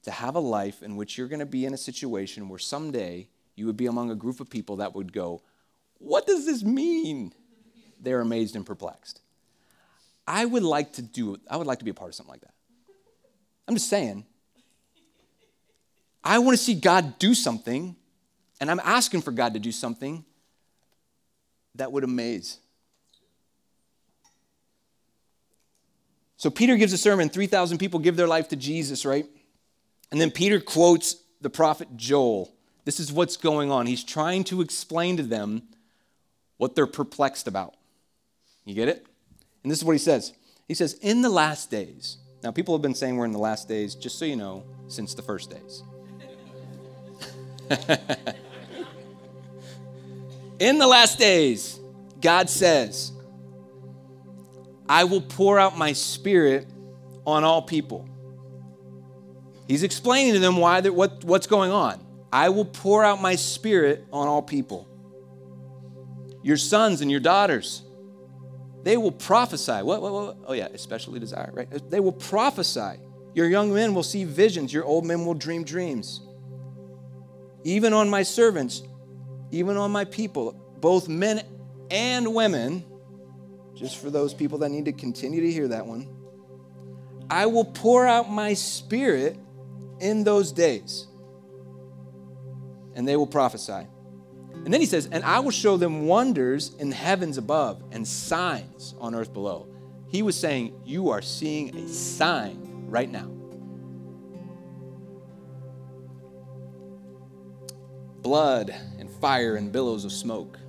to 0.09 0.15
have 0.15 0.35
a 0.35 0.39
life 0.39 0.81
in 0.81 0.95
which 0.95 1.17
you're 1.17 1.27
going 1.27 1.39
to 1.39 1.45
be 1.45 1.65
in 1.65 1.73
a 1.73 1.77
situation 1.77 2.49
where 2.49 2.57
someday 2.57 3.27
you 3.55 3.67
would 3.67 3.77
be 3.77 3.85
among 3.85 4.09
a 4.09 4.15
group 4.15 4.39
of 4.39 4.49
people 4.49 4.77
that 4.77 4.95
would 4.95 5.13
go, 5.13 5.43
What 5.99 6.25
does 6.25 6.47
this 6.47 6.63
mean? 6.63 7.31
They're 8.01 8.21
amazed 8.21 8.55
and 8.55 8.65
perplexed. 8.65 9.21
I 10.27 10.45
would 10.45 10.63
like 10.63 10.93
to 10.93 11.03
do, 11.03 11.37
I 11.49 11.57
would 11.57 11.67
like 11.67 11.79
to 11.79 11.85
be 11.85 11.91
a 11.91 11.93
part 11.93 12.09
of 12.09 12.15
something 12.15 12.31
like 12.31 12.41
that. 12.41 12.53
I'm 13.67 13.75
just 13.75 13.89
saying. 13.89 14.25
I 16.23 16.39
want 16.39 16.57
to 16.57 16.63
see 16.63 16.73
God 16.73 17.19
do 17.19 17.35
something 17.35 17.95
and 18.59 18.71
I'm 18.71 18.81
asking 18.83 19.21
for 19.21 19.31
God 19.31 19.53
to 19.53 19.59
do 19.59 19.71
something 19.71 20.25
that 21.75 21.91
would 21.91 22.03
amaze. 22.03 22.57
So 26.37 26.49
Peter 26.49 26.77
gives 26.77 26.93
a 26.93 26.97
sermon, 26.97 27.29
3,000 27.29 27.77
people 27.77 27.99
give 27.99 28.15
their 28.15 28.27
life 28.27 28.47
to 28.49 28.55
Jesus, 28.55 29.05
right? 29.05 29.25
And 30.11 30.19
then 30.19 30.31
Peter 30.31 30.59
quotes 30.59 31.15
the 31.41 31.49
prophet 31.49 31.87
Joel. 31.95 32.53
This 32.85 32.99
is 32.99 33.11
what's 33.11 33.37
going 33.37 33.71
on. 33.71 33.85
He's 33.85 34.03
trying 34.03 34.43
to 34.45 34.61
explain 34.61 35.17
to 35.17 35.23
them 35.23 35.63
what 36.57 36.75
they're 36.75 36.87
perplexed 36.87 37.47
about. 37.47 37.75
You 38.65 38.75
get 38.75 38.87
it? 38.87 39.05
And 39.63 39.71
this 39.71 39.79
is 39.79 39.85
what 39.85 39.93
he 39.93 39.99
says. 39.99 40.33
He 40.67 40.73
says, 40.73 40.93
In 40.95 41.21
the 41.21 41.29
last 41.29 41.69
days, 41.69 42.17
now 42.43 42.51
people 42.51 42.73
have 42.75 42.81
been 42.81 42.95
saying 42.95 43.17
we're 43.17 43.25
in 43.25 43.31
the 43.31 43.39
last 43.39 43.67
days, 43.67 43.95
just 43.95 44.17
so 44.17 44.25
you 44.25 44.35
know, 44.35 44.63
since 44.87 45.13
the 45.13 45.21
first 45.21 45.51
days. 45.51 45.83
in 50.59 50.77
the 50.79 50.87
last 50.87 51.19
days, 51.19 51.79
God 52.21 52.49
says, 52.49 53.11
I 54.87 55.03
will 55.03 55.21
pour 55.21 55.59
out 55.59 55.77
my 55.77 55.93
spirit 55.93 56.67
on 57.25 57.43
all 57.43 57.61
people. 57.61 58.07
He's 59.69 59.83
explaining 59.83 60.33
to 60.33 60.39
them 60.39 60.57
why 60.57 60.81
what, 60.81 61.23
what's 61.23 61.45
going 61.45 61.71
on. 61.71 62.03
I 62.33 62.49
will 62.49 62.65
pour 62.65 63.05
out 63.05 63.21
my 63.21 63.35
spirit 63.35 64.03
on 64.11 64.27
all 64.27 64.41
people. 64.41 64.87
Your 66.41 66.57
sons 66.57 67.01
and 67.01 67.11
your 67.11 67.19
daughters, 67.19 67.83
they 68.81 68.97
will 68.97 69.11
prophesy. 69.11 69.83
What, 69.83 70.01
what, 70.01 70.11
what? 70.11 70.37
Oh, 70.47 70.53
yeah, 70.53 70.69
especially 70.73 71.19
desire, 71.19 71.51
right? 71.53 71.67
They 71.91 71.99
will 71.99 72.13
prophesy. 72.13 72.99
Your 73.35 73.47
young 73.47 73.71
men 73.71 73.93
will 73.93 74.01
see 74.01 74.23
visions. 74.23 74.73
Your 74.73 74.85
old 74.85 75.05
men 75.05 75.23
will 75.23 75.35
dream 75.35 75.63
dreams. 75.63 76.21
Even 77.63 77.93
on 77.93 78.09
my 78.09 78.23
servants, 78.23 78.81
even 79.51 79.77
on 79.77 79.91
my 79.91 80.03
people, 80.03 80.53
both 80.79 81.07
men 81.07 81.43
and 81.91 82.33
women, 82.33 82.83
just 83.75 83.97
for 83.97 84.09
those 84.09 84.33
people 84.33 84.57
that 84.59 84.69
need 84.69 84.85
to 84.85 84.93
continue 84.93 85.41
to 85.41 85.51
hear 85.51 85.67
that 85.67 85.85
one, 85.85 86.09
I 87.29 87.45
will 87.45 87.65
pour 87.65 88.07
out 88.07 88.31
my 88.31 88.55
spirit 88.55 89.37
in 89.99 90.23
those 90.23 90.51
days, 90.51 91.07
and 92.95 93.07
they 93.07 93.15
will 93.15 93.27
prophesy. 93.27 93.87
And 94.65 94.73
then 94.73 94.81
he 94.81 94.87
says, 94.87 95.07
And 95.11 95.23
I 95.23 95.39
will 95.39 95.51
show 95.51 95.77
them 95.77 96.05
wonders 96.05 96.73
in 96.79 96.91
heavens 96.91 97.37
above 97.37 97.81
and 97.91 98.07
signs 98.07 98.95
on 98.99 99.15
earth 99.15 99.33
below. 99.33 99.67
He 100.07 100.21
was 100.21 100.37
saying, 100.37 100.73
You 100.83 101.09
are 101.09 101.21
seeing 101.21 101.75
a 101.77 101.87
sign 101.87 102.87
right 102.89 103.09
now. 103.09 103.29
Blood 108.21 108.75
and 108.99 109.09
fire 109.09 109.55
and 109.55 109.71
billows 109.71 110.03
of 110.03 110.11
smoke. 110.11 110.59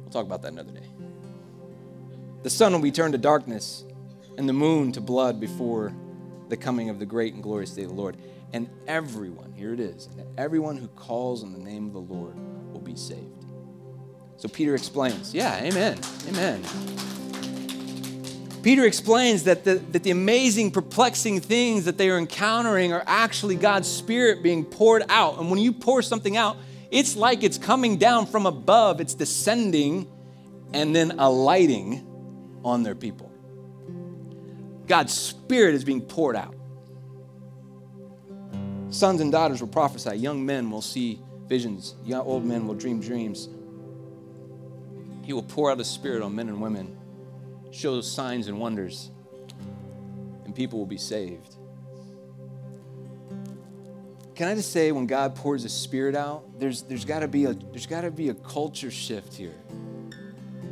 We'll 0.00 0.10
talk 0.10 0.24
about 0.24 0.42
that 0.42 0.52
another 0.52 0.72
day. 0.72 0.86
The 2.42 2.50
sun 2.50 2.72
will 2.72 2.80
be 2.80 2.92
turned 2.92 3.12
to 3.12 3.18
darkness 3.18 3.84
and 4.38 4.48
the 4.48 4.52
moon 4.54 4.92
to 4.92 5.00
blood 5.00 5.38
before 5.38 5.92
the 6.48 6.56
coming 6.56 6.88
of 6.88 6.98
the 6.98 7.04
great 7.04 7.34
and 7.34 7.42
glorious 7.42 7.72
day 7.72 7.82
of 7.82 7.90
the 7.90 7.94
Lord. 7.94 8.16
And 8.52 8.68
everyone, 8.86 9.52
here 9.52 9.74
it 9.74 9.80
is, 9.80 10.06
and 10.06 10.24
everyone 10.38 10.76
who 10.76 10.88
calls 10.88 11.42
on 11.42 11.52
the 11.52 11.58
name 11.58 11.86
of 11.86 11.92
the 11.92 12.00
Lord 12.00 12.34
will 12.72 12.80
be 12.80 12.96
saved. 12.96 13.44
So 14.36 14.48
Peter 14.48 14.74
explains, 14.74 15.34
yeah, 15.34 15.62
amen, 15.62 15.98
amen. 16.28 16.62
Peter 18.62 18.84
explains 18.84 19.44
that 19.44 19.64
the, 19.64 19.76
that 19.92 20.02
the 20.02 20.10
amazing, 20.10 20.70
perplexing 20.70 21.40
things 21.40 21.84
that 21.84 21.98
they 21.98 22.10
are 22.10 22.18
encountering 22.18 22.92
are 22.92 23.04
actually 23.06 23.56
God's 23.56 23.88
Spirit 23.88 24.42
being 24.42 24.64
poured 24.64 25.04
out. 25.08 25.38
And 25.38 25.50
when 25.50 25.58
you 25.58 25.72
pour 25.72 26.02
something 26.02 26.36
out, 26.36 26.56
it's 26.90 27.16
like 27.16 27.42
it's 27.42 27.58
coming 27.58 27.98
down 27.98 28.26
from 28.26 28.46
above, 28.46 29.00
it's 29.00 29.14
descending 29.14 30.10
and 30.72 30.94
then 30.94 31.12
alighting 31.18 32.06
on 32.64 32.82
their 32.82 32.94
people. 32.94 33.32
God's 34.86 35.12
Spirit 35.12 35.74
is 35.74 35.84
being 35.84 36.00
poured 36.00 36.36
out. 36.36 36.54
Sons 38.90 39.20
and 39.20 39.30
daughters 39.30 39.60
will 39.60 39.68
prophesy, 39.68 40.16
young 40.16 40.44
men 40.44 40.70
will 40.70 40.82
see 40.82 41.20
visions, 41.46 41.94
young 42.04 42.22
old 42.22 42.44
men 42.44 42.66
will 42.66 42.74
dream 42.74 43.00
dreams. 43.00 43.48
He 45.22 45.32
will 45.32 45.42
pour 45.42 45.70
out 45.70 45.78
His 45.78 45.88
Spirit 45.88 46.22
on 46.22 46.34
men 46.34 46.48
and 46.48 46.60
women, 46.60 46.96
show 47.70 48.00
signs 48.00 48.48
and 48.48 48.58
wonders, 48.58 49.10
and 50.44 50.54
people 50.54 50.78
will 50.78 50.86
be 50.86 50.96
saved. 50.96 51.56
Can 54.34 54.48
I 54.48 54.54
just 54.54 54.72
say, 54.72 54.92
when 54.92 55.06
God 55.06 55.34
pours 55.34 55.64
His 55.64 55.72
Spirit 55.72 56.14
out, 56.14 56.44
there's, 56.58 56.82
there's 56.82 57.04
got 57.04 57.20
to 57.20 57.28
be 57.28 57.44
a 57.44 57.52
there's 57.52 57.86
got 57.86 58.02
to 58.02 58.10
be 58.10 58.28
a 58.28 58.34
culture 58.34 58.90
shift 58.90 59.34
here. 59.34 59.56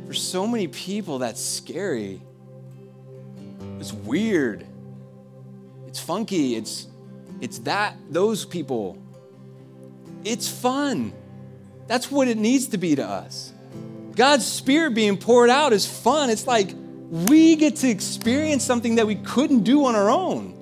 For 0.07 0.13
so 0.13 0.47
many 0.47 0.67
people, 0.67 1.19
that's 1.19 1.43
scary. 1.43 2.21
It's 3.79 3.91
weird. 3.91 4.65
It's 5.85 5.99
funky. 5.99 6.55
It's 6.55 6.87
it's 7.41 7.59
that 7.59 7.95
those 8.09 8.45
people. 8.45 8.97
It's 10.23 10.49
fun. 10.49 11.13
That's 11.87 12.11
what 12.11 12.27
it 12.27 12.37
needs 12.37 12.67
to 12.67 12.77
be 12.77 12.95
to 12.95 13.05
us. 13.05 13.53
God's 14.15 14.45
spirit 14.45 14.93
being 14.93 15.17
poured 15.17 15.49
out 15.49 15.73
is 15.73 15.85
fun. 15.85 16.29
It's 16.29 16.47
like 16.47 16.71
we 17.09 17.55
get 17.55 17.77
to 17.77 17.87
experience 17.87 18.63
something 18.63 18.95
that 18.95 19.07
we 19.07 19.15
couldn't 19.15 19.63
do 19.63 19.85
on 19.85 19.95
our 19.95 20.09
own. 20.09 20.55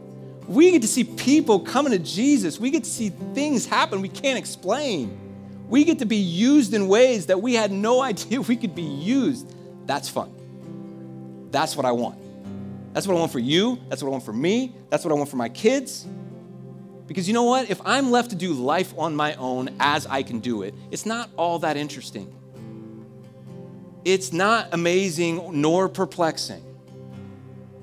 We 0.48 0.72
get 0.72 0.84
to 0.84 0.88
see 0.88 1.04
people 1.04 1.60
coming 1.62 1.92
to 1.92 2.00
Jesus. 2.00 2.60
We 2.60 2.70
get 2.70 2.84
to 2.84 2.90
see 2.90 3.10
things 3.10 3.66
happen 3.66 4.02
we 4.02 4.10
can't 4.10 4.38
explain. 4.38 5.18
We 5.68 5.84
get 5.84 6.00
to 6.00 6.06
be 6.06 6.18
used 6.18 6.74
in 6.74 6.88
ways 6.88 7.28
that 7.28 7.42
we 7.42 7.56
had 7.56 7.72
no 7.72 8.02
idea 8.12 8.42
we 8.42 8.58
could 8.58 8.76
be 8.76 8.84
used. 8.84 9.52
That's 9.88 10.10
fun. 10.10 10.32
That's 11.52 11.76
what 11.76 11.86
I 11.86 11.94
want. 11.94 12.20
That's 12.94 13.08
what 13.08 13.16
I 13.16 13.20
want 13.20 13.32
for 13.32 13.40
you. 13.40 13.80
That's 13.90 14.04
what 14.04 14.10
I 14.10 14.12
want 14.12 14.24
for 14.24 14.34
me. 14.34 14.76
That's 14.90 15.04
what 15.04 15.12
I 15.12 15.16
want 15.16 15.30
for 15.30 15.38
my 15.38 15.50
kids. 15.50 16.06
Because 17.08 17.28
you 17.28 17.34
know 17.34 17.44
what? 17.44 17.70
If 17.70 17.80
I'm 17.86 18.12
left 18.12 18.32
to 18.32 18.36
do 18.36 18.54
life 18.54 18.94
on 18.98 19.16
my 19.16 19.36
own 19.36 19.76
as 19.80 20.08
I 20.08 20.24
can 20.24 20.40
do 20.40 20.64
it, 20.64 20.74
it's 20.92 21.06
not 21.06 21.30
all 21.38 21.60
that 21.60 21.78
interesting. 21.78 22.34
It's 24.04 24.34
not 24.34 24.70
amazing 24.72 25.62
nor 25.62 25.90
perplexing. 25.90 26.64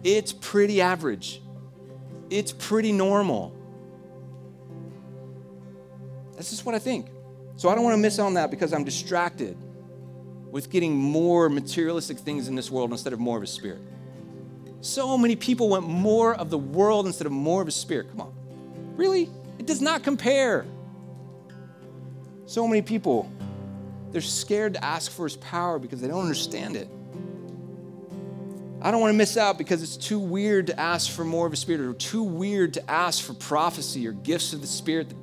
It's 0.05 0.33
pretty 0.33 0.81
average. 0.81 1.41
It's 2.31 2.53
pretty 2.53 2.93
normal. 2.93 3.55
That's 6.35 6.51
just 6.51 6.65
what 6.65 6.75
I 6.75 6.79
think. 6.79 7.07
So 7.57 7.69
I 7.69 7.75
don't 7.75 7.85
want 7.85 7.95
to 7.95 8.01
miss 8.01 8.19
on 8.19 8.35
that 8.35 8.51
because 8.51 8.73
I'm 8.73 8.85
distracted 8.85 9.57
with 10.51 10.71
getting 10.71 10.97
more 10.97 11.49
materialistic 11.49 12.19
things 12.19 12.49
in 12.49 12.55
this 12.55 12.71
world 12.71 12.91
instead 12.91 13.13
of 13.13 13.21
more 13.21 13.37
of 13.37 13.43
a 13.43 13.47
spirit. 13.47 13.81
So 14.81 15.17
many 15.17 15.37
people 15.37 15.69
want 15.69 15.87
more 15.87 16.35
of 16.35 16.51
the 16.51 16.59
world 16.59 17.07
instead 17.07 17.27
of 17.27 17.33
more 17.33 17.63
of 17.63 17.69
a 17.69 17.73
spirit. 17.73 18.11
Come 18.11 18.21
on. 18.23 18.35
Really? 18.97 19.31
It 19.59 19.67
does 19.67 19.81
not 19.81 20.03
compare. 20.03 20.65
So 22.47 22.67
many 22.67 22.83
people, 22.83 23.31
they're 24.11 24.21
scared 24.21 24.75
to 24.75 24.85
ask 24.85 25.11
for 25.11 25.25
his 25.25 25.37
power 25.37 25.79
because 25.79 26.01
they 26.01 26.09
don't 26.09 26.23
understand 26.23 26.77
it. 26.77 26.89
I 28.83 28.91
don't 28.91 29.01
want 29.01 29.13
to 29.13 29.17
miss 29.17 29.37
out 29.37 29.59
because 29.59 29.83
it's 29.83 29.97
too 29.97 30.19
weird 30.19 30.67
to 30.67 30.79
ask 30.79 31.11
for 31.11 31.25
more 31.25 31.47
of 31.47 31.53
a 31.53 31.57
spirit 31.57 31.81
or 31.81 31.95
too 31.95 32.25
weird 32.25 32.75
to 32.75 32.91
ask 32.91 33.23
for 33.23 33.33
prophecy 33.35 34.07
or 34.09 34.13
gifts 34.13 34.53
of 34.53 34.61
the 34.61 34.67
spirit 34.67 35.11
that 35.11 35.17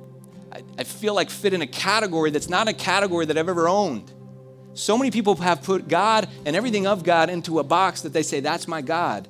I, 0.52 0.62
I 0.78 0.84
feel 0.84 1.14
like 1.14 1.28
fit 1.30 1.52
in 1.52 1.60
a 1.62 1.66
category 1.66 2.30
that's 2.30 2.48
not 2.48 2.68
a 2.68 2.72
category 2.72 3.26
that 3.26 3.36
I've 3.36 3.48
ever 3.48 3.68
owned. 3.68 4.10
So 4.72 4.96
many 4.96 5.10
people 5.10 5.36
have 5.36 5.62
put 5.62 5.88
God 5.88 6.28
and 6.46 6.56
everything 6.56 6.86
of 6.86 7.04
God 7.04 7.28
into 7.28 7.58
a 7.58 7.62
box 7.62 8.00
that 8.02 8.12
they 8.12 8.22
say, 8.22 8.40
that's 8.40 8.66
my 8.66 8.80
God 8.80 9.28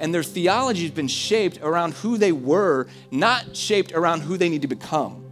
and 0.00 0.14
their 0.14 0.22
theology 0.22 0.82
has 0.82 0.90
been 0.90 1.08
shaped 1.08 1.58
around 1.62 1.94
who 1.94 2.16
they 2.16 2.32
were, 2.32 2.88
not 3.10 3.54
shaped 3.54 3.92
around 3.92 4.22
who 4.22 4.36
they 4.36 4.48
need 4.48 4.62
to 4.62 4.68
become. 4.68 5.24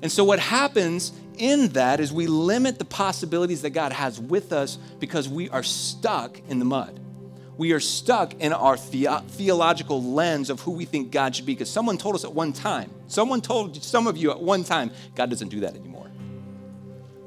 And 0.00 0.10
so, 0.10 0.24
what 0.24 0.38
happens 0.38 1.12
in 1.36 1.68
that 1.70 2.00
is 2.00 2.12
we 2.12 2.26
limit 2.26 2.78
the 2.78 2.84
possibilities 2.84 3.62
that 3.62 3.70
God 3.70 3.92
has 3.92 4.20
with 4.20 4.52
us 4.52 4.76
because 5.00 5.28
we 5.28 5.50
are 5.50 5.62
stuck 5.62 6.38
in 6.48 6.58
the 6.58 6.64
mud. 6.64 7.00
We 7.58 7.72
are 7.72 7.80
stuck 7.80 8.34
in 8.34 8.52
our 8.52 8.76
the- 8.76 9.22
theological 9.28 10.02
lens 10.02 10.50
of 10.50 10.60
who 10.60 10.70
we 10.70 10.84
think 10.84 11.10
God 11.10 11.36
should 11.36 11.46
be 11.46 11.54
because 11.54 11.70
someone 11.70 11.98
told 11.98 12.14
us 12.14 12.24
at 12.24 12.32
one 12.32 12.52
time, 12.52 12.90
someone 13.08 13.40
told 13.40 13.82
some 13.82 14.06
of 14.06 14.16
you 14.16 14.30
at 14.30 14.40
one 14.40 14.64
time, 14.64 14.90
God 15.14 15.30
doesn't 15.30 15.48
do 15.48 15.60
that 15.60 15.74
anymore. 15.74 16.10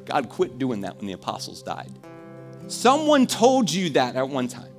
God 0.05 0.29
quit 0.29 0.57
doing 0.57 0.81
that 0.81 0.97
when 0.97 1.07
the 1.07 1.13
apostles 1.13 1.61
died. 1.61 1.91
Someone 2.67 3.27
told 3.27 3.71
you 3.71 3.91
that 3.91 4.15
at 4.15 4.27
one 4.27 4.47
time, 4.47 4.73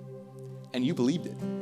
and 0.73 0.85
you 0.85 0.95
believed 0.95 1.27
it. 1.27 1.56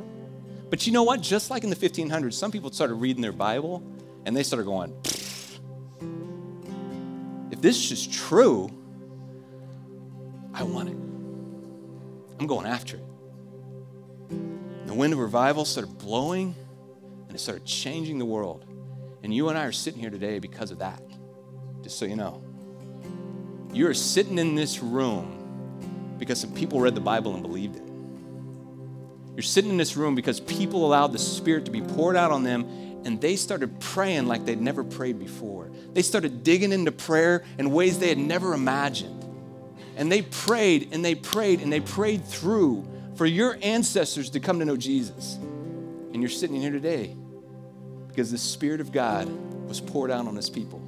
But 0.74 0.88
you 0.88 0.92
know 0.92 1.04
what? 1.04 1.20
Just 1.20 1.52
like 1.52 1.62
in 1.62 1.70
the 1.70 1.76
1500s, 1.76 2.32
some 2.32 2.50
people 2.50 2.72
started 2.72 2.94
reading 2.94 3.22
their 3.22 3.30
Bible 3.30 3.80
and 4.26 4.36
they 4.36 4.42
started 4.42 4.64
going, 4.64 4.92
if 7.52 7.62
this 7.62 7.92
is 7.92 8.08
true, 8.08 8.68
I 10.52 10.64
want 10.64 10.88
it. 10.88 10.96
I'm 12.40 12.48
going 12.48 12.66
after 12.66 12.96
it. 12.96 13.04
The 14.88 14.94
wind 14.94 15.12
of 15.12 15.20
revival 15.20 15.64
started 15.64 15.96
blowing 15.96 16.56
and 17.28 17.36
it 17.36 17.38
started 17.38 17.64
changing 17.64 18.18
the 18.18 18.24
world. 18.24 18.64
And 19.22 19.32
you 19.32 19.50
and 19.50 19.56
I 19.56 19.66
are 19.66 19.70
sitting 19.70 20.00
here 20.00 20.10
today 20.10 20.40
because 20.40 20.72
of 20.72 20.80
that, 20.80 21.00
just 21.82 22.00
so 22.00 22.04
you 22.04 22.16
know. 22.16 22.42
You're 23.72 23.94
sitting 23.94 24.38
in 24.40 24.56
this 24.56 24.80
room 24.82 26.16
because 26.18 26.40
some 26.40 26.52
people 26.52 26.80
read 26.80 26.96
the 26.96 27.00
Bible 27.00 27.32
and 27.32 27.44
believed 27.44 27.76
it. 27.76 27.93
You're 29.34 29.42
sitting 29.42 29.70
in 29.70 29.76
this 29.76 29.96
room 29.96 30.14
because 30.14 30.40
people 30.40 30.86
allowed 30.86 31.12
the 31.12 31.18
Spirit 31.18 31.64
to 31.64 31.70
be 31.70 31.80
poured 31.80 32.16
out 32.16 32.30
on 32.30 32.44
them 32.44 32.84
and 33.04 33.20
they 33.20 33.36
started 33.36 33.80
praying 33.80 34.26
like 34.26 34.46
they'd 34.46 34.60
never 34.60 34.82
prayed 34.82 35.18
before. 35.18 35.70
They 35.92 36.02
started 36.02 36.42
digging 36.42 36.72
into 36.72 36.92
prayer 36.92 37.44
in 37.58 37.70
ways 37.70 37.98
they 37.98 38.08
had 38.08 38.18
never 38.18 38.54
imagined. 38.54 39.22
And 39.96 40.10
they 40.10 40.22
prayed 40.22 40.88
and 40.92 41.04
they 41.04 41.14
prayed 41.14 41.60
and 41.60 41.72
they 41.72 41.80
prayed 41.80 42.24
through 42.24 42.86
for 43.16 43.26
your 43.26 43.58
ancestors 43.62 44.30
to 44.30 44.40
come 44.40 44.58
to 44.58 44.64
know 44.64 44.76
Jesus. 44.76 45.34
And 45.34 46.22
you're 46.22 46.30
sitting 46.30 46.60
here 46.60 46.70
today 46.70 47.14
because 48.08 48.30
the 48.30 48.38
Spirit 48.38 48.80
of 48.80 48.92
God 48.92 49.28
was 49.68 49.80
poured 49.80 50.10
out 50.10 50.26
on 50.26 50.36
his 50.36 50.48
people. 50.48 50.80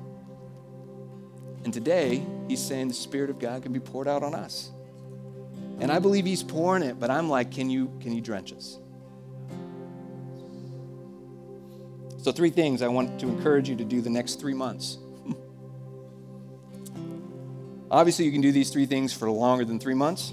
And 1.65 1.75
today, 1.75 2.25
he's 2.49 2.65
saying 2.65 2.89
the 2.89 2.95
Spirit 2.95 3.29
of 3.29 3.41
God 3.41 3.63
can 3.63 3.73
be 3.73 3.81
poured 3.81 4.07
out 4.07 4.23
on 4.23 4.35
us. 4.35 4.71
And 5.79 5.93
I 5.93 5.99
believe 5.99 6.25
he's 6.25 6.43
pouring 6.43 6.83
it, 6.83 6.99
but 6.99 7.11
I'm 7.11 7.29
like, 7.29 7.51
can 7.51 7.69
you, 7.69 7.91
can 8.01 8.13
you 8.13 8.21
drench 8.21 8.53
us? 8.53 8.79
So, 12.19 12.33
three 12.33 12.51
things 12.51 12.83
I 12.83 12.89
want 12.89 13.21
to 13.21 13.29
encourage 13.29 13.69
you 13.69 13.77
to 13.77 13.85
do 13.85 14.01
the 14.01 14.11
next 14.11 14.41
three 14.41 14.55
months. 14.55 14.99
Obviously, 17.91 18.25
you 18.25 18.33
can 18.33 18.41
do 18.41 18.51
these 18.51 18.71
three 18.71 18.87
things 18.87 19.13
for 19.13 19.31
longer 19.31 19.65
than 19.65 19.79
three 19.79 19.95
months. 19.95 20.33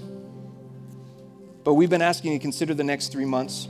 But 1.62 1.74
we've 1.74 1.90
been 1.90 2.02
asking 2.02 2.32
you 2.32 2.38
to 2.38 2.42
consider 2.42 2.74
the 2.74 2.84
next 2.84 3.12
three 3.12 3.24
months 3.24 3.68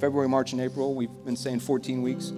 February, 0.00 0.28
March, 0.28 0.52
and 0.52 0.60
April. 0.60 0.94
We've 0.94 1.08
been 1.24 1.36
saying 1.36 1.60
14 1.60 2.02
weeks. 2.02 2.32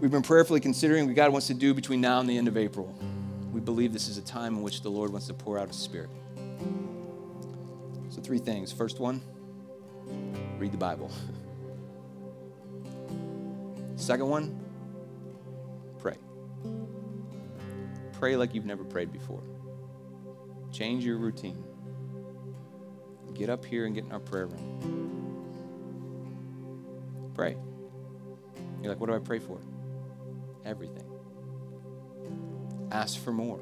We've 0.00 0.10
been 0.10 0.22
prayerfully 0.22 0.60
considering 0.60 1.06
what 1.06 1.14
God 1.14 1.30
wants 1.32 1.48
to 1.48 1.54
do 1.54 1.74
between 1.74 2.00
now 2.00 2.20
and 2.20 2.28
the 2.28 2.38
end 2.38 2.48
of 2.48 2.56
April. 2.56 2.94
We 3.52 3.60
believe 3.60 3.92
this 3.92 4.08
is 4.08 4.16
a 4.16 4.22
time 4.22 4.56
in 4.56 4.62
which 4.62 4.82
the 4.82 4.88
Lord 4.88 5.10
wants 5.10 5.26
to 5.26 5.34
pour 5.34 5.58
out 5.58 5.68
His 5.68 5.76
Spirit. 5.76 6.08
So, 8.18 8.24
three 8.24 8.40
things. 8.40 8.72
First 8.72 8.98
one, 8.98 9.22
read 10.58 10.72
the 10.72 10.76
Bible. 10.76 11.08
Second 13.94 14.28
one, 14.28 14.60
pray. 16.00 16.16
Pray 18.14 18.36
like 18.36 18.54
you've 18.54 18.64
never 18.64 18.82
prayed 18.82 19.12
before. 19.12 19.44
Change 20.72 21.04
your 21.04 21.18
routine. 21.18 21.62
Get 23.34 23.50
up 23.50 23.64
here 23.64 23.86
and 23.86 23.94
get 23.94 24.02
in 24.02 24.10
our 24.10 24.18
prayer 24.18 24.46
room. 24.46 25.70
Pray. 27.36 27.56
You're 28.82 28.90
like, 28.90 28.98
what 28.98 29.10
do 29.10 29.14
I 29.14 29.20
pray 29.20 29.38
for? 29.38 29.60
Everything. 30.64 31.08
Ask 32.90 33.20
for 33.20 33.30
more. 33.30 33.60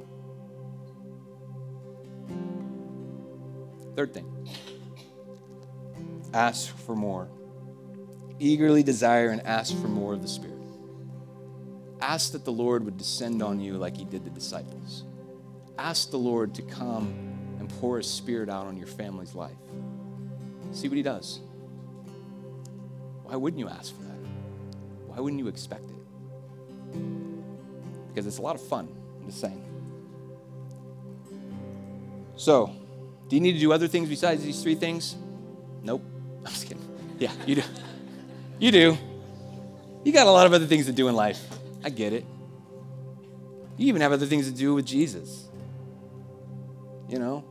Third 3.96 4.12
thing 4.12 4.46
ask 6.34 6.76
for 6.76 6.94
more. 6.94 7.28
Eagerly 8.38 8.82
desire 8.82 9.30
and 9.30 9.40
ask 9.46 9.74
for 9.80 9.88
more 9.88 10.12
of 10.12 10.20
the 10.20 10.28
Spirit. 10.28 10.52
Ask 12.02 12.32
that 12.32 12.44
the 12.44 12.52
Lord 12.52 12.84
would 12.84 12.98
descend 12.98 13.42
on 13.42 13.58
you 13.58 13.78
like 13.78 13.96
He 13.96 14.04
did 14.04 14.24
the 14.24 14.30
disciples. 14.30 15.04
Ask 15.78 16.10
the 16.10 16.18
Lord 16.18 16.54
to 16.56 16.62
come 16.62 17.06
and 17.58 17.70
pour 17.80 17.96
His 17.96 18.08
Spirit 18.08 18.50
out 18.50 18.66
on 18.66 18.76
your 18.76 18.86
family's 18.86 19.34
life. 19.34 19.56
See 20.72 20.88
what 20.88 20.98
He 20.98 21.02
does. 21.02 21.40
Why 23.24 23.36
wouldn't 23.36 23.58
you 23.58 23.68
ask 23.68 23.96
for 23.96 24.02
that? 24.02 24.18
Why 25.06 25.20
wouldn't 25.20 25.40
you 25.40 25.48
expect 25.48 25.90
it? 25.90 26.98
Because 28.08 28.26
it's 28.26 28.38
a 28.38 28.42
lot 28.42 28.56
of 28.56 28.62
fun, 28.62 28.94
I'm 29.20 29.26
just 29.26 29.40
saying. 29.40 29.62
So, 32.36 32.76
do 33.28 33.36
you 33.36 33.40
need 33.40 33.52
to 33.52 33.58
do 33.58 33.72
other 33.72 33.88
things 33.88 34.08
besides 34.08 34.42
these 34.42 34.62
three 34.62 34.74
things? 34.74 35.16
Nope. 35.82 36.02
I'm 36.44 36.52
just 36.52 36.66
kidding. 36.66 36.82
Yeah, 37.18 37.32
you 37.46 37.56
do. 37.56 37.62
You 38.58 38.70
do. 38.70 38.98
You 40.04 40.12
got 40.12 40.26
a 40.26 40.30
lot 40.30 40.46
of 40.46 40.52
other 40.52 40.66
things 40.66 40.86
to 40.86 40.92
do 40.92 41.08
in 41.08 41.16
life. 41.16 41.44
I 41.84 41.90
get 41.90 42.12
it. 42.12 42.24
You 43.76 43.88
even 43.88 44.00
have 44.00 44.12
other 44.12 44.26
things 44.26 44.50
to 44.50 44.56
do 44.56 44.74
with 44.74 44.86
Jesus. 44.86 45.48
You 47.08 47.18
know? 47.18 47.44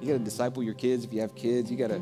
You 0.00 0.08
got 0.08 0.18
to 0.18 0.24
disciple 0.24 0.62
your 0.62 0.74
kids 0.74 1.04
if 1.04 1.12
you 1.12 1.20
have 1.20 1.34
kids. 1.34 1.70
You 1.70 1.76
got 1.76 1.88
to 1.88 2.00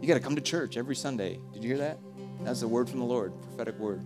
you 0.00 0.06
got 0.06 0.14
to 0.14 0.20
come 0.20 0.36
to 0.36 0.40
church 0.40 0.76
every 0.76 0.94
Sunday. 0.94 1.40
Did 1.52 1.62
you 1.62 1.68
hear 1.68 1.78
that? 1.78 1.98
That's 2.42 2.62
a 2.62 2.68
word 2.68 2.88
from 2.88 3.00
the 3.00 3.04
Lord, 3.04 3.32
prophetic 3.42 3.78
word 3.78 4.04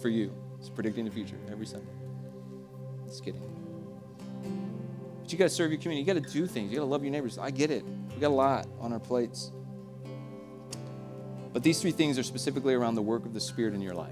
for 0.00 0.08
you. 0.08 0.32
It's 0.58 0.70
predicting 0.70 1.04
the 1.04 1.10
future 1.10 1.36
every 1.50 1.66
Sunday. 1.66 1.92
Just 3.06 3.24
kidding. 3.24 3.51
You 5.32 5.38
got 5.38 5.44
to 5.44 5.50
serve 5.50 5.70
your 5.70 5.80
community. 5.80 6.06
You 6.06 6.14
got 6.14 6.22
to 6.22 6.32
do 6.32 6.46
things. 6.46 6.70
You 6.70 6.76
got 6.76 6.84
to 6.84 6.90
love 6.90 7.02
your 7.02 7.10
neighbors. 7.10 7.38
I 7.38 7.50
get 7.50 7.70
it. 7.70 7.84
We 8.14 8.20
got 8.20 8.28
a 8.28 8.34
lot 8.34 8.66
on 8.80 8.92
our 8.92 9.00
plates. 9.00 9.50
But 11.52 11.62
these 11.62 11.80
three 11.80 11.90
things 11.90 12.18
are 12.18 12.22
specifically 12.22 12.74
around 12.74 12.94
the 12.94 13.02
work 13.02 13.24
of 13.24 13.34
the 13.34 13.40
Spirit 13.40 13.74
in 13.74 13.80
your 13.80 13.94
life. 13.94 14.10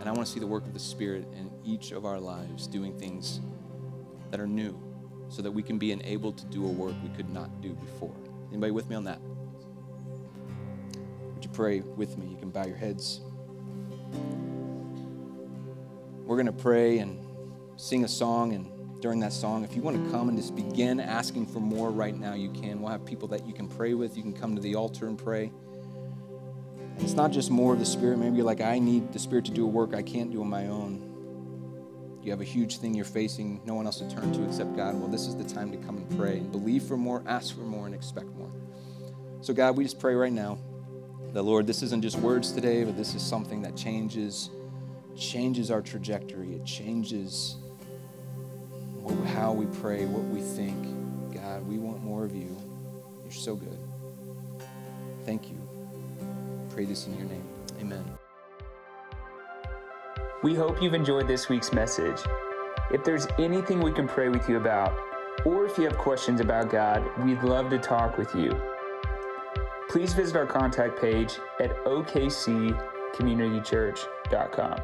And 0.00 0.08
I 0.08 0.12
want 0.12 0.26
to 0.26 0.32
see 0.32 0.40
the 0.40 0.46
work 0.46 0.64
of 0.64 0.72
the 0.74 0.80
Spirit 0.80 1.26
in 1.34 1.50
each 1.64 1.92
of 1.92 2.04
our 2.04 2.20
lives, 2.20 2.66
doing 2.66 2.98
things 2.98 3.40
that 4.30 4.40
are 4.40 4.46
new, 4.46 4.78
so 5.28 5.40
that 5.42 5.50
we 5.50 5.62
can 5.62 5.78
be 5.78 5.92
enabled 5.92 6.36
to 6.38 6.46
do 6.46 6.64
a 6.64 6.68
work 6.68 6.94
we 7.02 7.08
could 7.10 7.30
not 7.30 7.62
do 7.62 7.74
before. 7.74 8.14
Anybody 8.50 8.72
with 8.72 8.88
me 8.90 8.96
on 8.96 9.04
that? 9.04 9.20
Would 11.34 11.44
you 11.44 11.50
pray 11.50 11.80
with 11.80 12.18
me? 12.18 12.26
You 12.26 12.36
can 12.36 12.50
bow 12.50 12.66
your 12.66 12.76
heads. 12.76 13.20
We're 16.24 16.36
going 16.36 16.46
to 16.46 16.52
pray 16.52 16.98
and 16.98 17.18
sing 17.76 18.04
a 18.04 18.08
song, 18.08 18.52
and 18.52 18.70
during 19.04 19.20
that 19.20 19.34
song, 19.34 19.64
if 19.64 19.76
you 19.76 19.82
want 19.82 20.02
to 20.02 20.10
come 20.10 20.30
and 20.30 20.38
just 20.38 20.56
begin 20.56 20.98
asking 20.98 21.44
for 21.44 21.60
more 21.60 21.90
right 21.90 22.18
now, 22.18 22.32
you 22.32 22.50
can. 22.52 22.80
We'll 22.80 22.90
have 22.90 23.04
people 23.04 23.28
that 23.28 23.46
you 23.46 23.52
can 23.52 23.68
pray 23.68 23.92
with. 23.92 24.16
You 24.16 24.22
can 24.22 24.32
come 24.32 24.54
to 24.54 24.62
the 24.62 24.76
altar 24.76 25.08
and 25.08 25.18
pray. 25.18 25.52
And 26.78 27.02
It's 27.02 27.12
not 27.12 27.30
just 27.30 27.50
more 27.50 27.74
of 27.74 27.80
the 27.80 27.84
Spirit. 27.84 28.18
Maybe 28.18 28.36
you're 28.36 28.46
like, 28.46 28.62
I 28.62 28.78
need 28.78 29.12
the 29.12 29.18
Spirit 29.18 29.44
to 29.44 29.50
do 29.50 29.64
a 29.64 29.68
work 29.68 29.92
I 29.92 30.00
can't 30.00 30.32
do 30.32 30.40
on 30.40 30.48
my 30.48 30.68
own. 30.68 32.16
You 32.22 32.30
have 32.30 32.40
a 32.40 32.44
huge 32.44 32.78
thing 32.78 32.94
you're 32.94 33.04
facing, 33.04 33.60
no 33.66 33.74
one 33.74 33.84
else 33.84 33.98
to 33.98 34.08
turn 34.08 34.32
to 34.32 34.44
except 34.44 34.74
God. 34.74 34.98
Well, 34.98 35.08
this 35.08 35.26
is 35.26 35.36
the 35.36 35.44
time 35.44 35.70
to 35.72 35.76
come 35.76 35.98
and 35.98 36.18
pray 36.18 36.38
and 36.38 36.50
believe 36.50 36.84
for 36.84 36.96
more, 36.96 37.22
ask 37.26 37.54
for 37.54 37.60
more, 37.60 37.84
and 37.84 37.94
expect 37.94 38.28
more. 38.28 38.50
So, 39.42 39.52
God, 39.52 39.76
we 39.76 39.84
just 39.84 40.00
pray 40.00 40.14
right 40.14 40.32
now 40.32 40.56
that, 41.34 41.42
Lord, 41.42 41.66
this 41.66 41.82
isn't 41.82 42.00
just 42.00 42.16
words 42.20 42.52
today, 42.52 42.84
but 42.84 42.96
this 42.96 43.14
is 43.14 43.20
something 43.20 43.60
that 43.60 43.76
changes, 43.76 44.48
changes 45.14 45.70
our 45.70 45.82
trajectory. 45.82 46.54
It 46.54 46.64
changes 46.64 47.58
how 49.34 49.52
we 49.52 49.66
pray, 49.80 50.06
what 50.06 50.24
we 50.24 50.40
think. 50.40 50.82
God, 51.34 51.66
we 51.66 51.78
want 51.78 52.02
more 52.02 52.24
of 52.24 52.34
you. 52.34 52.56
You're 53.22 53.32
so 53.32 53.54
good. 53.54 53.78
Thank 55.24 55.50
you 55.50 55.64
pray 56.74 56.84
this 56.84 57.06
in 57.06 57.16
your 57.16 57.28
name. 57.28 57.44
Amen. 57.80 58.04
We 60.42 60.56
hope 60.56 60.82
you've 60.82 60.94
enjoyed 60.94 61.28
this 61.28 61.48
week's 61.48 61.72
message. 61.72 62.18
If 62.90 63.04
there's 63.04 63.28
anything 63.38 63.80
we 63.80 63.92
can 63.92 64.08
pray 64.08 64.28
with 64.28 64.48
you 64.48 64.56
about, 64.56 64.92
or 65.46 65.64
if 65.64 65.78
you 65.78 65.84
have 65.84 65.96
questions 65.96 66.40
about 66.40 66.70
God, 66.70 67.04
we'd 67.24 67.44
love 67.44 67.70
to 67.70 67.78
talk 67.78 68.18
with 68.18 68.34
you. 68.34 68.50
Please 69.88 70.12
visit 70.12 70.34
our 70.36 70.46
contact 70.46 71.00
page 71.00 71.38
at 71.60 71.70
okccommunitychurch.com. 71.84 74.80